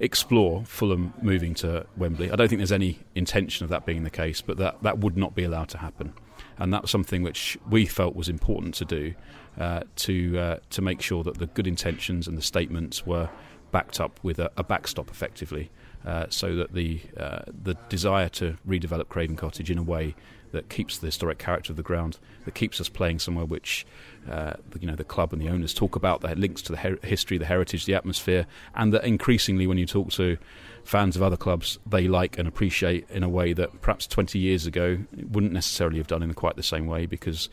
explore 0.00 0.64
Fulham 0.64 1.12
moving 1.20 1.54
to 1.54 1.86
Wembley. 1.96 2.30
I 2.30 2.36
don't 2.36 2.48
think 2.48 2.58
there's 2.58 2.72
any 2.72 3.00
intention 3.14 3.64
of 3.64 3.70
that 3.70 3.86
being 3.86 4.02
the 4.02 4.10
case, 4.10 4.40
but 4.40 4.56
that, 4.58 4.82
that 4.82 4.98
would 4.98 5.16
not 5.16 5.34
be 5.34 5.44
allowed 5.44 5.68
to 5.70 5.78
happen. 5.78 6.14
And 6.58 6.72
that 6.72 6.82
was 6.82 6.90
something 6.90 7.22
which 7.22 7.58
we 7.68 7.86
felt 7.86 8.14
was 8.14 8.28
important 8.28 8.74
to 8.76 8.84
do 8.84 9.14
uh, 9.58 9.80
to 9.96 10.38
uh, 10.38 10.58
to 10.70 10.82
make 10.82 11.00
sure 11.00 11.22
that 11.22 11.38
the 11.38 11.46
good 11.46 11.66
intentions 11.66 12.26
and 12.26 12.36
the 12.36 12.42
statements 12.42 13.06
were 13.06 13.28
backed 13.70 14.00
up 14.00 14.20
with 14.22 14.38
a, 14.38 14.50
a 14.56 14.62
backstop 14.62 15.10
effectively, 15.10 15.70
uh, 16.06 16.26
so 16.28 16.54
that 16.56 16.72
the 16.74 17.00
uh, 17.18 17.42
the 17.62 17.74
desire 17.88 18.28
to 18.30 18.56
redevelop 18.66 19.08
Craven 19.08 19.36
Cottage 19.36 19.70
in 19.70 19.78
a 19.78 19.82
way 19.82 20.14
that 20.54 20.68
keeps 20.68 20.98
the 20.98 21.06
historic 21.06 21.38
character 21.38 21.72
of 21.72 21.76
the 21.76 21.82
ground, 21.82 22.18
that 22.44 22.54
keeps 22.54 22.80
us 22.80 22.88
playing 22.88 23.18
somewhere 23.18 23.44
which 23.44 23.86
uh, 24.30 24.54
you 24.80 24.86
know 24.86 24.96
the 24.96 25.04
club 25.04 25.32
and 25.32 25.42
the 25.42 25.48
owners 25.48 25.74
talk 25.74 25.94
about, 25.94 26.22
that 26.22 26.38
links 26.38 26.62
to 26.62 26.72
the 26.72 26.78
her- 26.78 26.98
history, 27.02 27.36
the 27.36 27.44
heritage, 27.44 27.84
the 27.84 27.94
atmosphere, 27.94 28.46
and 28.74 28.92
that 28.94 29.04
increasingly 29.04 29.66
when 29.66 29.78
you 29.78 29.86
talk 29.86 30.10
to 30.10 30.38
fans 30.84 31.16
of 31.16 31.22
other 31.22 31.36
clubs, 31.36 31.78
they 31.86 32.08
like 32.08 32.38
and 32.38 32.46
appreciate 32.46 33.08
in 33.10 33.22
a 33.22 33.28
way 33.28 33.52
that 33.52 33.80
perhaps 33.80 34.06
20 34.06 34.38
years 34.38 34.66
ago 34.66 34.98
wouldn't 35.30 35.52
necessarily 35.52 35.98
have 35.98 36.06
done 36.06 36.22
in 36.22 36.32
quite 36.34 36.56
the 36.56 36.62
same 36.62 36.86
way 36.86 37.06
because 37.06 37.48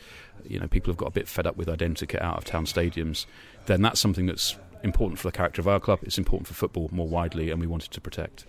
you 0.46 0.60
know 0.60 0.68
people 0.68 0.92
have 0.92 0.98
got 0.98 1.08
a 1.08 1.12
bit 1.12 1.28
fed 1.28 1.48
up 1.48 1.58
with 1.58 1.68
identikit 1.68 2.22
out 2.22 2.38
of 2.38 2.46
town 2.46 2.66
stadiums. 2.66 3.26
Then 3.66 3.82
that's 3.82 4.00
something 4.00 4.26
that's 4.26 4.58
important 4.84 5.20
for 5.20 5.28
the 5.28 5.32
character 5.32 5.62
of 5.62 5.68
our 5.68 5.80
club. 5.80 6.00
It's 6.04 6.18
important 6.18 6.48
for 6.48 6.54
football 6.54 6.90
more 6.92 7.08
widely, 7.08 7.52
and 7.52 7.60
we 7.60 7.68
wanted 7.68 7.92
to 7.92 8.02
protect. 8.02 8.46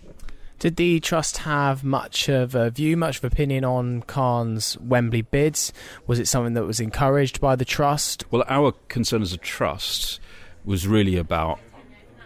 Did 0.59 0.77
the 0.77 0.99
trust 0.99 1.37
have 1.37 1.83
much 1.83 2.29
of 2.29 2.55
a 2.55 2.69
view, 2.69 2.95
much 2.95 3.17
of 3.17 3.25
opinion 3.25 3.65
on 3.65 4.01
Khan's 4.03 4.77
Wembley 4.79 5.21
bids? 5.21 5.73
Was 6.07 6.19
it 6.19 6.27
something 6.27 6.53
that 6.53 6.63
was 6.65 6.79
encouraged 6.79 7.41
by 7.41 7.55
the 7.55 7.65
trust? 7.65 8.25
Well, 8.31 8.43
our 8.47 8.71
concern 8.87 9.21
as 9.21 9.33
a 9.33 9.37
trust 9.37 10.19
was 10.63 10.87
really 10.87 11.17
about 11.17 11.59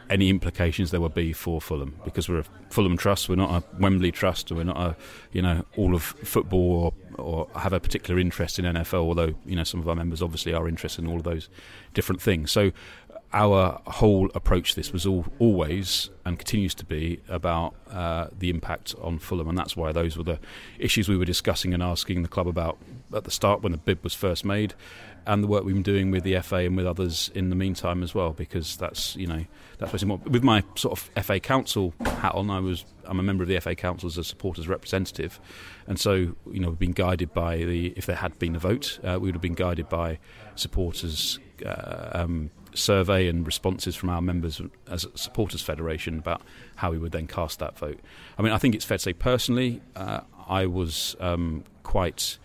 any 0.09 0.29
implications 0.29 0.91
there 0.91 1.01
would 1.01 1.13
be 1.13 1.33
for 1.33 1.59
Fulham 1.59 1.99
because 2.05 2.29
we're 2.29 2.39
a 2.39 2.45
Fulham 2.69 2.97
trust. 2.97 3.29
We're 3.29 3.35
not 3.35 3.63
a 3.63 3.77
Wembley 3.79 4.11
trust. 4.11 4.51
We're 4.51 4.63
not 4.63 4.77
a 4.77 4.95
you 5.31 5.41
know 5.41 5.65
all 5.75 5.95
of 5.95 6.03
football 6.03 6.93
or, 7.17 7.23
or 7.23 7.59
have 7.59 7.73
a 7.73 7.79
particular 7.79 8.19
interest 8.19 8.59
in 8.59 8.65
NFL. 8.65 8.99
Although 8.99 9.33
you 9.45 9.55
know 9.55 9.63
some 9.63 9.79
of 9.79 9.89
our 9.89 9.95
members 9.95 10.21
obviously 10.21 10.53
are 10.53 10.67
interested 10.67 11.03
in 11.03 11.11
all 11.11 11.17
of 11.17 11.23
those 11.23 11.49
different 11.93 12.21
things. 12.21 12.51
So 12.51 12.71
our 13.33 13.81
whole 13.85 14.29
approach 14.35 14.71
to 14.71 14.75
this 14.77 14.93
was 14.93 15.05
all, 15.05 15.25
always 15.39 16.09
and 16.25 16.39
continues 16.39 16.73
to 16.75 16.85
be 16.85 17.19
about 17.27 17.75
uh, 17.89 18.27
the 18.37 18.49
impact 18.49 18.95
on 19.01 19.19
Fulham, 19.19 19.49
and 19.49 19.57
that's 19.57 19.75
why 19.75 19.91
those 19.91 20.17
were 20.17 20.23
the 20.23 20.39
issues 20.79 21.09
we 21.09 21.17
were 21.17 21.25
discussing 21.25 21.73
and 21.73 21.83
asking 21.83 22.21
the 22.21 22.29
club 22.29 22.47
about 22.47 22.77
at 23.13 23.25
the 23.25 23.31
start 23.31 23.61
when 23.61 23.71
the 23.71 23.77
bid 23.77 24.01
was 24.03 24.13
first 24.13 24.45
made, 24.45 24.73
and 25.25 25.43
the 25.43 25.47
work 25.47 25.65
we've 25.65 25.75
been 25.75 25.83
doing 25.83 26.09
with 26.09 26.23
the 26.23 26.39
FA 26.39 26.57
and 26.57 26.77
with 26.77 26.87
others 26.87 27.29
in 27.35 27.49
the 27.49 27.55
meantime 27.55 28.01
as 28.01 28.15
well, 28.15 28.31
because 28.31 28.77
that's 28.77 29.15
you 29.17 29.27
know 29.27 29.43
that's 29.77 29.91
what's 29.91 30.03
important. 30.03 30.31
With 30.31 30.43
my 30.43 30.63
sort 30.75 30.97
of 30.97 31.25
FA 31.25 31.39
Council 31.39 31.93
hat 32.05 32.33
on, 32.33 32.49
I 32.49 32.59
was 32.61 32.85
I'm 33.05 33.19
a 33.19 33.23
member 33.23 33.43
of 33.43 33.49
the 33.49 33.59
FA 33.59 33.75
Council 33.75 34.07
as 34.07 34.17
a 34.17 34.23
supporters 34.23 34.69
representative, 34.69 35.39
and 35.85 35.99
so 35.99 36.13
you 36.13 36.59
know 36.59 36.69
we've 36.69 36.79
been 36.79 36.91
guided 36.91 37.33
by 37.33 37.57
the 37.57 37.87
if 37.97 38.05
there 38.05 38.15
had 38.15 38.39
been 38.39 38.55
a 38.55 38.59
vote, 38.59 38.99
uh, 39.03 39.17
we 39.19 39.27
would 39.27 39.35
have 39.35 39.41
been 39.41 39.53
guided 39.53 39.89
by 39.89 40.17
supporters. 40.55 41.39
Uh, 41.65 42.11
um, 42.13 42.51
survey 42.77 43.27
and 43.27 43.45
responses 43.45 43.95
from 43.95 44.09
our 44.09 44.21
members 44.21 44.61
as 44.87 45.05
a 45.05 45.17
supporters 45.17 45.61
federation 45.61 46.19
about 46.19 46.41
how 46.75 46.91
we 46.91 46.97
would 46.97 47.11
then 47.11 47.27
cast 47.27 47.59
that 47.59 47.77
vote. 47.77 47.99
I 48.37 48.41
mean, 48.41 48.53
I 48.53 48.57
think 48.57 48.75
it's 48.75 48.85
fair 48.85 48.97
to 48.97 49.03
say 49.03 49.13
personally, 49.13 49.81
uh, 49.95 50.21
I 50.47 50.65
was 50.65 51.15
um, 51.19 51.63
quite 51.83 52.37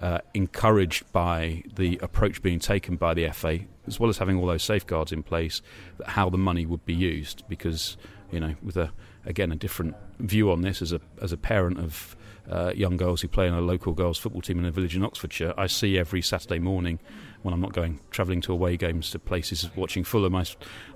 uh, 0.00 0.18
encouraged 0.34 1.10
by 1.12 1.62
the 1.74 1.98
approach 2.02 2.42
being 2.42 2.60
taken 2.60 2.96
by 2.96 3.14
the 3.14 3.28
FA, 3.30 3.60
as 3.86 3.98
well 3.98 4.10
as 4.10 4.18
having 4.18 4.36
all 4.38 4.46
those 4.46 4.62
safeguards 4.62 5.12
in 5.12 5.22
place, 5.22 5.60
how 6.06 6.30
the 6.30 6.38
money 6.38 6.66
would 6.66 6.84
be 6.84 6.94
used. 6.94 7.42
Because 7.48 7.96
you 8.30 8.40
know, 8.40 8.54
with 8.62 8.76
a 8.76 8.92
again 9.24 9.50
a 9.50 9.56
different 9.56 9.96
view 10.18 10.50
on 10.50 10.62
this 10.62 10.82
as 10.82 10.92
a 10.92 11.00
as 11.20 11.32
a 11.32 11.36
parent 11.36 11.78
of 11.78 12.16
uh, 12.50 12.72
young 12.74 12.96
girls 12.96 13.20
who 13.20 13.28
play 13.28 13.46
in 13.46 13.54
a 13.54 13.60
local 13.60 13.92
girls 13.92 14.18
football 14.18 14.40
team 14.40 14.58
in 14.58 14.64
a 14.64 14.70
village 14.70 14.96
in 14.96 15.04
Oxfordshire, 15.04 15.52
I 15.56 15.66
see 15.66 15.98
every 15.98 16.22
Saturday 16.22 16.58
morning 16.58 16.98
when 17.42 17.54
I'm 17.54 17.60
not 17.60 17.72
going 17.72 18.00
travelling 18.10 18.40
to 18.42 18.52
away 18.52 18.76
games 18.76 19.10
to 19.12 19.18
places 19.18 19.68
watching 19.76 20.04
Fulham, 20.04 20.34
I, 20.34 20.44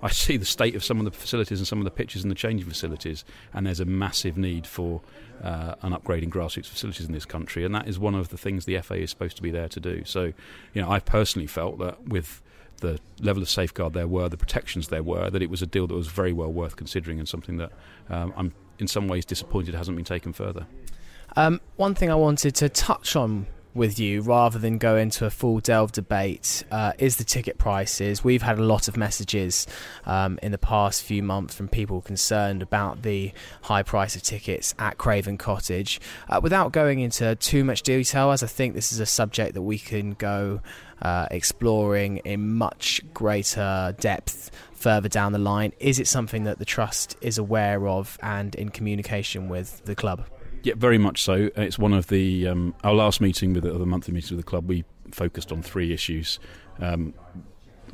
I 0.02 0.10
see 0.10 0.36
the 0.36 0.44
state 0.44 0.74
of 0.74 0.84
some 0.84 0.98
of 0.98 1.04
the 1.04 1.10
facilities 1.10 1.60
and 1.60 1.66
some 1.66 1.78
of 1.78 1.84
the 1.84 1.90
pitches 1.90 2.22
and 2.22 2.30
the 2.30 2.34
changing 2.34 2.68
facilities, 2.68 3.24
and 3.52 3.66
there's 3.66 3.80
a 3.80 3.84
massive 3.84 4.36
need 4.36 4.66
for 4.66 5.00
uh, 5.42 5.74
an 5.82 5.92
upgrading 5.92 6.30
grassroots 6.30 6.66
facilities 6.66 7.06
in 7.06 7.12
this 7.12 7.24
country, 7.24 7.64
and 7.64 7.74
that 7.74 7.88
is 7.88 7.98
one 7.98 8.14
of 8.14 8.28
the 8.28 8.38
things 8.38 8.64
the 8.64 8.78
FA 8.80 8.94
is 8.94 9.10
supposed 9.10 9.36
to 9.36 9.42
be 9.42 9.50
there 9.50 9.68
to 9.68 9.80
do. 9.80 10.04
So, 10.04 10.32
you 10.74 10.82
know, 10.82 10.90
I 10.90 10.98
personally 10.98 11.46
felt 11.46 11.78
that 11.78 12.08
with 12.08 12.42
the 12.78 12.98
level 13.20 13.42
of 13.42 13.48
safeguard 13.48 13.94
there 13.94 14.08
were, 14.08 14.28
the 14.28 14.36
protections 14.36 14.88
there 14.88 15.02
were, 15.02 15.30
that 15.30 15.42
it 15.42 15.50
was 15.50 15.62
a 15.62 15.66
deal 15.66 15.86
that 15.86 15.94
was 15.94 16.08
very 16.08 16.32
well 16.32 16.52
worth 16.52 16.76
considering 16.76 17.18
and 17.18 17.28
something 17.28 17.56
that 17.56 17.72
um, 18.10 18.32
I'm 18.36 18.52
in 18.78 18.88
some 18.88 19.06
ways 19.06 19.24
disappointed 19.24 19.74
hasn't 19.74 19.96
been 19.96 20.04
taken 20.04 20.32
further. 20.32 20.66
Um, 21.36 21.60
one 21.76 21.94
thing 21.94 22.10
I 22.10 22.14
wanted 22.14 22.54
to 22.56 22.68
touch 22.68 23.16
on 23.16 23.46
with 23.74 23.98
you 23.98 24.20
rather 24.20 24.58
than 24.58 24.78
go 24.78 24.96
into 24.96 25.24
a 25.24 25.30
full 25.30 25.60
delve 25.60 25.92
debate 25.92 26.64
uh, 26.70 26.92
is 26.98 27.16
the 27.16 27.24
ticket 27.24 27.58
prices. 27.58 28.22
We've 28.22 28.42
had 28.42 28.58
a 28.58 28.62
lot 28.62 28.88
of 28.88 28.96
messages 28.96 29.66
um, 30.04 30.38
in 30.42 30.52
the 30.52 30.58
past 30.58 31.02
few 31.02 31.22
months 31.22 31.54
from 31.54 31.68
people 31.68 32.02
concerned 32.02 32.62
about 32.62 33.02
the 33.02 33.32
high 33.62 33.82
price 33.82 34.14
of 34.14 34.22
tickets 34.22 34.74
at 34.78 34.98
Craven 34.98 35.38
Cottage. 35.38 36.00
Uh, 36.28 36.40
without 36.42 36.72
going 36.72 37.00
into 37.00 37.34
too 37.36 37.64
much 37.64 37.82
detail, 37.82 38.30
as 38.30 38.42
I 38.42 38.46
think 38.46 38.74
this 38.74 38.92
is 38.92 39.00
a 39.00 39.06
subject 39.06 39.54
that 39.54 39.62
we 39.62 39.78
can 39.78 40.12
go 40.12 40.60
uh, 41.00 41.26
exploring 41.30 42.18
in 42.18 42.54
much 42.54 43.00
greater 43.14 43.94
depth 43.98 44.50
further 44.72 45.08
down 45.08 45.32
the 45.32 45.38
line, 45.38 45.72
is 45.78 45.98
it 45.98 46.06
something 46.06 46.44
that 46.44 46.58
the 46.58 46.64
Trust 46.64 47.16
is 47.20 47.38
aware 47.38 47.88
of 47.88 48.18
and 48.22 48.54
in 48.54 48.68
communication 48.68 49.48
with 49.48 49.84
the 49.84 49.94
club? 49.94 50.26
Yeah, 50.62 50.74
very 50.76 50.98
much 50.98 51.22
so. 51.22 51.50
It's 51.56 51.78
one 51.78 51.92
of 51.92 52.06
the 52.06 52.46
um, 52.46 52.74
our 52.84 52.94
last 52.94 53.20
meeting 53.20 53.52
with 53.52 53.64
the, 53.64 53.72
the 53.72 53.86
monthly 53.86 54.14
meeting 54.14 54.36
with 54.36 54.44
the 54.44 54.48
club. 54.48 54.68
We 54.68 54.84
focused 55.10 55.50
on 55.50 55.62
three 55.62 55.92
issues: 55.92 56.38
um, 56.78 57.14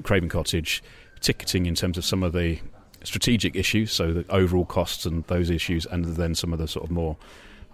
Craven 0.02 0.28
Cottage, 0.28 0.82
ticketing 1.20 1.66
in 1.66 1.74
terms 1.74 1.96
of 1.96 2.04
some 2.04 2.22
of 2.22 2.32
the 2.32 2.60
strategic 3.04 3.56
issues, 3.56 3.92
so 3.92 4.12
the 4.12 4.30
overall 4.30 4.66
costs 4.66 5.06
and 5.06 5.24
those 5.24 5.50
issues, 5.50 5.86
and 5.86 6.04
then 6.04 6.34
some 6.34 6.52
of 6.52 6.58
the 6.58 6.68
sort 6.68 6.84
of 6.84 6.90
more, 6.90 7.16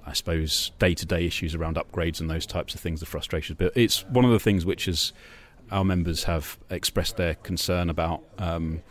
I 0.07 0.13
suppose, 0.13 0.71
day-to-day 0.79 1.27
issues 1.27 1.55
around 1.55 1.77
upgrades 1.77 2.21
and 2.21 2.31
those 2.31 2.47
types 2.47 2.75
of 2.75 2.81
things, 2.81 3.01
the 3.01 3.07
frustrations. 3.07 3.59
But 3.59 3.73
it's 3.75 4.05
one 4.07 4.25
of 4.25 4.31
the 4.31 4.39
things 4.39 4.65
which 4.65 4.87
is 4.87 5.13
our 5.71 5.85
members 5.85 6.25
have 6.25 6.59
expressed 6.71 7.17
their 7.17 7.35
concern 7.35 7.91
about. 7.91 8.23
Um, 8.39 8.83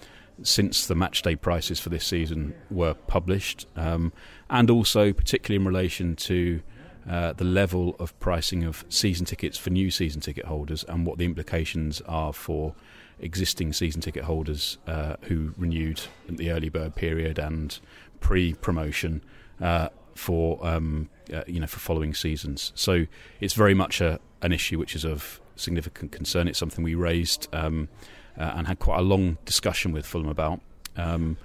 since 0.42 0.88
the 0.88 0.96
match 0.96 1.22
day 1.22 1.36
prices 1.36 1.80
for 1.80 1.90
this 1.90 2.04
season 2.06 2.56
were 2.72 2.96
published, 2.96 3.68
um, 3.76 4.12
and 4.54 4.70
also 4.70 5.12
particularly 5.12 5.62
in 5.62 5.68
relation 5.68 6.16
to 6.16 6.62
uh, 7.10 7.34
the 7.34 7.44
level 7.44 7.96
of 8.00 8.18
pricing 8.20 8.64
of 8.64 8.86
season 8.88 9.26
tickets 9.26 9.58
for 9.58 9.72
new 9.72 9.92
season 9.92 10.22
ticket 10.22 10.46
holders 10.46 10.86
and 10.88 11.06
what 11.06 11.18
the 11.18 11.26
implications 11.26 12.02
are 12.02 12.32
for 12.32 12.74
existing 13.20 13.74
season 13.74 14.00
ticket 14.00 14.24
holders 14.24 14.78
uh, 14.88 15.16
who 15.24 15.54
renewed 15.58 16.02
in 16.28 16.36
the 16.38 16.52
early 16.52 16.70
bird 16.70 16.96
period 16.96 17.38
and 17.40 17.80
pre-promotion 18.22 19.22
uh, 19.60 19.90
for 20.14 20.66
um, 20.66 21.10
uh, 21.34 21.44
you 21.48 21.60
know 21.60 21.68
for 21.68 21.80
following 21.80 22.14
seasons. 22.14 22.72
So 22.76 23.08
it's 23.42 23.56
very 23.56 23.74
much 23.74 24.00
a, 24.02 24.20
an 24.44 24.54
issue 24.54 24.78
which 24.78 24.96
is 24.96 25.04
of 25.04 25.42
significant 25.56 26.12
concern. 26.12 26.48
It's 26.48 26.60
something 26.60 26.84
we 26.84 26.96
raised. 26.96 27.48
Um, 27.52 27.90
uh, 28.36 28.54
and 28.56 28.66
had 28.66 28.80
quite 28.80 28.98
a 28.98 29.04
long 29.04 29.38
discussion 29.46 29.92
with 29.92 30.08
Fulham 30.08 30.28
about. 30.28 30.60
Um, 30.98 31.38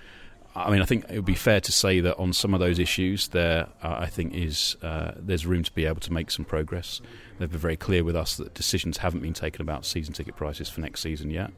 I 0.56 0.70
mean, 0.70 0.82
I 0.82 0.84
think 0.84 1.04
it 1.08 1.16
would 1.16 1.24
be 1.24 1.34
fair 1.34 1.60
to 1.60 1.72
say 1.72 2.00
that 2.00 2.16
on 2.16 2.32
some 2.32 2.52
of 2.52 2.60
those 2.60 2.78
issues, 2.78 3.28
there 3.28 3.68
uh, 3.82 3.96
I 4.00 4.06
think 4.06 4.34
is 4.34 4.76
uh, 4.82 5.12
there's 5.16 5.46
room 5.46 5.62
to 5.62 5.72
be 5.72 5.84
able 5.84 6.00
to 6.00 6.12
make 6.12 6.30
some 6.30 6.44
progress. 6.44 7.00
They've 7.38 7.50
been 7.50 7.60
very 7.60 7.76
clear 7.76 8.02
with 8.02 8.16
us 8.16 8.36
that 8.36 8.54
decisions 8.54 8.98
haven't 8.98 9.20
been 9.20 9.34
taken 9.34 9.62
about 9.62 9.86
season 9.86 10.14
ticket 10.14 10.36
prices 10.36 10.68
for 10.68 10.80
next 10.80 11.00
season 11.00 11.30
yet. 11.30 11.52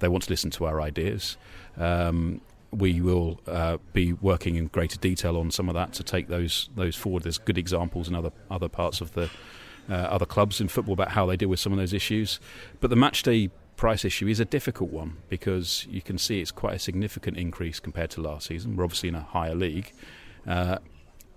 They 0.00 0.08
want 0.08 0.24
to 0.24 0.30
listen 0.30 0.50
to 0.52 0.64
our 0.64 0.80
ideas. 0.80 1.36
Um, 1.76 2.40
we 2.72 3.00
will 3.00 3.40
uh, 3.46 3.78
be 3.92 4.12
working 4.12 4.56
in 4.56 4.68
greater 4.68 4.98
detail 4.98 5.36
on 5.36 5.50
some 5.50 5.68
of 5.68 5.74
that 5.74 5.92
to 5.94 6.02
take 6.02 6.28
those 6.28 6.70
those 6.74 6.96
forward. 6.96 7.22
There's 7.22 7.38
good 7.38 7.58
examples 7.58 8.08
in 8.08 8.14
other 8.14 8.32
other 8.50 8.68
parts 8.68 9.00
of 9.00 9.12
the 9.12 9.30
uh, 9.88 9.94
other 9.94 10.26
clubs 10.26 10.60
in 10.60 10.68
football 10.68 10.94
about 10.94 11.10
how 11.10 11.26
they 11.26 11.36
deal 11.36 11.48
with 11.48 11.60
some 11.60 11.72
of 11.72 11.78
those 11.78 11.92
issues. 11.92 12.40
But 12.80 12.90
the 12.90 12.96
matchday 12.96 13.50
price 13.80 14.04
issue 14.04 14.26
is 14.26 14.38
a 14.38 14.44
difficult 14.44 14.90
one 14.90 15.16
because 15.30 15.86
you 15.88 16.02
can 16.02 16.18
see 16.18 16.38
it's 16.42 16.50
quite 16.50 16.74
a 16.74 16.78
significant 16.78 17.38
increase 17.38 17.80
compared 17.80 18.10
to 18.10 18.20
last 18.20 18.48
season. 18.48 18.76
We're 18.76 18.84
obviously 18.84 19.08
in 19.08 19.14
a 19.14 19.22
higher 19.22 19.54
league. 19.54 19.90
Uh, 20.46 20.76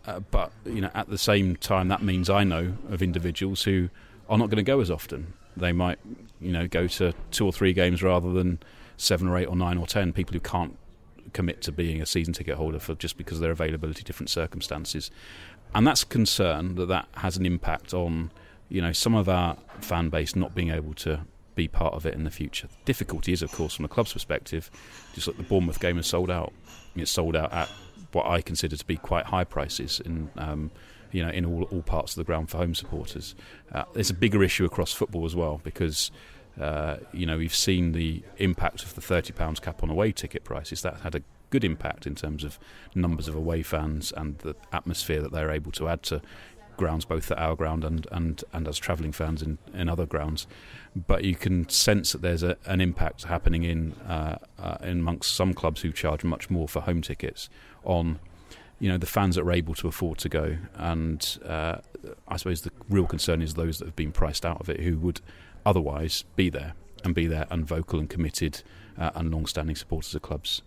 uh, 0.06 0.20
but 0.20 0.52
you 0.66 0.82
know, 0.82 0.92
at 0.94 1.08
the 1.08 1.18
same 1.18 1.56
time, 1.56 1.88
that 1.88 2.04
means 2.04 2.30
I 2.30 2.44
know 2.44 2.74
of 2.90 3.02
individuals 3.02 3.64
who 3.64 3.90
are 4.28 4.38
not 4.38 4.50
going 4.50 4.58
to 4.58 4.64
go 4.64 4.82
as 4.82 4.92
often. 4.92 5.34
They 5.56 5.72
might, 5.72 6.00
you 6.42 6.52
know, 6.52 6.68
go 6.68 6.86
to 6.88 7.14
two 7.32 7.46
or 7.46 7.54
three 7.54 7.72
games 7.72 8.04
rather 8.04 8.34
than 8.34 8.60
seven 8.98 9.30
or 9.30 9.38
eight 9.38 9.48
or 9.48 9.56
nine 9.56 9.78
or 9.78 9.88
ten. 9.88 10.12
People 10.12 10.34
who 10.34 10.42
can't 10.42 10.78
commit 11.32 11.62
to 11.62 11.72
being 11.72 12.02
a 12.02 12.06
season 12.06 12.34
ticket 12.34 12.58
holder 12.58 12.80
for 12.80 12.94
just 12.94 13.18
because 13.18 13.38
of 13.38 13.42
their 13.42 13.52
availability, 13.52 14.04
different 14.04 14.30
circumstances, 14.30 15.10
and 15.74 15.88
that's 15.88 16.04
a 16.04 16.08
concern 16.08 16.76
that 16.76 16.88
that 16.88 17.08
has 17.14 17.38
an 17.38 17.46
impact 17.46 17.94
on, 17.94 18.32
you 18.68 18.82
know, 18.82 18.92
some 18.92 19.16
of 19.16 19.30
our 19.30 19.56
fan 19.80 20.10
base 20.10 20.36
not 20.36 20.54
being 20.54 20.72
able 20.72 20.94
to 20.94 21.22
be 21.56 21.68
part 21.68 21.94
of 21.94 22.06
it 22.06 22.14
in 22.14 22.24
the 22.24 22.32
future. 22.32 22.68
The 22.68 22.86
difficulty 22.86 23.34
is, 23.34 23.42
of 23.42 23.52
course, 23.52 23.74
from 23.74 23.86
a 23.86 23.88
club's 23.88 24.14
perspective, 24.14 24.70
just 25.14 25.28
like 25.28 25.38
the 25.38 25.44
Bournemouth 25.44 25.80
game 25.80 25.98
is 25.98 26.08
sold 26.08 26.32
out. 26.32 26.54
It's 26.96 27.12
sold 27.12 27.36
out 27.36 27.52
at 27.54 27.70
what 28.12 28.26
I 28.28 28.42
consider 28.42 28.76
to 28.76 28.86
be 28.86 28.98
quite 28.98 29.26
high 29.26 29.44
prices 29.44 30.00
in. 30.00 30.30
Um, 30.38 30.72
you 31.12 31.24
know, 31.24 31.30
in 31.30 31.46
all, 31.46 31.64
all 31.66 31.84
parts 31.84 32.14
of 32.14 32.16
the 32.18 32.24
ground 32.24 32.50
for 32.50 32.58
home 32.58 32.74
supporters. 32.74 33.36
Uh, 33.72 33.84
there's 33.94 34.10
a 34.10 34.16
bigger 34.16 34.44
issue 34.44 34.66
across 34.66 34.92
football 34.92 35.26
as 35.26 35.36
well 35.36 35.62
because 35.64 36.10
uh, 36.60 36.98
you 37.14 37.28
know 37.28 37.38
we've 37.38 37.56
seen 37.56 37.92
the 37.92 38.24
impact 38.38 38.84
of 38.84 38.96
the 38.96 39.02
thirty 39.02 39.32
pounds 39.32 39.60
cap 39.60 39.84
on 39.84 39.92
away 39.92 40.12
ticket 40.12 40.44
prices. 40.44 40.82
That 40.82 41.02
had 41.02 41.14
a 41.14 41.22
good 41.54 41.64
impact 41.64 42.08
in 42.08 42.16
terms 42.16 42.44
of 42.44 42.58
numbers 42.96 43.28
of 43.28 43.36
away 43.36 43.62
fans 43.62 44.12
and 44.18 44.40
the 44.40 44.56
atmosphere 44.72 45.22
that 45.22 45.32
they're 45.32 45.52
able 45.52 45.72
to 45.72 45.88
add 45.88 46.02
to 46.02 46.20
grounds, 46.78 47.06
both 47.06 47.32
at 47.32 47.38
our 47.38 47.56
ground 47.56 47.84
and 47.84 48.08
and, 48.12 48.44
and 48.54 48.68
as 48.68 48.78
travelling 48.78 49.12
fans 49.12 49.42
in, 49.42 49.58
in 49.74 49.90
other 49.90 50.06
grounds 50.06 50.48
but 50.96 51.24
you 51.24 51.36
can 51.36 51.68
sense 51.70 52.12
that 52.12 52.22
there's 52.22 52.44
a, 52.44 52.58
an 52.66 52.80
impact 52.80 53.24
happening 53.24 53.64
in 53.64 53.94
uh, 54.08 54.38
uh, 54.60 54.78
amongst 54.82 55.34
some 55.34 55.54
clubs 55.54 55.82
who 55.82 55.92
charge 55.92 56.24
much 56.24 56.50
more 56.50 56.68
for 56.68 56.82
home 56.82 57.02
tickets 57.02 57.50
on 57.84 58.20
you 58.80 58.90
know 58.90 58.98
the 58.98 59.08
fans 59.08 59.36
that 59.36 59.44
are 59.44 59.52
able 59.52 59.74
to 59.74 59.88
afford 59.88 60.18
to 60.18 60.30
go, 60.30 60.58
and 60.76 61.40
uh, 61.46 61.78
I 62.28 62.38
suppose 62.38 62.62
the 62.62 62.72
real 62.90 63.06
concern 63.06 63.42
is 63.42 63.54
those 63.54 63.80
that 63.80 63.86
have 63.86 63.96
been 63.96 64.12
priced 64.12 64.46
out 64.46 64.60
of 64.60 64.70
it 64.70 64.82
who 64.82 64.98
would 64.98 65.22
otherwise 65.66 66.26
be 66.36 66.50
there 66.50 66.74
and 67.04 67.16
be 67.16 67.28
there 67.28 67.48
and 67.50 67.66
vocal 67.66 68.00
and 68.00 68.10
committed 68.10 68.62
uh, 68.98 69.12
and 69.16 69.32
long-standing 69.32 69.76
supporters 69.76 70.14
of 70.16 70.22
clubs. 70.22 70.64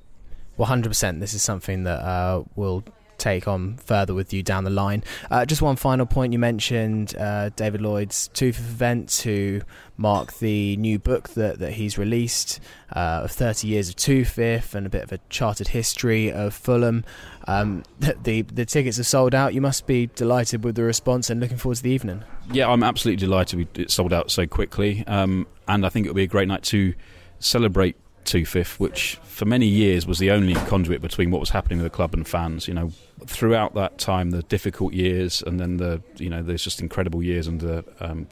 Well, 0.57 0.66
hundred 0.66 0.88
percent. 0.88 1.21
This 1.21 1.35
is 1.35 1.42
something 1.42 1.85
that 1.85 2.01
uh, 2.01 2.45
will 2.55 2.85
take 3.18 3.48
on 3.48 3.76
further 3.76 4.14
with 4.14 4.33
you 4.33 4.42
down 4.42 4.64
the 4.64 4.70
line. 4.70 5.02
Uh, 5.31 5.44
just 5.44 5.62
one 5.62 5.76
final 5.76 6.07
point 6.07 6.33
you 6.33 6.38
mentioned 6.38 7.16
uh, 7.16 7.50
David 7.50 7.81
Lloyd's 7.81 8.29
TOOFIF 8.35 8.59
event 8.59 9.09
to 9.09 9.62
mark 9.96 10.35
the 10.38 10.76
new 10.76 10.98
book 10.98 11.31
that, 11.31 11.59
that 11.59 11.72
he's 11.72 11.96
released 11.96 12.61
uh, 12.94 13.22
of 13.24 13.31
30 13.31 13.68
years 13.68 13.88
of 13.88 13.96
TOOFIF 13.96 14.74
and 14.74 14.87
a 14.87 14.90
bit 14.90 15.02
of 15.02 15.12
a 15.12 15.18
charted 15.31 15.68
history 15.68 16.33
of 16.33 16.55
Fulham. 16.55 17.05
Um, 17.48 17.83
the, 17.98 18.42
the 18.42 18.64
tickets 18.64 18.98
are 18.98 19.05
sold 19.05 19.35
out. 19.35 19.55
You 19.55 19.61
must 19.61 19.87
be 19.87 20.07
delighted 20.14 20.64
with 20.64 20.76
the 20.76 20.83
response 20.83 21.31
and 21.31 21.40
looking 21.40 21.57
forward 21.57 21.76
to 21.76 21.83
the 21.83 21.90
evening. 21.90 22.24
Yeah, 22.52 22.68
I'm 22.68 22.83
absolutely 22.83 23.24
delighted 23.24 23.79
it 23.79 23.90
sold 23.90 24.12
out 24.12 24.31
so 24.31 24.46
quickly. 24.46 25.05
Um, 25.07 25.46
and 25.66 25.85
I 25.85 25.88
think 25.88 26.07
it'll 26.07 26.14
be 26.14 26.22
a 26.22 26.29
great 26.29 26.48
night 26.48 26.62
to 26.64 26.94
celebrate 27.38 27.96
TOOFIF, 28.27 28.79
which 28.79 29.19
for 29.23 29.45
many 29.45 29.67
years 29.67 30.07
was 30.07 30.19
the 30.19 30.31
only 30.31 30.55
conduit 30.55 31.01
between 31.01 31.31
what 31.31 31.41
was 31.41 31.51
happening 31.51 31.79
with 31.79 31.85
the 31.85 31.95
club 31.97 32.12
and 32.12 32.27
fans. 32.27 32.69
You 32.69 32.75
know, 32.75 32.93
throughout 33.27 33.75
that 33.75 33.99
time, 33.99 34.31
the 34.31 34.43
difficult 34.43 34.93
years, 34.93 35.43
and 35.43 35.59
then 35.59 35.79
the 35.79 36.03
you 36.17 36.29
know 36.29 36.43
there's 36.43 36.62
just 36.62 36.81
incredible 36.81 37.23
years 37.23 37.49
under 37.49 37.85
um, 38.01 38.27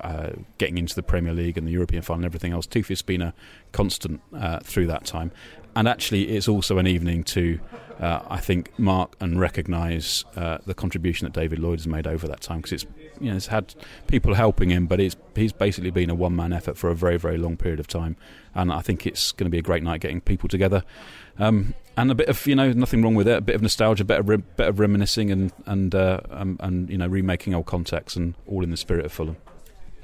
uh, 0.00 0.30
getting 0.58 0.78
into 0.78 0.94
the 0.94 1.02
Premier 1.02 1.32
League 1.32 1.58
and 1.58 1.66
the 1.66 1.72
European 1.72 2.02
final 2.02 2.20
and 2.20 2.24
everything 2.24 2.52
else. 2.52 2.66
TOOFIF's 2.66 3.02
been 3.02 3.22
a 3.22 3.34
constant 3.72 4.20
uh, 4.34 4.60
through 4.60 4.86
that 4.86 5.04
time, 5.04 5.32
and 5.74 5.88
actually 5.88 6.36
it's 6.36 6.48
also 6.48 6.78
an 6.78 6.86
evening 6.86 7.24
to. 7.24 7.60
Uh, 7.98 8.22
I 8.30 8.38
think 8.38 8.78
mark 8.78 9.14
and 9.20 9.38
recognise 9.38 10.24
uh, 10.34 10.56
the 10.64 10.72
contribution 10.72 11.26
that 11.26 11.34
David 11.34 11.58
Lloyd 11.58 11.80
has 11.80 11.86
made 11.86 12.06
over 12.06 12.26
that 12.28 12.40
time 12.40 12.62
because 12.62 12.72
it's 12.72 12.86
you 13.20 13.30
know 13.30 13.36
it's 13.36 13.46
had 13.46 13.74
people 14.06 14.34
helping 14.34 14.70
him, 14.70 14.86
but 14.86 15.00
it's 15.00 15.16
he's 15.34 15.52
basically 15.52 15.90
been 15.90 16.10
a 16.10 16.14
one 16.14 16.34
man 16.34 16.52
effort 16.52 16.76
for 16.76 16.90
a 16.90 16.94
very 16.94 17.18
very 17.18 17.38
long 17.38 17.56
period 17.56 17.80
of 17.80 17.86
time, 17.86 18.16
and 18.54 18.72
I 18.72 18.80
think 18.80 19.06
it's 19.06 19.32
going 19.32 19.46
to 19.46 19.50
be 19.50 19.58
a 19.58 19.62
great 19.62 19.82
night 19.82 20.00
getting 20.00 20.20
people 20.20 20.48
together. 20.48 20.82
Um, 21.38 21.74
and 21.96 22.10
a 22.10 22.14
bit 22.14 22.28
of 22.28 22.46
you 22.46 22.54
know 22.54 22.72
nothing 22.72 23.02
wrong 23.02 23.14
with 23.14 23.28
it. 23.28 23.36
A 23.36 23.40
bit 23.40 23.54
of 23.54 23.62
nostalgia, 23.62 24.02
a 24.02 24.06
bit 24.06 24.20
of, 24.20 24.28
re- 24.28 24.42
bit 24.56 24.68
of 24.68 24.80
reminiscing, 24.80 25.30
and 25.30 25.52
and 25.66 25.94
uh, 25.94 26.20
um, 26.30 26.56
and 26.60 26.88
you 26.88 26.98
know 26.98 27.06
remaking 27.06 27.54
old 27.54 27.66
contacts, 27.66 28.16
and 28.16 28.34
all 28.46 28.64
in 28.64 28.70
the 28.70 28.76
spirit 28.76 29.04
of 29.04 29.12
Fulham. 29.12 29.36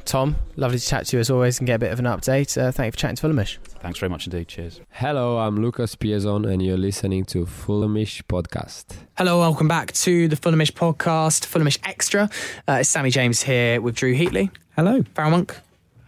Tom, 0.07 0.37
lovely 0.57 0.79
to 0.79 0.87
chat 0.87 1.07
to 1.07 1.17
you 1.17 1.21
as 1.21 1.31
always 1.31 1.59
and 1.59 1.67
get 1.67 1.75
a 1.75 1.79
bit 1.79 1.93
of 1.93 1.99
an 1.99 2.05
update. 2.05 2.57
Uh, 2.57 2.71
thank 2.73 2.87
you 2.87 2.93
for 2.93 2.99
chatting 2.99 3.17
to 3.17 3.27
Fulhamish. 3.27 3.59
Thanks 3.81 3.99
very 3.99 4.09
much 4.09 4.27
indeed. 4.27 4.49
Cheers. 4.49 4.81
Hello, 4.91 5.39
I'm 5.39 5.57
Lucas 5.57 5.97
Piazon 5.97 6.49
and 6.51 6.63
you're 6.63 6.79
listening 6.79 7.25
to 7.27 7.45
Fulhamish 7.45 8.23
Podcast. 8.23 8.85
Hello, 9.19 9.41
welcome 9.41 9.69
back 9.69 9.93
to 9.93 10.29
the 10.29 10.37
Fulhamish 10.37 10.73
Podcast, 10.73 11.47
Fulhamish 11.47 11.79
Extra. 11.85 12.31
Uh, 12.69 12.79
it's 12.81 12.89
Sammy 12.89 13.11
James 13.11 13.43
here 13.43 13.81
with 13.81 13.97
Drew 13.97 14.15
Heatley. 14.15 14.51
Hello. 14.77 15.03
Farrell 15.15 15.31
Monk. 15.33 15.57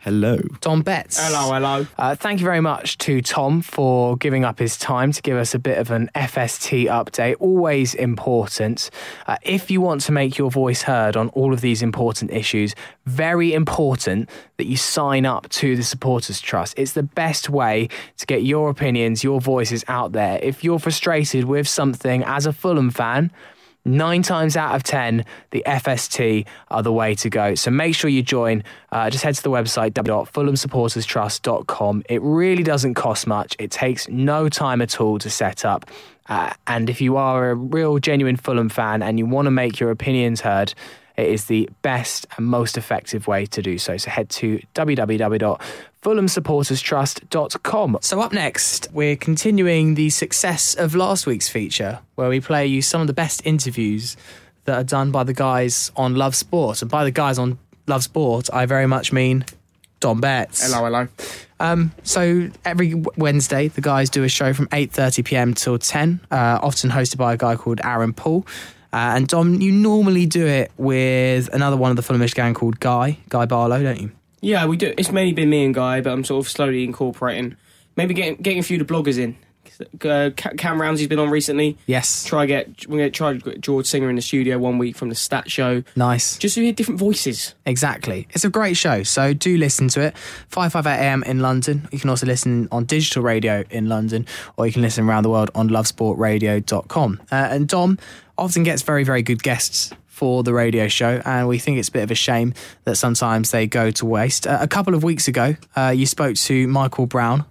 Hello. 0.09 0.39
Tom 0.63 0.81
Betts. 0.81 1.19
Hello, 1.21 1.53
hello. 1.53 1.87
Uh, 1.99 2.15
thank 2.15 2.41
you 2.41 2.47
very 2.47 2.63
much 2.63 2.97
to 2.97 3.21
Tom 3.21 3.61
for 3.61 4.17
giving 4.17 4.43
up 4.43 4.59
his 4.59 4.79
time 4.79 5.13
to 5.13 5.21
give 5.21 5.37
us 5.37 5.55
a 5.55 5.59
bit 5.59 5.77
of 5.77 5.91
an 5.91 6.09
FST 6.15 6.87
update. 6.87 7.37
Always 7.41 7.95
important. 7.95 8.89
Uh, 9.27 9.37
if 9.43 9.71
you 9.71 9.83
want 9.83 10.01
to 10.01 10.13
make 10.13 10.39
your 10.39 10.51
voice 10.51 10.81
heard 10.81 11.15
on 11.15 11.29
all 11.35 11.53
of 11.53 11.61
these 11.61 11.83
important 11.83 12.31
issues, 12.31 12.75
very 13.05 13.53
important 13.53 14.31
that 14.57 14.65
you 14.65 14.79
sign 14.79 15.27
up 15.27 15.47
to 15.51 15.77
the 15.77 15.83
Supporters 15.83 16.41
Trust. 16.41 16.73
It's 16.79 16.93
the 16.93 17.03
best 17.03 17.51
way 17.51 17.91
to 18.17 18.25
get 18.25 18.45
your 18.45 18.71
opinions, 18.71 19.23
your 19.23 19.43
voices 19.43 19.85
out 19.89 20.13
there. 20.13 20.39
If 20.43 20.65
you're 20.65 20.79
frustrated 20.79 21.45
with 21.45 21.69
something 21.69 22.25
as 22.25 22.47
a 22.47 22.55
Fulham 22.55 22.89
fan, 22.89 23.31
nine 23.89 24.22
times 24.22 24.57
out 24.57 24.74
of 24.74 24.82
10, 24.82 25.24
the 25.51 25.62
FST 25.66 26.47
are 26.70 26.82
the 26.82 26.93
way 26.93 27.14
to 27.16 27.28
go. 27.30 27.55
So 27.55 27.70
make 27.70 27.95
sure 27.95 28.11
you 28.11 28.22
join. 28.22 28.64
Uh, 28.93 29.11
just 29.11 29.24
head 29.24 29.34
to 29.34 29.43
the 29.43 29.51
website, 29.51 29.93
www.fulhamsupporterstrust.com. 29.93 32.03
It 32.09 32.22
really 32.22 32.62
doesn't 32.62 32.95
cost 32.95 33.26
much, 33.26 33.57
it 33.59 33.70
takes 33.70 34.09
no 34.09 34.49
time 34.49 34.80
at 34.80 34.99
all 35.01 35.18
to 35.18 35.28
set 35.30 35.64
up. 35.64 35.91
Uh, 36.28 36.53
and 36.66 36.91
if 36.91 37.01
you 37.01 37.16
are 37.16 37.51
a 37.51 37.55
real, 37.55 37.99
genuine 37.99 38.36
Fulham 38.36 38.68
fan 38.68 39.03
and 39.03 39.18
you 39.18 39.26
want 39.26 39.47
to 39.47 39.51
make 39.51 39.80
your 39.80 39.91
opinions 39.91 40.43
heard, 40.43 40.74
it 41.16 41.26
is 41.26 41.47
the 41.47 41.68
best 41.82 42.26
and 42.36 42.47
most 42.47 42.76
effective 42.76 43.26
way 43.26 43.45
to 43.47 43.61
do 43.61 43.76
so. 43.78 43.97
So 43.97 44.09
head 44.11 44.28
to 44.30 44.61
www.fulhamsupporterstrust.com. 46.03 47.99
So 48.01 48.21
up 48.21 48.33
next, 48.33 48.89
we're 48.93 49.17
continuing 49.17 49.95
the 49.95 50.11
success 50.11 50.75
of 50.75 50.95
last 50.95 51.27
week's 51.27 51.49
feature, 51.49 52.01
where 52.15 52.29
we 52.29 52.41
play 52.41 52.67
you 52.67 52.83
some 52.83 53.01
of 53.01 53.07
the 53.07 53.13
best 53.13 53.45
interviews 53.45 54.17
that 54.65 54.77
are 54.79 54.85
done 54.85 55.11
by 55.11 55.25
the 55.25 55.33
guys 55.33 55.91
on 55.97 56.15
Love 56.15 56.35
Sport. 56.35 56.83
And 56.83 56.91
by 56.91 57.05
the 57.05 57.11
guys 57.11 57.39
on 57.39 57.59
Love 57.87 58.05
Sport, 58.05 58.49
I 58.53 58.67
very 58.67 58.87
much 58.87 59.13
mean 59.13 59.45
Dom 60.01 60.21
Betts. 60.21 60.71
Hello, 60.71 60.85
hello. 60.85 61.09
Um, 61.61 61.93
so 62.05 62.51
every 62.65 62.95
Wednesday, 63.17 63.69
the 63.69 63.81
guys 63.81 64.11
do 64.11 64.23
a 64.23 64.29
show 64.29 64.53
from 64.53 64.69
8:30 64.69 65.25
p.m. 65.25 65.55
till 65.55 65.79
10, 65.79 66.21
uh, 66.31 66.61
often 66.63 66.91
hosted 66.91 67.17
by 67.17 67.33
a 67.33 67.37
guy 67.37 67.57
called 67.57 67.81
Aaron 67.83 68.13
Paul. 68.13 68.47
Uh, 68.93 69.17
and 69.17 69.27
Dom, 69.27 69.61
you 69.61 69.73
normally 69.73 70.25
do 70.25 70.47
it 70.47 70.71
with 70.79 71.53
another 71.53 71.77
one 71.77 71.91
of 71.91 71.97
the 71.97 72.03
Fulhamish 72.03 72.35
gang 72.35 72.55
called 72.55 72.81
Guy, 72.81 73.19
Guy 73.29 73.45
Barlow, 73.45 73.83
don't 73.83 74.01
you? 74.01 74.13
Yeah, 74.41 74.66
we 74.66 74.76
do. 74.76 74.95
It's 74.97 75.11
mainly 75.11 75.32
been 75.32 75.51
me 75.51 75.64
and 75.64 75.74
Guy, 75.74 76.01
but 76.01 76.12
I'm 76.12 76.24
sort 76.24 76.45
of 76.45 76.51
slowly 76.51 76.84
incorporating, 76.84 77.57
maybe 77.97 78.14
getting 78.14 78.36
getting 78.36 78.59
a 78.59 78.62
few 78.62 78.80
of 78.80 78.86
the 78.86 78.93
bloggers 78.93 79.18
in. 79.18 79.36
Uh, 80.05 80.30
Cam 80.30 80.80
Ramsey's 80.80 81.07
been 81.07 81.18
on 81.18 81.30
recently. 81.30 81.78
Yes. 81.86 82.24
Try 82.24 82.47
get 82.47 82.89
we're 82.89 82.99
gonna 82.99 83.11
try 83.11 83.34
get 83.34 83.61
George 83.61 83.86
Singer 83.86 84.11
in 84.11 84.16
the 84.16 84.22
studio 84.22 84.59
one 84.59 84.78
week 84.78 84.97
from 84.97 85.09
the 85.09 85.14
Stat 85.14 85.51
Show. 85.51 85.82
Nice. 85.95 86.36
Just 86.39 86.57
to 86.57 86.62
hear 86.62 86.72
different 86.72 86.99
voices. 86.99 87.55
Exactly. 87.64 88.26
It's 88.30 88.45
a 88.45 88.51
great 88.51 88.76
show, 88.76 89.03
so 89.03 89.34
do 89.34 89.57
listen 89.57 89.89
to 89.89 90.01
it. 90.01 90.16
558 90.49 90.99
AM 90.99 91.22
in 91.24 91.41
London. 91.41 91.89
You 91.93 92.01
can 92.01 92.11
also 92.11 92.26
listen 92.26 92.68
on 92.72 92.84
digital 92.84 93.22
radio 93.22 93.64
in 93.70 93.89
London, 93.89 94.26
or 94.57 94.66
you 94.66 94.72
can 94.72 94.82
listen 94.82 95.09
around 95.09 95.22
the 95.22 95.30
world 95.30 95.51
on 95.55 95.68
lovesportradio.com. 95.68 97.20
Uh, 97.30 97.34
and 97.34 97.68
Dom 97.68 97.99
often 98.36 98.62
gets 98.62 98.82
very, 98.82 99.05
very 99.05 99.22
good 99.22 99.43
guests 99.43 99.93
for 100.19 100.43
the 100.43 100.53
radio 100.53 100.89
show, 100.89 101.23
and 101.25 101.47
we 101.47 101.61
think 101.61 101.79
it's 101.79 101.89
a 101.89 101.93
bit 101.93 102.03
of 102.03 102.11
a 102.11 102.16
shame 102.16 102.53
that 102.83 102.97
sometimes 102.97 103.53
they 103.53 103.69
go 103.69 103.93
to 103.93 104.05
waste. 104.05 104.49
Uh, 104.49 104.59
a 104.61 104.66
couple 104.66 104.97
of 104.97 105.05
weeks 105.05 105.29
ago, 105.29 105.55
uh, 105.77 105.95
you 105.95 106.07
spoke 106.07 106.35
to 106.35 106.66
Michael 106.66 107.07
Brown. 107.07 107.45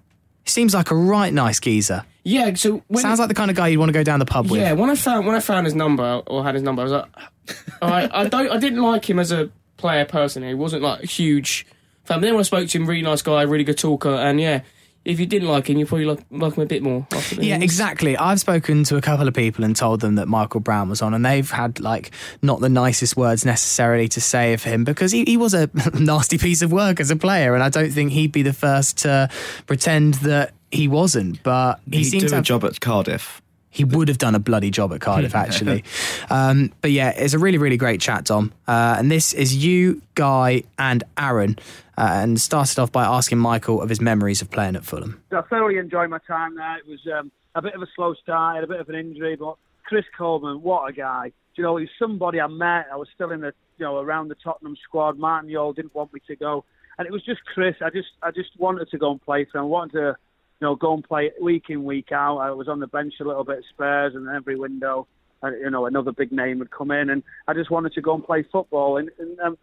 He 0.43 0.49
seems 0.49 0.73
like 0.73 0.91
a 0.91 0.95
right 0.95 1.31
nice 1.31 1.61
geezer. 1.61 2.03
Yeah, 2.25 2.53
so 2.55 2.83
when 2.89 3.01
Sounds 3.01 3.19
like 3.19 3.29
the 3.29 3.35
kind 3.35 3.49
of 3.49 3.55
guy 3.55 3.69
you'd 3.69 3.79
want 3.79 3.87
to 3.87 3.93
go 3.93 4.03
down 4.03 4.19
the 4.19 4.25
pub 4.25 4.51
with. 4.51 4.59
Yeah, 4.59 4.73
when 4.73 4.89
I 4.89 4.95
found 4.95 5.25
when 5.25 5.33
I 5.33 5.39
found 5.39 5.65
his 5.65 5.75
number 5.75 6.21
or 6.27 6.43
had 6.43 6.55
his 6.55 6.63
number, 6.63 6.81
I 6.81 6.83
was 6.83 6.91
like, 6.91 7.05
I, 7.81 8.23
I 8.23 8.27
don't, 8.27 8.51
I 8.51 8.57
didn't 8.57 8.81
like 8.81 9.09
him 9.09 9.17
as 9.17 9.31
a 9.31 9.49
player 9.77 10.03
personally. 10.03 10.49
He 10.49 10.53
wasn't 10.53 10.83
like 10.83 11.03
a 11.03 11.07
huge 11.07 11.65
fan. 12.03 12.19
But 12.19 12.25
then 12.25 12.33
when 12.33 12.41
I 12.41 12.43
spoke 12.43 12.67
to 12.67 12.77
him, 12.77 12.85
really 12.85 13.01
nice 13.01 13.21
guy, 13.21 13.43
really 13.43 13.63
good 13.63 13.77
talker, 13.77 14.09
and 14.13 14.41
yeah, 14.41 14.63
if 15.07 15.19
you 15.19 15.25
didn't 15.25 15.47
like 15.47 15.69
him, 15.69 15.77
you 15.77 15.85
probably 15.85 16.05
like, 16.05 16.19
like 16.29 16.53
him 16.55 16.63
a 16.63 16.65
bit 16.65 16.83
more. 16.83 17.07
After 17.11 17.41
Yeah, 17.41 17.59
exactly. 17.59 18.17
I've 18.17 18.39
spoken 18.39 18.83
to 18.85 18.97
a 18.97 19.01
couple 19.01 19.27
of 19.27 19.33
people 19.33 19.63
and 19.63 19.75
told 19.75 20.01
them 20.01 20.15
that 20.15 20.27
Michael 20.27 20.59
Brown 20.59 20.89
was 20.89 21.01
on, 21.01 21.13
and 21.13 21.25
they've 21.25 21.49
had 21.49 21.79
like 21.79 22.11
not 22.41 22.59
the 22.59 22.69
nicest 22.69 23.15
words 23.15 23.45
necessarily 23.45 24.07
to 24.09 24.21
say 24.21 24.53
of 24.53 24.63
him 24.63 24.83
because 24.83 25.11
he, 25.11 25.23
he 25.23 25.37
was 25.37 25.53
a 25.53 25.69
nasty 25.99 26.37
piece 26.37 26.61
of 26.61 26.71
work 26.71 26.99
as 26.99 27.09
a 27.09 27.15
player, 27.15 27.53
and 27.55 27.63
I 27.63 27.69
don't 27.69 27.91
think 27.91 28.11
he'd 28.11 28.31
be 28.31 28.43
the 28.43 28.53
first 28.53 28.97
to 28.99 29.29
pretend 29.65 30.15
that 30.15 30.53
he 30.71 30.87
wasn't. 30.87 31.41
But 31.41 31.79
he 31.89 31.99
He'd 31.99 32.03
seemed 32.03 32.21
do 32.23 32.27
to 32.29 32.33
a 32.33 32.37
have 32.37 32.45
job 32.45 32.65
at 32.65 32.79
Cardiff. 32.81 33.41
he 33.69 33.83
would 33.85 34.07
have 34.09 34.17
done 34.17 34.35
a 34.35 34.39
bloody 34.39 34.71
job 34.71 34.91
at 34.91 34.99
Cardiff, 34.99 35.35
actually. 35.45 35.83
um, 36.29 36.73
but 36.81 36.91
yeah, 36.91 37.09
it's 37.11 37.33
a 37.33 37.39
really, 37.39 37.57
really 37.57 37.77
great 37.77 38.01
chat, 38.01 38.25
Dom. 38.25 38.51
Uh, 38.67 38.95
and 38.99 39.09
this 39.09 39.33
is 39.33 39.55
you, 39.55 40.01
Guy, 40.15 40.63
and 40.77 41.03
Aaron. 41.17 41.57
Uh, 41.97 42.21
and 42.21 42.39
started 42.39 42.77
off 42.77 42.91
by 42.91 43.03
asking 43.03 43.39
Michael 43.39 43.81
of 43.81 43.89
his 43.89 43.99
memories 43.99 44.41
of 44.43 44.51
playing 44.51 44.75
at 44.75 44.85
Fulham. 44.85 45.19
I 45.31 45.41
thoroughly 45.41 45.77
enjoyed 45.77 46.11
my 46.11 46.19
time 46.27 46.55
there. 46.55 46.77
It 46.77 46.85
was 46.85 46.99
um, 47.17 47.31
a 47.55 47.61
bit 47.61 47.73
of 47.73 47.81
a 47.81 47.87
slow 47.95 48.13
start, 48.13 48.63
a 48.63 48.67
bit 48.67 48.79
of 48.79 48.87
an 48.89 48.95
injury, 48.95 49.35
but 49.35 49.55
Chris 49.83 50.05
Coleman, 50.15 50.61
what 50.61 50.87
a 50.89 50.93
guy! 50.93 51.31
You 51.55 51.63
know, 51.63 51.77
he's 51.77 51.89
somebody 51.97 52.39
I 52.39 52.45
met. 52.45 52.85
I 52.91 52.97
was 52.97 53.07
still 53.15 53.31
in 53.31 53.41
the, 53.41 53.51
you 53.79 53.85
know, 53.85 53.97
around 53.97 54.27
the 54.27 54.35
Tottenham 54.35 54.77
squad. 54.83 55.17
Martin 55.17 55.49
Jol 55.51 55.73
didn't 55.73 55.95
want 55.95 56.13
me 56.13 56.21
to 56.27 56.35
go, 56.35 56.65
and 56.99 57.07
it 57.07 57.11
was 57.11 57.25
just 57.25 57.43
Chris. 57.45 57.75
I 57.81 57.89
just, 57.89 58.09
I 58.21 58.29
just 58.29 58.51
wanted 58.59 58.91
to 58.91 58.99
go 58.99 59.09
and 59.09 59.19
play 59.19 59.47
for 59.51 59.57
him. 59.57 59.63
I 59.63 59.67
wanted 59.67 59.93
to, 59.93 60.15
you 60.59 60.67
know, 60.67 60.75
go 60.75 60.93
and 60.93 61.03
play 61.03 61.31
week 61.41 61.63
in, 61.69 61.83
week 61.83 62.11
out. 62.11 62.37
I 62.37 62.51
was 62.51 62.67
on 62.67 62.79
the 62.79 62.85
bench 62.85 63.15
a 63.19 63.23
little 63.23 63.43
bit, 63.43 63.63
Spurs, 63.69 64.13
and 64.13 64.27
every 64.27 64.55
window, 64.55 65.07
uh, 65.41 65.49
you 65.49 65.71
know, 65.71 65.87
another 65.87 66.11
big 66.11 66.31
name 66.31 66.59
would 66.59 66.69
come 66.69 66.91
in, 66.91 67.09
and 67.09 67.23
I 67.47 67.55
just 67.55 67.71
wanted 67.71 67.93
to 67.93 68.01
go 68.01 68.13
and 68.13 68.23
play 68.23 68.43
football. 68.51 68.97
And, 68.97 69.09
and 69.17 69.39
um, 69.39 69.57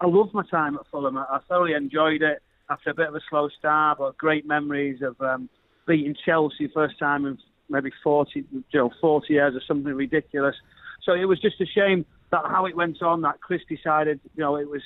I 0.00 0.06
loved 0.06 0.34
my 0.34 0.44
time 0.50 0.76
at 0.76 0.86
Fulham. 0.90 1.16
I 1.16 1.38
thoroughly 1.48 1.74
enjoyed 1.74 2.22
it. 2.22 2.42
After 2.68 2.90
a 2.90 2.94
bit 2.94 3.06
of 3.06 3.14
a 3.14 3.20
slow 3.30 3.48
start, 3.56 3.98
but 3.98 4.18
great 4.18 4.44
memories 4.44 5.00
of 5.00 5.20
um, 5.20 5.48
beating 5.86 6.16
Chelsea 6.24 6.68
first 6.74 6.98
time 6.98 7.24
in 7.24 7.38
maybe 7.68 7.92
40, 8.02 8.44
you 8.50 8.64
know, 8.74 8.90
40 9.00 9.32
years 9.32 9.54
or 9.54 9.60
something 9.68 9.94
ridiculous. 9.94 10.56
So 11.04 11.12
it 11.12 11.26
was 11.26 11.38
just 11.40 11.60
a 11.60 11.66
shame 11.66 12.04
that 12.32 12.42
how 12.44 12.66
it 12.66 12.76
went 12.76 13.02
on. 13.02 13.22
That 13.22 13.40
Chris 13.40 13.62
decided, 13.68 14.18
you 14.34 14.42
know, 14.42 14.56
it 14.56 14.68
was 14.68 14.82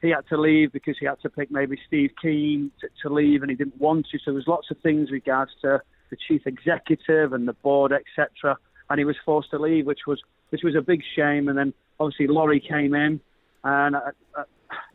he 0.00 0.10
had 0.10 0.26
to 0.28 0.40
leave 0.40 0.72
because 0.72 0.96
he 0.98 1.06
had 1.06 1.20
to 1.20 1.28
pick 1.28 1.50
maybe 1.50 1.78
Steve 1.86 2.12
Kean 2.20 2.70
to, 2.80 2.88
to 3.02 3.12
leave, 3.12 3.42
and 3.42 3.50
he 3.50 3.56
didn't 3.56 3.80
want 3.80 4.06
to. 4.10 4.18
So 4.18 4.24
there 4.26 4.34
was 4.34 4.46
lots 4.46 4.70
of 4.70 4.78
things 4.78 5.10
regards 5.10 5.50
to 5.62 5.82
the 6.10 6.16
chief 6.16 6.46
executive 6.46 7.32
and 7.32 7.46
the 7.46 7.52
board, 7.52 7.92
etc. 7.92 8.56
And 8.88 8.98
he 8.98 9.04
was 9.04 9.16
forced 9.24 9.50
to 9.50 9.58
leave, 9.58 9.86
which 9.86 10.06
was 10.06 10.22
which 10.50 10.62
was 10.62 10.74
a 10.74 10.80
big 10.80 11.02
shame. 11.14 11.48
And 11.48 11.58
then 11.58 11.74
obviously 12.00 12.26
Lawrie 12.26 12.60
came 12.60 12.94
in, 12.94 13.20
and 13.64 13.96
I, 13.96 14.10
I, 14.36 14.42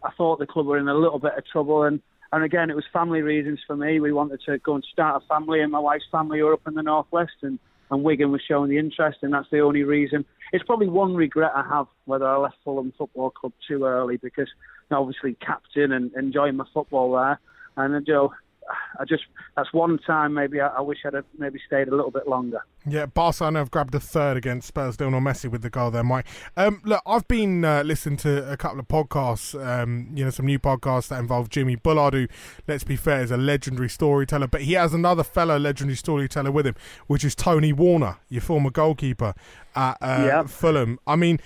I 0.04 0.12
thought 0.18 0.40
the 0.40 0.48
club 0.48 0.66
were 0.66 0.78
in 0.78 0.88
a 0.88 0.94
little 0.94 1.20
bit 1.20 1.38
of 1.38 1.46
trouble. 1.46 1.84
And 1.84 2.02
and 2.32 2.44
again, 2.44 2.72
it 2.72 2.76
was 2.76 2.86
family 2.92 3.22
reasons 3.22 3.60
for 3.68 3.76
me. 3.76 4.00
We 4.00 4.12
wanted 4.12 4.42
to 4.48 4.58
go 4.58 4.74
and 4.74 4.84
start 4.92 5.22
a 5.24 5.28
family, 5.28 5.62
and 5.62 5.72
my 5.72 5.80
wife's 5.80 6.06
family 6.12 6.42
were 6.42 6.54
up 6.54 6.68
in 6.68 6.74
the 6.74 6.82
northwest, 6.82 7.34
and 7.42 7.60
and 7.92 8.04
Wigan 8.04 8.32
was 8.32 8.42
showing 8.48 8.70
the 8.70 8.80
interest, 8.80 9.20
and 9.22 9.34
that's 9.34 9.50
the 9.52 9.60
only 9.60 9.84
reason. 9.84 10.26
It's 10.52 10.64
probably 10.64 10.88
one 10.88 11.16
regret 11.16 11.52
I 11.56 11.64
have 11.70 11.88
whether 12.06 12.28
I 12.28 12.38
left 12.38 12.56
Fulham 12.64 12.92
Football 12.98 13.30
Club 13.30 13.54
too 13.68 13.86
early 13.86 14.18
because 14.18 14.50
obviously 14.90 15.36
captain 15.36 15.92
and 15.92 16.12
enjoying 16.16 16.56
my 16.56 16.66
football 16.74 17.12
there, 17.14 17.40
and 17.78 17.96
uh, 17.96 18.00
you 18.06 18.14
know, 18.14 18.34
I 19.00 19.06
just 19.06 19.24
that's 19.56 19.72
one 19.74 19.98
time 20.00 20.34
maybe 20.34 20.62
I, 20.62 20.68
I 20.68 20.82
wish 20.82 21.00
I'd 21.06 21.14
have 21.14 21.26
maybe 21.38 21.60
stayed 21.66 21.88
a 21.88 21.96
little 21.96 22.12
bit 22.12 22.28
longer. 22.28 22.64
Yeah, 22.86 23.06
Barcelona 23.06 23.60
have 23.60 23.72
grabbed 23.72 23.96
a 23.96 24.00
third 24.00 24.38
against 24.38 24.68
Spurs. 24.68 25.00
Lionel 25.00 25.22
Messi 25.22 25.50
with 25.50 25.62
the 25.62 25.70
goal 25.70 25.90
there, 25.92 26.04
Mike. 26.04 26.26
Um, 26.58 26.82
look, 26.84 27.02
I've 27.06 27.28
been 27.28 27.64
uh, 27.64 27.82
listening 27.84 28.18
to 28.18 28.52
a 28.52 28.58
couple 28.58 28.80
of 28.80 28.88
podcasts, 28.88 29.56
um, 29.66 30.10
you 30.14 30.24
know, 30.26 30.30
some 30.32 30.46
new 30.46 30.60
podcasts 30.60 31.08
that 31.08 31.20
involve 31.20 31.50
Jimmy 31.50 31.76
Bullard, 31.76 32.14
who, 32.14 32.28
let's 32.68 32.84
be 32.84 32.96
fair, 32.96 33.22
is 33.22 33.32
a 33.32 33.38
legendary 33.38 33.90
storyteller, 33.90 34.48
but 34.48 34.62
he 34.64 34.74
has 34.74 34.94
another 34.94 35.24
fellow 35.24 35.58
legendary 35.58 35.96
storyteller 35.96 36.52
with 36.52 36.68
him, 36.68 36.76
which 37.08 37.24
is 37.24 37.36
Tony 37.36 37.72
Warner, 37.72 38.18
your 38.30 38.42
former 38.42 38.70
goalkeeper 38.70 39.34
at 39.76 39.98
uh, 40.02 40.24
Yep. 40.26 40.50
Fulham. 40.50 41.00
I 41.08 41.16
mean, 41.16 41.40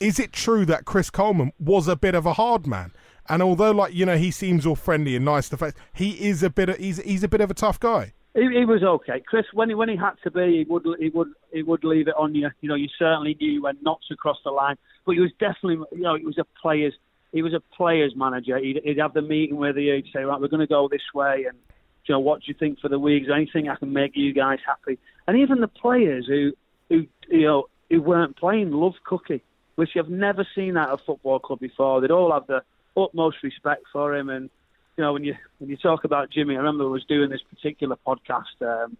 is 0.00 0.18
it 0.18 0.32
true 0.32 0.66
that 0.66 0.84
Chris 0.84 1.08
Coleman 1.08 1.52
was 1.58 1.88
a 1.88 1.96
bit 1.96 2.14
of 2.14 2.26
a 2.26 2.34
hard 2.34 2.66
man? 2.66 2.92
And 3.28 3.42
although, 3.42 3.70
like 3.70 3.94
you 3.94 4.06
know, 4.06 4.16
he 4.16 4.30
seems 4.30 4.66
all 4.66 4.76
friendly 4.76 5.16
and 5.16 5.24
nice 5.24 5.48
to 5.50 5.56
face, 5.56 5.72
he 5.94 6.10
is 6.28 6.42
a 6.42 6.50
bit. 6.50 6.68
Of, 6.68 6.76
he's 6.78 6.98
he's 7.02 7.22
a 7.22 7.28
bit 7.28 7.40
of 7.40 7.50
a 7.50 7.54
tough 7.54 7.80
guy. 7.80 8.12
He, 8.34 8.40
he 8.40 8.64
was 8.64 8.82
okay, 8.82 9.22
Chris. 9.24 9.46
When 9.52 9.68
he 9.68 9.74
when 9.74 9.88
he 9.88 9.96
had 9.96 10.14
to 10.24 10.30
be, 10.30 10.58
he 10.58 10.64
would 10.68 10.86
he 10.98 11.08
would 11.10 11.28
he 11.52 11.62
would 11.62 11.84
leave 11.84 12.08
it 12.08 12.14
on 12.18 12.34
you. 12.34 12.50
You 12.60 12.68
know, 12.68 12.74
you 12.74 12.88
certainly 12.98 13.36
knew 13.40 13.62
when 13.62 13.78
not 13.82 14.00
to 14.08 14.16
cross 14.16 14.38
the 14.44 14.50
line. 14.50 14.76
But 15.06 15.12
he 15.12 15.20
was 15.20 15.30
definitely, 15.38 15.84
you 15.92 16.02
know, 16.02 16.16
he 16.16 16.24
was 16.24 16.38
a 16.38 16.46
player's 16.60 16.94
he 17.32 17.42
was 17.42 17.52
a 17.52 17.60
player's 17.76 18.14
manager. 18.16 18.58
He'd, 18.58 18.80
he'd 18.84 18.98
have 18.98 19.12
the 19.12 19.22
meeting 19.22 19.56
with 19.56 19.76
you. 19.76 19.94
He'd 19.96 20.06
say, 20.12 20.22
right, 20.22 20.40
we're 20.40 20.48
going 20.48 20.60
to 20.60 20.66
go 20.66 20.88
this 20.88 21.02
way, 21.12 21.46
and 21.48 21.58
you 22.06 22.14
know, 22.14 22.20
what 22.20 22.40
do 22.40 22.44
you 22.46 22.54
think 22.54 22.80
for 22.80 22.88
the 22.88 22.98
week? 22.98 23.24
Anything 23.34 23.68
I 23.68 23.76
can 23.76 23.92
make 23.92 24.12
you 24.14 24.32
guys 24.32 24.58
happy? 24.66 24.98
And 25.26 25.38
even 25.38 25.60
the 25.60 25.68
players 25.68 26.26
who 26.26 26.52
who 26.88 27.06
you 27.28 27.46
know 27.46 27.68
who 27.90 28.00
weren't 28.00 28.36
playing 28.36 28.72
loved 28.72 29.02
Cookie, 29.04 29.42
which 29.74 29.90
you've 29.94 30.08
never 30.08 30.46
seen 30.54 30.76
at 30.76 30.90
a 30.90 30.98
football 30.98 31.38
club 31.38 31.60
before. 31.60 32.00
They'd 32.00 32.10
all 32.10 32.32
have 32.32 32.46
the 32.46 32.62
utmost 32.96 33.38
respect 33.42 33.84
for 33.92 34.14
him, 34.14 34.28
and 34.28 34.50
you 34.96 35.02
know, 35.02 35.12
when 35.12 35.24
you 35.24 35.34
when 35.58 35.70
you 35.70 35.76
talk 35.76 36.04
about 36.04 36.30
Jimmy, 36.30 36.54
I 36.54 36.58
remember 36.58 36.84
I 36.84 36.88
was 36.88 37.04
doing 37.04 37.30
this 37.30 37.42
particular 37.42 37.96
podcast. 38.06 38.60
Um, 38.60 38.96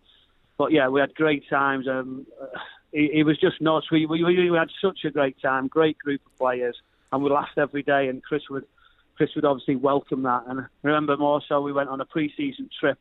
but 0.57 0.73
yeah, 0.73 0.89
we 0.89 1.01
had 1.01 1.15
great 1.15 1.49
times. 1.49 1.89
Um, 1.89 2.27
he, 2.93 3.11
he 3.13 3.23
was 3.23 3.39
just 3.39 3.61
nuts. 3.61 3.91
We, 3.91 4.07
we 4.07 4.23
we 4.25 4.57
had 4.57 4.71
such 4.81 5.01
a 5.05 5.11
great 5.11 5.41
time, 5.41 5.67
great 5.69 5.99
group 5.99 6.21
of 6.27 6.37
players, 6.39 6.77
and 7.13 7.23
we 7.23 7.31
laughed 7.31 7.59
every 7.59 7.83
day. 7.83 8.09
And 8.09 8.23
Chris 8.23 8.43
would 8.51 8.65
Chris 9.17 9.31
would 9.35 9.45
obviously 9.45 9.77
welcome 9.77 10.23
that. 10.23 10.45
And 10.49 10.61
I 10.61 10.65
remember 10.83 11.17
more 11.17 11.43
so, 11.49 11.61
we 11.61 11.73
went 11.73 11.89
on 11.89 12.01
a 12.01 12.05
pre-season 12.05 12.71
trip, 12.79 12.99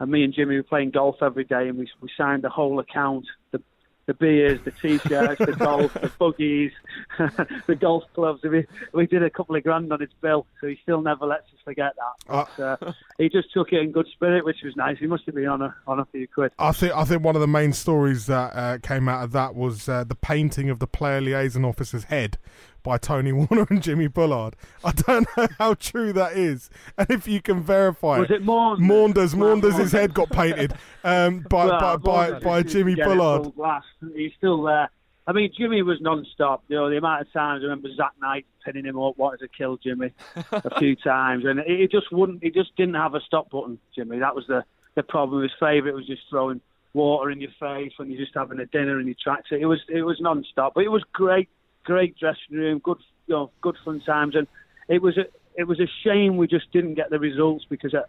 and 0.00 0.10
me 0.10 0.24
and 0.24 0.34
Jimmy 0.34 0.56
were 0.56 0.62
playing 0.62 0.90
golf 0.90 1.16
every 1.22 1.44
day, 1.44 1.68
and 1.68 1.78
we 1.78 1.88
we 2.00 2.10
signed 2.16 2.42
the 2.42 2.50
whole 2.50 2.78
account, 2.78 3.26
the 3.52 3.62
the 4.08 4.14
beers, 4.14 4.58
the 4.64 4.70
t-shirts, 4.70 5.38
the 5.38 5.52
golf, 5.52 5.92
the 5.92 6.10
buggies, 6.18 6.72
the 7.66 7.76
golf 7.76 8.04
clubs. 8.14 8.42
We, 8.42 8.66
we 8.94 9.06
did 9.06 9.22
a 9.22 9.28
couple 9.28 9.54
of 9.54 9.62
grand 9.62 9.92
on 9.92 10.00
his 10.00 10.08
bill, 10.22 10.46
so 10.60 10.66
he 10.66 10.78
still 10.82 11.02
never 11.02 11.26
lets 11.26 11.44
us 11.44 11.58
forget 11.62 11.92
that. 11.94 12.48
But, 12.56 12.62
uh, 12.62 12.92
he 13.18 13.28
just 13.28 13.52
took 13.52 13.70
it 13.70 13.80
in 13.80 13.92
good 13.92 14.08
spirit, 14.10 14.46
which 14.46 14.62
was 14.64 14.74
nice. 14.76 14.96
He 14.98 15.06
must 15.06 15.26
have 15.26 15.34
been 15.34 15.46
on 15.46 15.60
a 15.60 15.76
on 15.86 16.00
a 16.00 16.06
few 16.06 16.26
quid. 16.26 16.52
I 16.58 16.72
think 16.72 16.94
I 16.94 17.04
think 17.04 17.22
one 17.22 17.36
of 17.36 17.42
the 17.42 17.46
main 17.46 17.74
stories 17.74 18.24
that 18.26 18.56
uh, 18.56 18.78
came 18.78 19.10
out 19.10 19.24
of 19.24 19.32
that 19.32 19.54
was 19.54 19.90
uh, 19.90 20.04
the 20.04 20.14
painting 20.14 20.70
of 20.70 20.78
the 20.78 20.86
player 20.86 21.20
liaison 21.20 21.66
officer's 21.66 22.04
head 22.04 22.38
by 22.82 22.98
Tony 22.98 23.32
Warner 23.32 23.66
and 23.70 23.82
Jimmy 23.82 24.06
Bullard. 24.08 24.56
I 24.84 24.92
don't 24.92 25.26
know 25.36 25.48
how 25.58 25.74
true 25.74 26.12
that 26.12 26.34
is, 26.36 26.70
and 26.96 27.10
if 27.10 27.26
you 27.28 27.40
can 27.40 27.62
verify 27.62 28.18
Was 28.18 28.30
it. 28.30 28.36
it 28.36 28.42
Maunders? 28.44 28.86
Maunders, 28.86 29.34
Maunders, 29.34 29.76
his 29.76 29.92
head 29.92 30.14
got 30.14 30.30
painted 30.30 30.72
um, 31.04 31.40
by, 31.50 31.66
Well, 31.66 31.98
by, 31.98 32.30
by, 32.32 32.38
by 32.40 32.62
Jimmy 32.62 32.94
Bullard. 32.94 33.52
full. 33.54 33.80
He's 34.14 34.32
still 34.36 34.62
there. 34.62 34.90
I 35.26 35.32
mean, 35.32 35.52
Jimmy 35.56 35.82
was 35.82 36.00
non-stop. 36.00 36.64
You 36.68 36.76
know, 36.76 36.88
the 36.88 36.96
amount 36.96 37.20
of 37.20 37.32
times 37.34 37.60
I 37.60 37.64
remember 37.64 37.88
Zat 37.94 38.12
Knight 38.18 38.46
pinning 38.64 38.86
him 38.86 38.98
up, 38.98 39.18
wanted 39.18 39.40
to 39.40 39.48
kill 39.48 39.76
Jimmy 39.76 40.12
a 40.52 40.78
few 40.78 40.96
times, 40.96 41.44
and 41.44 41.60
he 41.60 41.86
just 41.86 42.10
wouldn't. 42.10 42.42
He 42.42 42.50
just 42.50 42.74
didn't 42.76 42.94
have 42.94 43.14
a 43.14 43.20
stop 43.20 43.50
button. 43.50 43.78
Jimmy, 43.94 44.20
that 44.20 44.34
was 44.34 44.46
the 44.46 44.64
the 44.94 45.02
problem. 45.02 45.42
His 45.42 45.52
favourite 45.60 45.94
was 45.94 46.06
just 46.06 46.22
throwing 46.30 46.62
water 46.94 47.30
in 47.30 47.42
your 47.42 47.50
face 47.60 47.92
when 47.96 48.10
you're 48.10 48.18
just 48.20 48.34
having 48.34 48.58
a 48.58 48.64
dinner 48.66 48.98
and 48.98 49.06
you 49.06 49.14
tracked 49.22 49.52
it. 49.52 49.60
It 49.60 49.66
was 49.66 49.80
it 49.90 50.00
was 50.00 50.18
non-stop, 50.18 50.72
but 50.74 50.84
it 50.84 50.88
was 50.88 51.04
great, 51.12 51.50
great 51.88 52.16
dressing 52.18 52.52
room, 52.56 52.78
good, 52.80 52.98
you 53.26 53.34
know, 53.34 53.50
good 53.62 53.76
fun 53.84 54.00
times, 54.00 54.34
and 54.36 54.46
it 54.88 55.00
was 55.00 55.16
a 55.16 55.24
it 55.56 55.64
was 55.66 55.80
a 55.80 55.88
shame 56.04 56.36
we 56.36 56.46
just 56.46 56.70
didn't 56.70 56.94
get 56.94 57.08
the 57.10 57.18
results 57.18 57.64
because, 57.68 57.92
uh, 57.94 58.02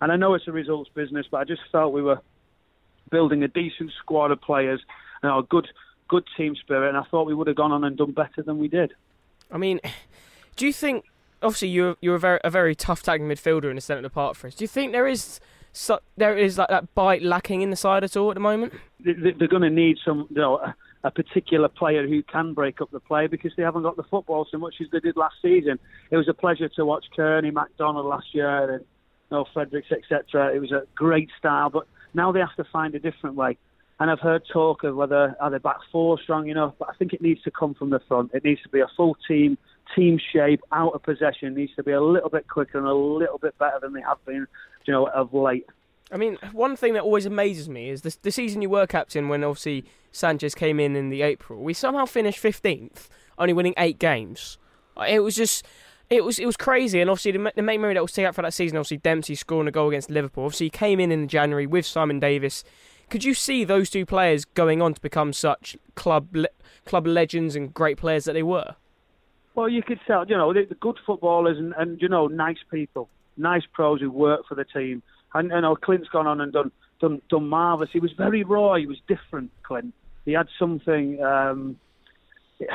and 0.00 0.12
I 0.12 0.16
know 0.16 0.34
it's 0.34 0.46
a 0.46 0.52
results 0.52 0.90
business, 0.94 1.26
but 1.30 1.38
I 1.38 1.44
just 1.44 1.62
felt 1.72 1.92
we 1.94 2.02
were 2.02 2.20
building 3.10 3.42
a 3.42 3.48
decent 3.48 3.90
squad 3.98 4.30
of 4.30 4.40
players, 4.40 4.80
you 5.22 5.28
know, 5.28 5.38
a 5.38 5.42
good 5.42 5.66
good 6.08 6.24
team 6.36 6.54
spirit, 6.54 6.88
and 6.90 6.98
I 6.98 7.02
thought 7.10 7.26
we 7.26 7.34
would 7.34 7.46
have 7.46 7.56
gone 7.56 7.72
on 7.72 7.82
and 7.84 7.96
done 7.96 8.12
better 8.12 8.42
than 8.42 8.58
we 8.58 8.68
did. 8.68 8.92
I 9.50 9.56
mean, 9.58 9.80
do 10.56 10.66
you 10.66 10.72
think? 10.72 11.04
Obviously, 11.42 11.68
you're 11.68 11.96
you're 12.02 12.14
a 12.16 12.20
very 12.20 12.40
a 12.44 12.50
very 12.50 12.74
tough 12.74 13.02
tagging 13.02 13.26
midfielder 13.26 13.68
in 13.70 13.74
the 13.76 13.80
centre 13.80 13.98
of 14.00 14.04
the 14.04 14.10
park 14.10 14.36
for 14.36 14.46
us. 14.48 14.54
Do 14.54 14.62
you 14.64 14.68
think 14.68 14.92
there 14.92 15.08
is 15.08 15.40
so, 15.72 15.98
there 16.16 16.36
is 16.38 16.58
like 16.58 16.68
that 16.68 16.94
bite 16.94 17.22
lacking 17.22 17.62
in 17.62 17.70
the 17.70 17.76
side 17.76 18.04
at 18.04 18.16
all 18.16 18.30
at 18.30 18.34
the 18.34 18.40
moment? 18.40 18.72
They- 19.00 19.14
they- 19.14 19.32
They're 19.32 19.48
going 19.48 19.62
to 19.62 19.70
need 19.70 19.96
some, 20.04 20.26
you 20.30 20.36
know, 20.36 20.72
a, 21.04 21.10
particular 21.10 21.68
player 21.68 22.06
who 22.06 22.22
can 22.22 22.54
break 22.54 22.80
up 22.80 22.90
the 22.90 23.00
play 23.00 23.26
because 23.26 23.52
they 23.56 23.62
haven't 23.62 23.82
got 23.82 23.96
the 23.96 24.02
football 24.04 24.46
so 24.50 24.58
much 24.58 24.74
as 24.80 24.86
they 24.92 25.00
did 25.00 25.16
last 25.16 25.36
season. 25.42 25.78
It 26.10 26.16
was 26.16 26.28
a 26.28 26.34
pleasure 26.34 26.68
to 26.70 26.84
watch 26.84 27.06
Cairney, 27.16 27.52
McDonald 27.52 28.06
last 28.06 28.26
year, 28.32 28.74
and 28.74 28.84
you 29.30 29.36
know, 29.36 29.44
Fredericks, 29.52 29.90
etc. 29.90 30.54
It 30.54 30.60
was 30.60 30.72
a 30.72 30.82
great 30.94 31.30
style, 31.38 31.70
but 31.70 31.86
now 32.14 32.32
they 32.32 32.40
have 32.40 32.54
to 32.56 32.64
find 32.64 32.94
a 32.94 32.98
different 32.98 33.36
way. 33.36 33.56
And 34.00 34.10
I've 34.10 34.20
heard 34.20 34.42
talk 34.52 34.84
of 34.84 34.96
whether 34.96 35.36
are 35.40 35.50
they 35.50 35.58
back 35.58 35.76
four 35.92 36.18
strong 36.20 36.48
enough, 36.48 36.74
but 36.78 36.88
I 36.88 36.94
think 36.94 37.12
it 37.12 37.22
needs 37.22 37.42
to 37.42 37.50
come 37.50 37.74
from 37.74 37.90
the 37.90 38.00
front. 38.08 38.32
It 38.34 38.44
needs 38.44 38.60
to 38.62 38.68
be 38.68 38.80
a 38.80 38.88
full 38.96 39.16
team, 39.28 39.56
team 39.94 40.18
shape, 40.32 40.60
out 40.72 40.92
of 40.94 41.02
possession. 41.02 41.48
It 41.48 41.56
needs 41.56 41.74
to 41.76 41.84
be 41.84 41.92
a 41.92 42.00
little 42.00 42.28
bit 42.30 42.48
quicker 42.48 42.78
and 42.78 42.86
a 42.86 42.94
little 42.94 43.38
bit 43.38 43.56
better 43.58 43.78
than 43.80 43.92
they 43.92 44.00
have 44.00 44.24
been, 44.24 44.46
you 44.86 44.92
know, 44.92 45.06
of 45.06 45.32
late. 45.32 45.66
I 46.12 46.18
mean, 46.18 46.36
one 46.52 46.76
thing 46.76 46.92
that 46.94 47.02
always 47.02 47.24
amazes 47.24 47.68
me 47.68 47.88
is 47.88 48.02
the, 48.02 48.14
the 48.22 48.30
season 48.30 48.60
you 48.60 48.68
were 48.68 48.86
captain 48.86 49.28
when 49.28 49.42
obviously 49.42 49.84
Sanchez 50.12 50.54
came 50.54 50.78
in 50.78 50.94
in 50.94 51.08
the 51.08 51.22
April. 51.22 51.62
We 51.62 51.72
somehow 51.72 52.04
finished 52.04 52.42
15th, 52.42 53.08
only 53.38 53.54
winning 53.54 53.74
eight 53.78 53.98
games. 53.98 54.58
It 55.08 55.20
was 55.20 55.34
just. 55.34 55.66
It 56.10 56.24
was 56.24 56.38
it 56.38 56.44
was 56.44 56.58
crazy, 56.58 57.00
and 57.00 57.08
obviously 57.08 57.32
the, 57.32 57.52
the 57.56 57.62
main 57.62 57.80
memory 57.80 57.94
that 57.94 58.02
was 58.02 58.12
taken 58.12 58.28
out 58.28 58.34
for 58.34 58.42
that 58.42 58.52
season, 58.52 58.76
obviously 58.76 58.98
Dempsey 58.98 59.34
scoring 59.34 59.66
a 59.66 59.70
goal 59.70 59.88
against 59.88 60.10
Liverpool. 60.10 60.44
Obviously, 60.44 60.66
he 60.66 60.70
came 60.70 61.00
in 61.00 61.10
in 61.10 61.26
January 61.26 61.66
with 61.66 61.86
Simon 61.86 62.20
Davies. 62.20 62.64
Could 63.08 63.24
you 63.24 63.32
see 63.32 63.64
those 63.64 63.88
two 63.88 64.04
players 64.04 64.44
going 64.44 64.82
on 64.82 64.92
to 64.92 65.00
become 65.00 65.32
such 65.32 65.74
club 65.94 66.36
le- 66.36 66.48
club 66.84 67.06
legends 67.06 67.56
and 67.56 67.72
great 67.72 67.96
players 67.96 68.26
that 68.26 68.34
they 68.34 68.42
were? 68.42 68.76
Well, 69.54 69.70
you 69.70 69.82
could 69.82 70.00
tell, 70.06 70.26
you 70.26 70.36
know, 70.36 70.52
the 70.52 70.64
good 70.80 70.98
footballers 71.06 71.56
and, 71.56 71.72
and 71.78 72.00
you 72.02 72.08
know, 72.08 72.26
nice 72.26 72.58
people, 72.70 73.08
nice 73.38 73.62
pros 73.72 74.00
who 74.00 74.10
work 74.10 74.46
for 74.46 74.54
the 74.54 74.64
team. 74.64 75.02
And 75.34 75.50
you 75.50 75.60
know, 75.60 75.76
Clint's 75.76 76.08
gone 76.08 76.26
on 76.26 76.40
and 76.40 76.52
done 76.52 76.72
done 77.00 77.20
done 77.28 77.48
marvelous. 77.48 77.90
He 77.92 78.00
was 78.00 78.12
very 78.12 78.44
raw. 78.44 78.74
He 78.74 78.86
was 78.86 78.98
different, 79.08 79.50
Clint. 79.62 79.94
He 80.24 80.32
had 80.32 80.48
something. 80.58 81.22
Um, 81.22 81.76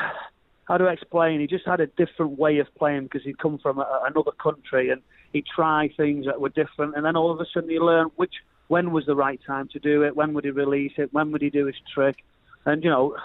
how 0.66 0.78
do 0.78 0.86
I 0.86 0.92
explain? 0.92 1.40
He 1.40 1.48
just 1.48 1.66
had 1.66 1.80
a 1.80 1.88
different 1.88 2.38
way 2.38 2.60
of 2.60 2.68
playing 2.76 3.04
because 3.04 3.24
he'd 3.24 3.40
come 3.40 3.58
from 3.58 3.80
a, 3.80 4.02
another 4.06 4.32
country 4.32 4.90
and 4.90 5.02
he'd 5.32 5.46
try 5.46 5.90
things 5.96 6.26
that 6.26 6.42
were 6.42 6.50
different. 6.50 6.96
And 6.98 7.06
then 7.06 7.16
all 7.16 7.32
of 7.32 7.40
a 7.40 7.46
sudden, 7.54 7.70
he 7.70 7.80
learned 7.80 8.12
which 8.18 8.34
when 8.68 8.92
was 8.92 9.06
the 9.06 9.16
right 9.16 9.40
time 9.48 9.70
to 9.70 9.80
do 9.80 10.04
it. 10.04 10.16
When 10.16 10.34
would 10.34 10.44
he 10.44 10.52
release 10.52 10.92
it? 10.98 11.14
When 11.14 11.32
would 11.32 11.42
he 11.42 11.50
do 11.50 11.68
his 11.68 11.76
trick? 11.94 12.18
And 12.66 12.84
you 12.84 12.90
know, 12.90 13.16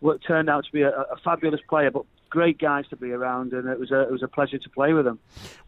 what 0.00 0.20
turned 0.26 0.50
out 0.50 0.64
to 0.64 0.72
be 0.72 0.82
a, 0.82 0.90
a 0.90 1.16
fabulous 1.24 1.60
player, 1.68 1.90
but 1.90 2.04
great 2.30 2.58
guys 2.58 2.86
to 2.88 2.96
be 2.96 3.12
around, 3.12 3.52
and 3.52 3.68
it 3.68 3.78
was 3.78 3.90
a 3.90 4.02
it 4.02 4.10
was 4.10 4.22
a 4.22 4.28
pleasure 4.28 4.58
to 4.58 4.70
play 4.70 4.92
with 4.92 5.04
them. 5.04 5.18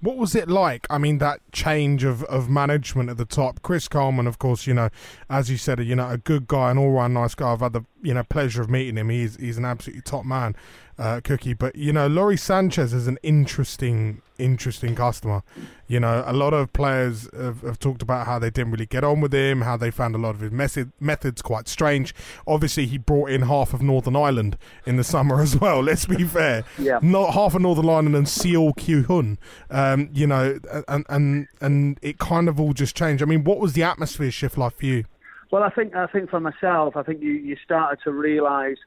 What 0.01 0.17
was 0.17 0.35
it 0.35 0.49
like? 0.49 0.87
I 0.91 0.99
mean, 0.99 1.19
that 1.19 1.41
change 1.53 2.05
of, 2.05 2.23
of 2.25 2.49
management 2.49 3.11
at 3.11 3.17
the 3.17 3.25
top. 3.25 3.63
Chris 3.63 3.89
Coleman, 3.89 4.27
of 4.27 4.39
course, 4.39 4.67
you 4.67 4.75
know, 4.75 4.91
as 5.29 5.51
you 5.51 5.57
said, 5.57 5.81
you 5.81 5.97
know, 5.97 6.09
a 6.09 6.19
good 6.19 6.47
guy, 6.47 6.71
an 6.71 6.79
all 6.79 6.91
round 6.91 7.15
nice 7.15 7.35
guy. 7.35 7.53
I've 7.53 7.61
had 7.61 7.73
the 7.73 7.85
you 8.03 8.15
know 8.15 8.23
pleasure 8.25 8.63
of 8.63 8.71
meeting 8.71 8.97
him. 8.97 9.09
He's 9.09 9.37
he's 9.37 9.59
an 9.59 9.65
absolutely 9.65 10.03
top 10.03 10.25
man, 10.25 10.57
uh, 10.99 11.21
Cookie. 11.23 11.55
But 11.55 11.77
you 11.77 11.93
know, 11.93 12.07
Lawrie 12.07 12.37
Sanchez 12.37 12.93
is 12.93 13.07
an 13.07 13.19
interesting 13.23 14.23
interesting 14.39 14.95
customer. 14.95 15.43
You 15.87 16.01
know, 16.01 16.25
a 16.27 16.33
lot 16.33 16.55
of 16.55 16.73
players 16.73 17.29
have, 17.37 17.61
have 17.63 17.79
talked 17.79 18.03
about 18.03 18.27
how 18.27 18.39
they 18.39 18.51
didn't 18.51 18.73
really 18.73 18.87
get 18.87 19.05
on 19.05 19.21
with 19.21 19.35
him, 19.35 19.63
how 19.63 19.77
they 19.77 19.91
found 19.91 20.15
a 20.15 20.19
lot 20.19 20.35
of 20.35 20.41
his 20.41 20.51
method, 20.51 20.93
methods 20.99 21.43
quite 21.43 21.69
strange. 21.69 22.15
Obviously, 22.47 22.87
he 22.87 22.99
brought 22.99 23.31
in 23.31 23.43
half 23.43 23.75
of 23.75 23.83
Northern 23.83 24.17
Ireland 24.17 24.57
in 24.87 24.97
the 24.97 25.05
summer 25.15 25.41
as 25.41 25.61
well. 25.61 25.83
Let's 25.83 26.07
be 26.07 26.25
fair. 26.25 26.65
Yeah. 26.79 27.01
Not 27.03 27.35
half 27.35 27.55
of 27.55 27.63
Northern 27.63 27.89
Ireland 27.89 28.17
and 28.17 28.27
Seol 28.27 28.77
Ki-hyeon. 28.77 29.39
Um, 29.71 30.09
you 30.13 30.27
know, 30.27 30.59
and 30.89 31.05
and 31.09 31.49
and 31.61 31.99
it 32.03 32.19
kind 32.19 32.49
of 32.49 32.61
all 32.61 32.73
just 32.73 32.97
changed. 32.97 33.23
I 33.23 33.27
mean, 33.27 33.45
what 33.45 33.59
was 33.59 33.75
the 33.75 33.83
atmosphere 33.83 34.31
shift 34.31 34.57
like 34.57 34.75
for 34.75 34.87
you? 34.87 35.05
Well, 35.51 35.65
I 35.65 35.71
think 35.71 35.97
I 35.97 36.07
think 36.07 36.31
for 36.31 36.41
myself, 36.41 36.97
I 36.97 37.03
think 37.03 37.23
you, 37.23 37.33
you 37.33 37.57
started 37.65 37.99
to 38.05 38.13
realise, 38.13 38.79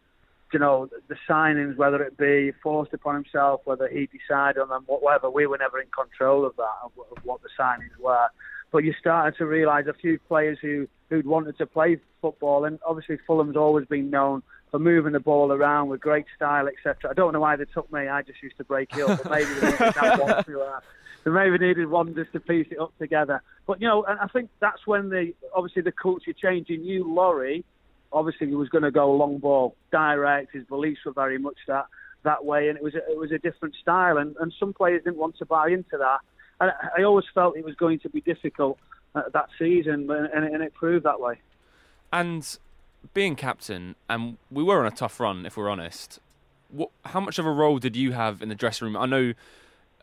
you 0.54 0.60
know, 0.60 0.90
the 1.10 1.16
signings, 1.30 1.76
whether 1.76 2.02
it 2.02 2.18
be 2.18 2.54
forced 2.62 2.94
upon 2.94 3.16
himself, 3.16 3.62
whether 3.66 3.88
he 3.88 4.08
decided 4.08 4.62
on 4.62 4.70
them, 4.70 4.84
whatever. 4.88 5.30
We 5.30 5.46
were 5.46 5.58
never 5.58 5.80
in 5.80 5.88
control 5.88 6.46
of 6.46 6.56
that, 6.56 6.76
of, 6.84 6.92
of 7.12 7.18
what 7.26 7.42
the 7.42 7.50
signings 7.60 8.02
were. 8.02 8.28
But 8.72 8.86
you 8.86 8.94
started 9.00 9.38
to 9.38 9.46
realise 9.46 9.88
a 9.88 9.94
few 9.94 10.20
players 10.20 10.58
who 10.62 10.88
who'd 11.10 11.28
wanted 11.28 11.58
to 11.58 11.66
play 11.66 11.98
football, 12.22 12.64
and 12.64 12.80
obviously 12.86 13.18
Fulham's 13.28 13.58
always 13.58 13.86
been 13.86 14.10
known 14.10 14.42
for 14.74 14.80
moving 14.80 15.14
the 15.14 15.20
ball 15.20 15.52
around 15.52 15.90
with 15.90 16.02
great 16.02 16.26
style, 16.36 16.68
etc. 16.68 17.12
I 17.12 17.14
don't 17.14 17.32
know 17.32 17.40
why 17.40 17.56
they 17.56 17.66
took 17.66 17.94
me. 17.94 18.08
I 18.08 18.24
just 18.24 18.42
used 18.42 18.58
to 18.58 18.64
break 18.64 18.92
it 18.98 19.08
up, 19.08 19.22
but 19.22 19.32
maybe 19.32 19.54
they 19.54 19.68
needed 19.68 19.94
that 19.94 20.20
one 20.20 20.44
to. 20.46 20.62
Uh, 20.62 20.80
they 21.24 21.30
maybe 21.30 21.60
needed 21.60 21.86
one 21.86 22.16
just 22.16 22.34
to 22.34 22.40
piece 22.40 22.66
it 22.72 22.80
up 22.80 22.92
together. 22.98 23.44
But 23.68 23.80
you 23.80 23.88
know, 23.88 24.04
and 24.04 24.20
I 24.20 24.26
think 24.26 24.50
that's 24.60 24.88
when 24.88 25.10
the 25.10 25.36
obviously 25.54 25.84
the 25.84 25.92
culture 25.92 26.34
changed. 26.34 26.72
You 26.72 26.80
knew 26.80 27.14
Lawrie, 27.14 27.64
obviously 28.12 28.48
he 28.48 28.56
was 28.56 28.68
going 28.70 28.84
to 28.84 28.90
go 28.90 29.12
long 29.12 29.38
ball, 29.38 29.76
direct. 29.92 30.54
His 30.54 30.64
beliefs 30.64 31.02
were 31.06 31.14
very 31.14 31.38
much 31.38 31.58
that 31.68 31.86
that 32.24 32.44
way, 32.44 32.70
and 32.70 32.76
it 32.76 32.84
was 32.84 32.96
a, 32.96 33.12
it 33.12 33.16
was 33.16 33.32
a 33.32 33.38
different 33.38 33.76
style. 33.76 34.18
And, 34.18 34.36
and 34.40 34.52
some 34.60 34.74
players 34.74 35.04
didn't 35.04 35.18
want 35.18 35.38
to 35.38 35.46
buy 35.46 35.68
into 35.68 36.00
that. 36.00 36.18
And 36.60 36.72
I 36.72 37.02
I 37.02 37.04
always 37.04 37.26
felt 37.32 37.58
it 37.58 37.64
was 37.64 37.76
going 37.76 38.00
to 38.00 38.10
be 38.10 38.22
difficult 38.22 38.80
uh, 39.14 39.22
that 39.34 39.50
season, 39.60 40.10
and, 40.10 40.34
and, 40.34 40.46
and 40.46 40.64
it 40.64 40.74
proved 40.74 41.06
that 41.06 41.20
way. 41.20 41.42
And 42.12 42.58
being 43.14 43.36
captain, 43.36 43.96
and 44.10 44.38
we 44.52 44.64
were 44.64 44.80
on 44.80 44.86
a 44.92 44.96
tough 44.96 45.20
run, 45.20 45.46
if 45.46 45.58
we're 45.58 45.70
honest. 45.70 46.20
What, 46.70 46.90
how 47.06 47.20
much 47.20 47.38
of 47.40 47.46
a 47.46 47.52
role 47.52 47.80
did 47.80 47.96
you 47.96 48.14
have 48.14 48.42
in 48.42 48.50
the 48.50 48.56
dressing 48.56 48.86
room? 48.88 48.98
I 48.98 49.06
know 49.06 49.34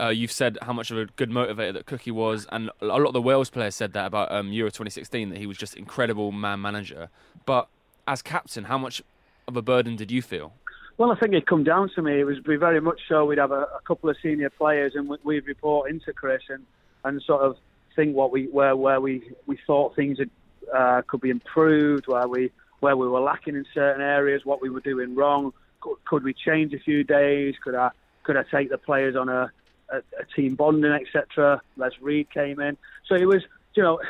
uh, 0.00 0.08
you've 0.08 0.32
said 0.32 0.58
how 0.62 0.72
much 0.72 0.90
of 0.90 0.98
a 0.98 1.06
good 1.16 1.30
motivator 1.30 1.72
that 1.74 1.86
Cookie 1.86 2.10
was, 2.10 2.46
and 2.52 2.70
a 2.80 2.86
lot 2.86 3.06
of 3.06 3.12
the 3.12 3.22
Wales 3.22 3.50
players 3.50 3.74
said 3.74 3.92
that 3.94 4.06
about 4.06 4.30
um, 4.30 4.52
Euro 4.52 4.70
2016 4.70 5.30
that 5.30 5.38
he 5.38 5.46
was 5.46 5.56
just 5.56 5.74
incredible 5.74 6.32
man 6.32 6.60
manager. 6.60 7.08
But 7.46 7.68
as 8.06 8.22
captain, 8.22 8.64
how 8.64 8.78
much 8.78 9.02
of 9.48 9.56
a 9.56 9.62
burden 9.62 9.96
did 9.96 10.10
you 10.10 10.22
feel? 10.22 10.52
Well, 10.98 11.10
I 11.10 11.16
think 11.16 11.32
it'd 11.32 11.46
come 11.46 11.64
down 11.64 11.90
to 11.94 12.02
me. 12.02 12.20
It 12.20 12.24
was 12.24 12.38
be 12.40 12.56
very 12.56 12.80
much 12.80 13.00
so. 13.08 13.24
We'd 13.24 13.38
have 13.38 13.52
a, 13.52 13.62
a 13.62 13.80
couple 13.86 14.10
of 14.10 14.16
senior 14.22 14.50
players, 14.50 14.94
and 14.94 15.08
we- 15.08 15.16
we'd 15.24 15.46
report 15.46 15.90
into 15.90 16.12
Chris 16.12 16.42
and, 16.48 16.64
and 17.04 17.22
sort 17.22 17.42
of 17.42 17.56
think 17.96 18.14
what 18.14 18.30
we 18.30 18.46
where 18.46 18.76
where 18.76 19.00
we, 19.00 19.22
we 19.46 19.58
thought 19.66 19.96
things 19.96 20.18
had, 20.18 20.30
uh, 20.72 21.02
could 21.06 21.20
be 21.22 21.30
improved, 21.30 22.06
where 22.06 22.28
we 22.28 22.50
where 22.80 22.96
we 22.96 23.06
were 23.08 23.20
lacking 23.20 23.54
in 23.54 23.64
certain 23.72 24.02
areas, 24.02 24.44
what 24.44 24.60
we 24.60 24.70
were 24.70 24.80
doing 24.80 25.14
wrong. 25.14 25.52
Could, 25.80 25.96
could 26.04 26.24
we 26.24 26.34
change 26.34 26.74
a 26.74 26.78
few 26.78 27.04
days? 27.04 27.54
Could 27.62 27.74
I 27.74 27.90
could 28.22 28.36
I 28.36 28.42
take 28.50 28.70
the 28.70 28.78
players 28.78 29.16
on 29.16 29.28
a, 29.28 29.50
a, 29.90 29.96
a 29.98 30.24
team 30.36 30.54
bonding, 30.54 30.92
etc. 30.92 31.62
Les 31.76 31.92
Reed 32.00 32.28
came 32.30 32.60
in, 32.60 32.76
so 33.06 33.14
it 33.14 33.26
was 33.26 33.42
you 33.74 33.82
know 33.82 34.00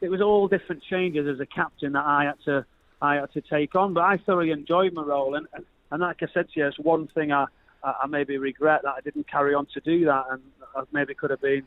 it 0.00 0.10
was 0.10 0.20
all 0.20 0.48
different 0.48 0.82
changes 0.82 1.26
as 1.26 1.40
a 1.40 1.46
captain 1.46 1.92
that 1.92 2.04
I 2.04 2.24
had 2.24 2.40
to 2.44 2.64
I 3.02 3.16
had 3.16 3.32
to 3.32 3.40
take 3.40 3.74
on. 3.74 3.94
But 3.94 4.04
I 4.04 4.16
thoroughly 4.18 4.50
enjoyed 4.50 4.92
my 4.92 5.02
role, 5.02 5.34
and 5.34 5.46
and 5.90 6.00
like 6.00 6.22
I 6.22 6.26
said 6.32 6.48
to 6.50 6.60
you, 6.60 6.66
it's 6.66 6.78
one 6.78 7.08
thing 7.08 7.32
I 7.32 7.46
I 7.82 8.06
maybe 8.08 8.38
regret 8.38 8.82
that 8.82 8.94
I 8.96 9.00
didn't 9.00 9.28
carry 9.28 9.54
on 9.54 9.66
to 9.74 9.80
do 9.80 10.04
that, 10.06 10.26
and 10.30 10.42
I 10.76 10.82
maybe 10.92 11.14
could 11.14 11.30
have 11.30 11.40
been 11.40 11.66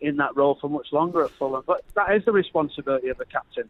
in 0.00 0.16
that 0.16 0.36
role 0.36 0.56
for 0.60 0.68
much 0.68 0.92
longer 0.92 1.24
at 1.24 1.30
Fulham. 1.32 1.62
But 1.66 1.84
that 1.94 2.14
is 2.14 2.24
the 2.24 2.32
responsibility 2.32 3.08
of 3.08 3.20
a 3.20 3.24
captain. 3.24 3.68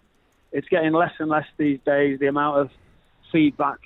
It's 0.52 0.68
getting 0.68 0.92
less 0.92 1.12
and 1.18 1.28
less 1.28 1.46
these 1.56 1.80
days. 1.84 2.18
The 2.18 2.26
amount 2.26 2.58
of 2.58 2.70
feedback 3.30 3.78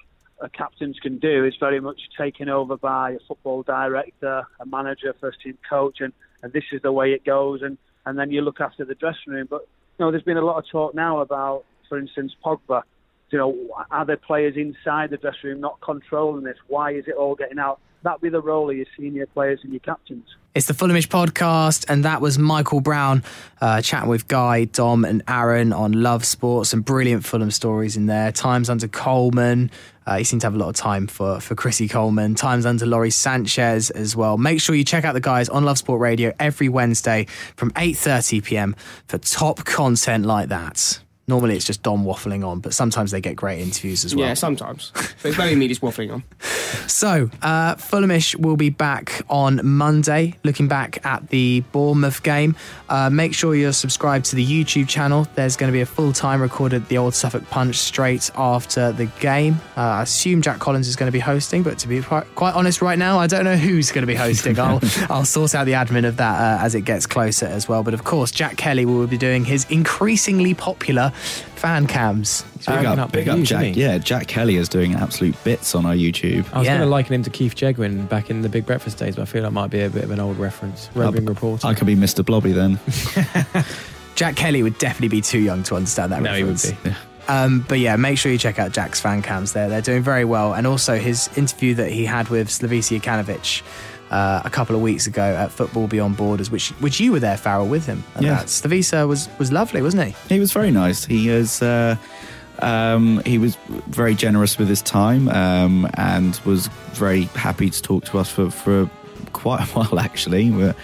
captains 0.53 0.99
can 1.01 1.19
do 1.19 1.45
is 1.45 1.55
very 1.59 1.81
much 1.81 2.01
taken 2.19 2.49
over 2.49 2.77
by 2.77 3.13
a 3.13 3.19
football 3.27 3.63
director, 3.63 4.47
a 4.61 4.67
manager, 4.67 5.15
first 5.21 5.41
team 5.41 5.57
coach, 5.69 6.01
and, 6.01 6.13
and 6.43 6.53
this 6.53 6.65
is 6.73 6.83
the 6.83 6.93
way 6.93 7.13
it 7.13 7.25
goes. 7.25 7.63
And, 7.63 7.79
and 8.05 8.19
then 8.19 8.31
you 8.31 8.43
look 8.43 8.61
after 8.61 8.85
the 8.85 8.95
dressing 8.95 9.33
room. 9.33 9.47
But 9.49 9.63
you 9.99 10.05
know, 10.05 10.11
there's 10.11 10.23
been 10.23 10.37
a 10.37 10.45
lot 10.45 10.59
of 10.59 10.69
talk 10.69 10.95
now 10.95 11.21
about, 11.21 11.65
for 11.89 11.99
instance, 11.99 12.35
Pogba. 12.45 12.83
You 13.31 13.39
know, 13.39 13.85
are 13.91 14.05
there 14.05 14.17
players 14.17 14.57
inside 14.57 15.11
the 15.11 15.17
dressing 15.17 15.51
room 15.51 15.61
not 15.61 15.81
controlling 15.81 16.45
this? 16.45 16.57
Why 16.69 16.93
is 16.93 17.05
it 17.09 17.15
all 17.15 17.35
getting 17.35 17.59
out? 17.59 17.81
That'd 18.07 18.21
be 18.21 18.29
the 18.29 18.41
role 18.41 18.71
of 18.71 18.77
your 18.77 18.87
senior 18.97 19.27
players 19.27 19.59
and 19.65 19.73
your 19.73 19.81
captains. 19.81 20.29
It's 20.55 20.69
the 20.69 20.75
Fulhamish 20.75 21.09
podcast, 21.09 21.87
and 21.89 22.05
that 22.05 22.21
was 22.21 22.39
Michael 22.39 22.81
Brown 22.81 23.25
uh, 23.61 23.83
chatting 23.83 24.09
with 24.09 24.29
Guy, 24.29 24.67
Dom, 24.67 25.05
and 25.05 25.25
Aaron 25.27 25.73
on 25.73 25.91
Love 25.91 26.25
Sports. 26.25 26.71
Some 26.71 26.83
brilliant 26.83 27.25
Fulham 27.25 27.51
stories 27.51 27.97
in 27.97 28.07
there. 28.07 28.31
Times 28.31 28.71
under 28.71 28.87
Coleman. 28.87 29.73
Uh, 30.07 30.19
he 30.19 30.23
seemed 30.23 30.43
to 30.43 30.47
have 30.47 30.55
a 30.55 30.57
lot 30.57 30.69
of 30.69 30.77
time 30.77 31.09
for, 31.09 31.41
for 31.41 31.57
Chrissy 31.57 31.89
Coleman. 31.89 32.37
Times 32.37 32.65
under 32.65 32.87
Lawrie 32.87 33.11
Sanchez 33.11 33.91
as 33.91 34.15
well. 34.15 34.39
Make 34.39 34.61
sure 34.61 34.77
you 34.77 34.85
check 34.85 35.05
out 35.05 35.15
the 35.15 35.21
guys 35.21 35.49
on 35.49 35.65
Love 35.65 35.79
Sport 35.79 36.01
Radio 36.01 36.33
every 36.39 36.69
Wednesday 36.69 37.27
from 37.57 37.73
8.30 37.73 38.45
p.m. 38.45 38.77
for 39.09 39.19
top 39.19 39.65
content 39.65 40.27
like 40.27 40.51
that. 40.51 41.01
Normally 41.29 41.57
it's 41.57 41.65
just 41.65 41.83
Dom 41.83 42.05
waffling 42.05 42.47
on, 42.47 42.61
but 42.61 42.73
sometimes 42.73 43.11
they 43.11 43.21
get 43.21 43.35
great 43.35 43.61
interviews 43.61 44.05
as 44.05 44.15
well. 44.15 44.29
Yeah, 44.29 44.35
sometimes. 44.35 44.93
but 44.95 45.25
it's 45.25 45.37
very 45.37 45.57
me 45.57 45.67
just 45.69 45.81
waffling 45.81 46.13
on. 46.13 46.25
So, 46.87 47.31
uh, 47.43 47.75
Fulhamish 47.77 48.37
will 48.37 48.57
be 48.57 48.71
back 48.71 49.23
on 49.29 49.61
Monday, 49.65 50.35
looking 50.45 50.69
back 50.69 51.05
at 51.05 51.29
the 51.29 51.61
Bournemouth 51.73 52.23
game. 52.23 52.57
Uh, 52.89 53.11
make 53.11 53.35
sure 53.35 53.55
you're 53.55 53.73
subscribed 53.73 54.27
to 54.27 54.37
the 54.37 54.45
YouTube 54.47 54.89
channel. 54.89 55.27
There's 55.35 55.57
going 55.57 55.69
to 55.69 55.73
be 55.73 55.81
a 55.81 55.87
full 55.87 56.13
time 56.13 56.41
recorded 56.41 56.83
at 56.83 56.89
the 56.89 56.99
Old 56.99 57.15
Suffolk 57.15 57.49
Punch 57.51 57.77
straight 57.77 58.31
after 58.37 58.93
the 58.93 59.07
game. 59.21 59.61
Uh, 59.77 59.81
I 59.81 60.03
assume 60.03 60.43
Jack 60.43 60.59
Collins 60.59 60.89
is 60.89 60.97
going 60.97 61.09
to 61.09 61.13
be 61.13 61.19
hosting, 61.19 61.63
but 61.63 61.79
to 61.79 61.89
be 61.89 62.01
quite, 62.03 62.33
quite 62.35 62.55
honest 62.55 62.83
right 62.83 62.99
now, 62.99 63.19
I 63.19 63.27
don't 63.27 63.45
know 63.45 63.57
who's 63.57 63.91
going 63.91 64.03
to 64.03 64.07
be 64.07 64.15
hosting. 64.15 64.59
I'll, 64.59 64.81
I'll 65.11 65.25
sort 65.25 65.55
out 65.55 65.65
the 65.65 65.73
admin 65.73 66.07
of 66.07 66.17
that 66.19 66.41
uh, 66.61 66.65
as 66.65 66.75
it 66.75 66.83
gets 66.83 67.07
closer 67.07 67.47
as 67.47 67.69
well. 67.69 67.83
But 67.83 67.95
of 67.95 68.05
course, 68.05 68.31
Jack 68.31 68.57
Kelly 68.57 68.87
will 68.87 69.07
be 69.07 69.19
doing 69.19 69.45
his 69.45 69.65
increasingly 69.71 70.55
popular 70.55 71.13
fan 71.17 71.87
cams. 71.87 72.45
Big 72.67 72.85
up, 72.85 73.13
big 73.13 73.29
up 73.29 73.39
Jack. 73.41 73.77
Yeah, 73.77 73.99
Jack 73.99 74.27
Kelly 74.29 74.57
is 74.57 74.69
doing 74.69 74.95
absolute 74.95 75.35
bits 75.45 75.75
on 75.75 75.87
our 75.87 75.95
YouTube. 75.95 76.47
I 76.53 76.59
was 76.59 76.67
Yeah. 76.67 76.73
going 76.77 76.81
to 76.81 76.87
liken 76.87 77.15
him 77.15 77.23
to 77.25 77.31
Keith 77.31 77.55
Chegwin 77.55 78.09
back 78.09 78.31
in 78.31 78.43
the 78.43 78.49
Big 78.49 78.67
Breakfast 78.67 78.99
days, 78.99 79.17
but 79.17 79.23
I 79.23 79.25
feel 79.27 79.43
that 79.43 79.53
might 79.53 79.71
be 79.71 79.81
a 79.83 79.91
bit 79.91 80.05
of 80.05 80.11
an 80.11 80.21
old 80.21 80.39
reference. 80.39 80.89
Roving 80.95 81.25
reporter. 81.27 81.67
I 81.67 81.75
could 81.75 81.87
be 81.87 81.97
Mr. 81.97 82.25
Blobby 82.25 82.53
then. 82.53 82.79
Jack 84.15 84.37
Kelly 84.37 84.63
would 84.63 84.79
definitely 84.79 85.09
be 85.09 85.21
too 85.21 85.39
young 85.41 85.63
to 85.65 85.77
understand 85.77 86.13
that 86.13 86.23
No, 86.23 86.33
he 86.35 86.43
would 86.43 86.55
reference. 86.63 86.81
be. 86.83 86.95
Um, 87.29 87.65
but 87.69 87.81
yeah, 87.81 87.97
make 87.97 88.19
sure 88.19 88.31
you 88.31 88.39
check 88.39 88.59
out 88.59 88.73
Jack's 88.73 89.01
fan 89.01 89.21
cams 89.21 89.53
there. 89.53 89.69
They're 89.69 89.83
doing 89.83 90.03
very 90.03 90.25
well. 90.25 90.55
And 90.55 90.67
also 90.67 90.97
his 90.97 91.29
interview 91.37 91.75
that 91.75 91.91
he 91.91 92.05
had 92.07 92.29
with 92.29 92.49
Slavisa 92.49 93.01
Jokanovic 93.01 93.63
uh, 94.11 94.43
a 94.45 94.51
couple 94.51 94.77
of 94.77 94.83
weeks 94.83 95.07
ago 95.07 95.23
at 95.23 95.51
Football 95.51 95.87
Beyond 95.89 96.17
Borders, 96.17 96.51
which 96.51 96.71
which 96.81 97.01
you 97.01 97.13
were 97.13 97.21
there, 97.21 97.37
Farrell, 97.37 97.67
with 97.67 97.87
him. 97.87 98.05
And 98.15 98.25
Yeah. 98.25 98.43
Slavisa 98.45 99.07
was, 99.07 99.29
was 99.39 99.51
lovely, 99.53 99.83
wasn't 99.83 100.05
he? 100.09 100.35
He 100.35 100.41
was 100.41 100.53
very 100.53 100.71
nice. 100.71 101.05
He 101.05 101.29
is. 101.29 101.63
Uh, 101.63 101.97
um, 102.61 103.21
he 103.27 103.37
was 103.37 103.57
very 103.89 104.15
generous 104.15 104.57
with 104.57 104.69
his 104.69 104.81
time 104.81 105.29
um, 105.29 105.87
and 105.95 106.41
was 106.47 106.69
very 106.95 107.25
happy 107.35 107.69
to 107.69 107.83
talk 107.83 108.07
to 108.07 108.19
us 108.19 108.31
for, 108.31 108.51
for 108.51 108.89
quite 109.33 109.61
a 109.63 109.65
while 109.73 109.99
actually. 109.99 110.51
But, 110.51 110.77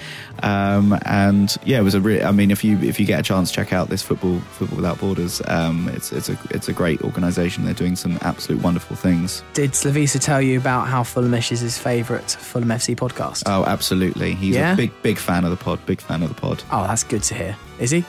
um, 0.42 0.98
and 1.04 1.54
yeah, 1.64 1.78
it 1.78 1.82
was 1.82 1.94
a. 1.94 2.00
Re- 2.00 2.22
I 2.22 2.32
mean, 2.32 2.50
if 2.50 2.64
you 2.64 2.78
if 2.80 2.98
you 2.98 3.06
get 3.06 3.20
a 3.20 3.22
chance, 3.22 3.50
check 3.52 3.72
out 3.72 3.88
this 3.88 4.02
football 4.02 4.40
football 4.52 4.76
without 4.76 4.98
borders. 4.98 5.40
Um, 5.46 5.88
it's 5.94 6.10
it's 6.12 6.28
a 6.28 6.38
it's 6.50 6.68
a 6.68 6.72
great 6.72 7.02
organisation. 7.02 7.64
They're 7.64 7.74
doing 7.74 7.96
some 7.96 8.18
absolute 8.22 8.62
wonderful 8.62 8.96
things. 8.96 9.42
Did 9.54 9.72
Slavisa 9.72 10.20
tell 10.20 10.40
you 10.42 10.58
about 10.58 10.88
how 10.88 11.02
Fulhamish 11.02 11.52
is 11.52 11.60
his 11.60 11.78
favourite 11.78 12.30
Fulham 12.30 12.68
FC 12.70 12.96
podcast? 12.96 13.42
Oh, 13.46 13.64
absolutely. 13.64 14.34
He's 14.34 14.56
Yeah? 14.56 14.72
a 14.72 14.76
big 14.76 14.90
big 15.02 15.18
fan 15.18 15.44
of 15.44 15.50
the 15.50 15.56
pod. 15.56 15.84
Big 15.86 16.00
fan 16.00 16.22
of 16.22 16.28
the 16.28 16.34
pod. 16.34 16.62
Oh, 16.72 16.86
that's 16.86 17.04
good 17.04 17.22
to 17.24 17.34
hear. 17.34 17.56
Is 17.78 17.90
he? 17.90 18.04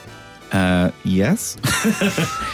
Uh, 0.52 0.90
yes. 1.04 1.56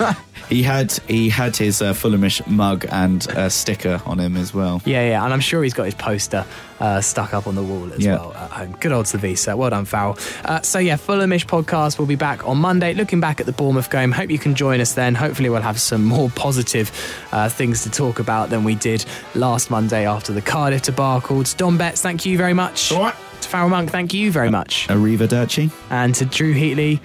he 0.50 0.62
had 0.62 0.92
he 1.08 1.30
had 1.30 1.56
his 1.56 1.80
uh, 1.80 1.94
Fulhamish 1.94 2.46
mug 2.46 2.84
and 2.90 3.26
a 3.30 3.48
sticker 3.48 4.02
on 4.04 4.18
him 4.20 4.36
as 4.36 4.52
well. 4.52 4.82
Yeah, 4.84 5.08
yeah, 5.08 5.24
and 5.24 5.32
I'm 5.32 5.40
sure 5.40 5.62
he's 5.62 5.72
got 5.74 5.84
his 5.84 5.94
poster 5.94 6.44
uh, 6.80 7.00
stuck 7.00 7.32
up 7.32 7.46
on 7.46 7.54
the 7.54 7.62
wall 7.62 7.92
as 7.92 8.00
Yeah. 8.04 8.16
well 8.16 8.34
at 8.34 8.50
home. 8.50 8.76
Good 8.80 8.92
old 8.92 9.06
Slavisa. 9.06 9.56
Well 9.56 9.70
done, 9.70 9.84
Farrell. 9.84 10.18
Uh, 10.44 10.60
so, 10.62 10.78
yeah, 10.78 10.96
Fulhamish 10.96 11.46
podcast 11.46 11.98
will 11.98 12.06
be 12.06 12.16
back 12.16 12.46
on 12.46 12.58
Monday, 12.58 12.94
looking 12.94 13.20
back 13.20 13.38
at 13.40 13.46
the 13.46 13.52
Bournemouth 13.52 13.90
game. 13.90 14.12
Hope 14.12 14.30
you 14.30 14.38
can 14.38 14.54
join 14.54 14.80
us 14.80 14.94
then. 14.94 15.14
Hopefully, 15.14 15.48
we'll 15.50 15.60
have 15.62 15.80
some 15.80 16.04
more 16.04 16.30
positive 16.30 16.90
uh, 17.32 17.48
things 17.48 17.82
to 17.84 17.90
talk 17.90 18.18
about 18.18 18.50
than 18.50 18.64
we 18.64 18.74
did 18.74 19.04
last 19.34 19.70
Monday 19.70 20.06
after 20.06 20.32
the 20.32 20.42
Cardiff 20.42 20.82
debacle. 20.82 21.44
To 21.44 21.56
Dom 21.56 21.78
Betts, 21.78 22.00
thank 22.02 22.24
you 22.26 22.36
very 22.36 22.54
much. 22.54 22.90
All 22.92 23.00
right. 23.02 23.14
To 23.42 23.48
Farrell 23.48 23.68
Monk, 23.70 23.90
thank 23.90 24.12
you 24.12 24.30
very 24.32 24.50
much. 24.50 24.88
Arrivederci. 24.88 25.70
And 25.90 26.14
to 26.16 26.24
Drew 26.24 26.52
Heatley, 26.54 27.00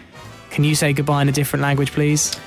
can 0.52 0.64
you 0.64 0.76
say 0.76 0.94
goodbye 0.94 1.22
in 1.22 1.30
a 1.30 1.34
different 1.34 1.64
language, 1.64 1.92
please? 1.92 2.38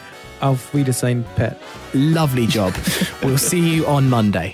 Auf 0.41 0.75
Wiedersehen, 0.75 1.25
pet. 1.37 1.57
Lovely 1.93 2.45
job. 2.47 2.73
we'll 3.23 3.39
see 3.39 3.77
you 3.77 3.87
on 3.87 4.09
Monday. 4.09 4.53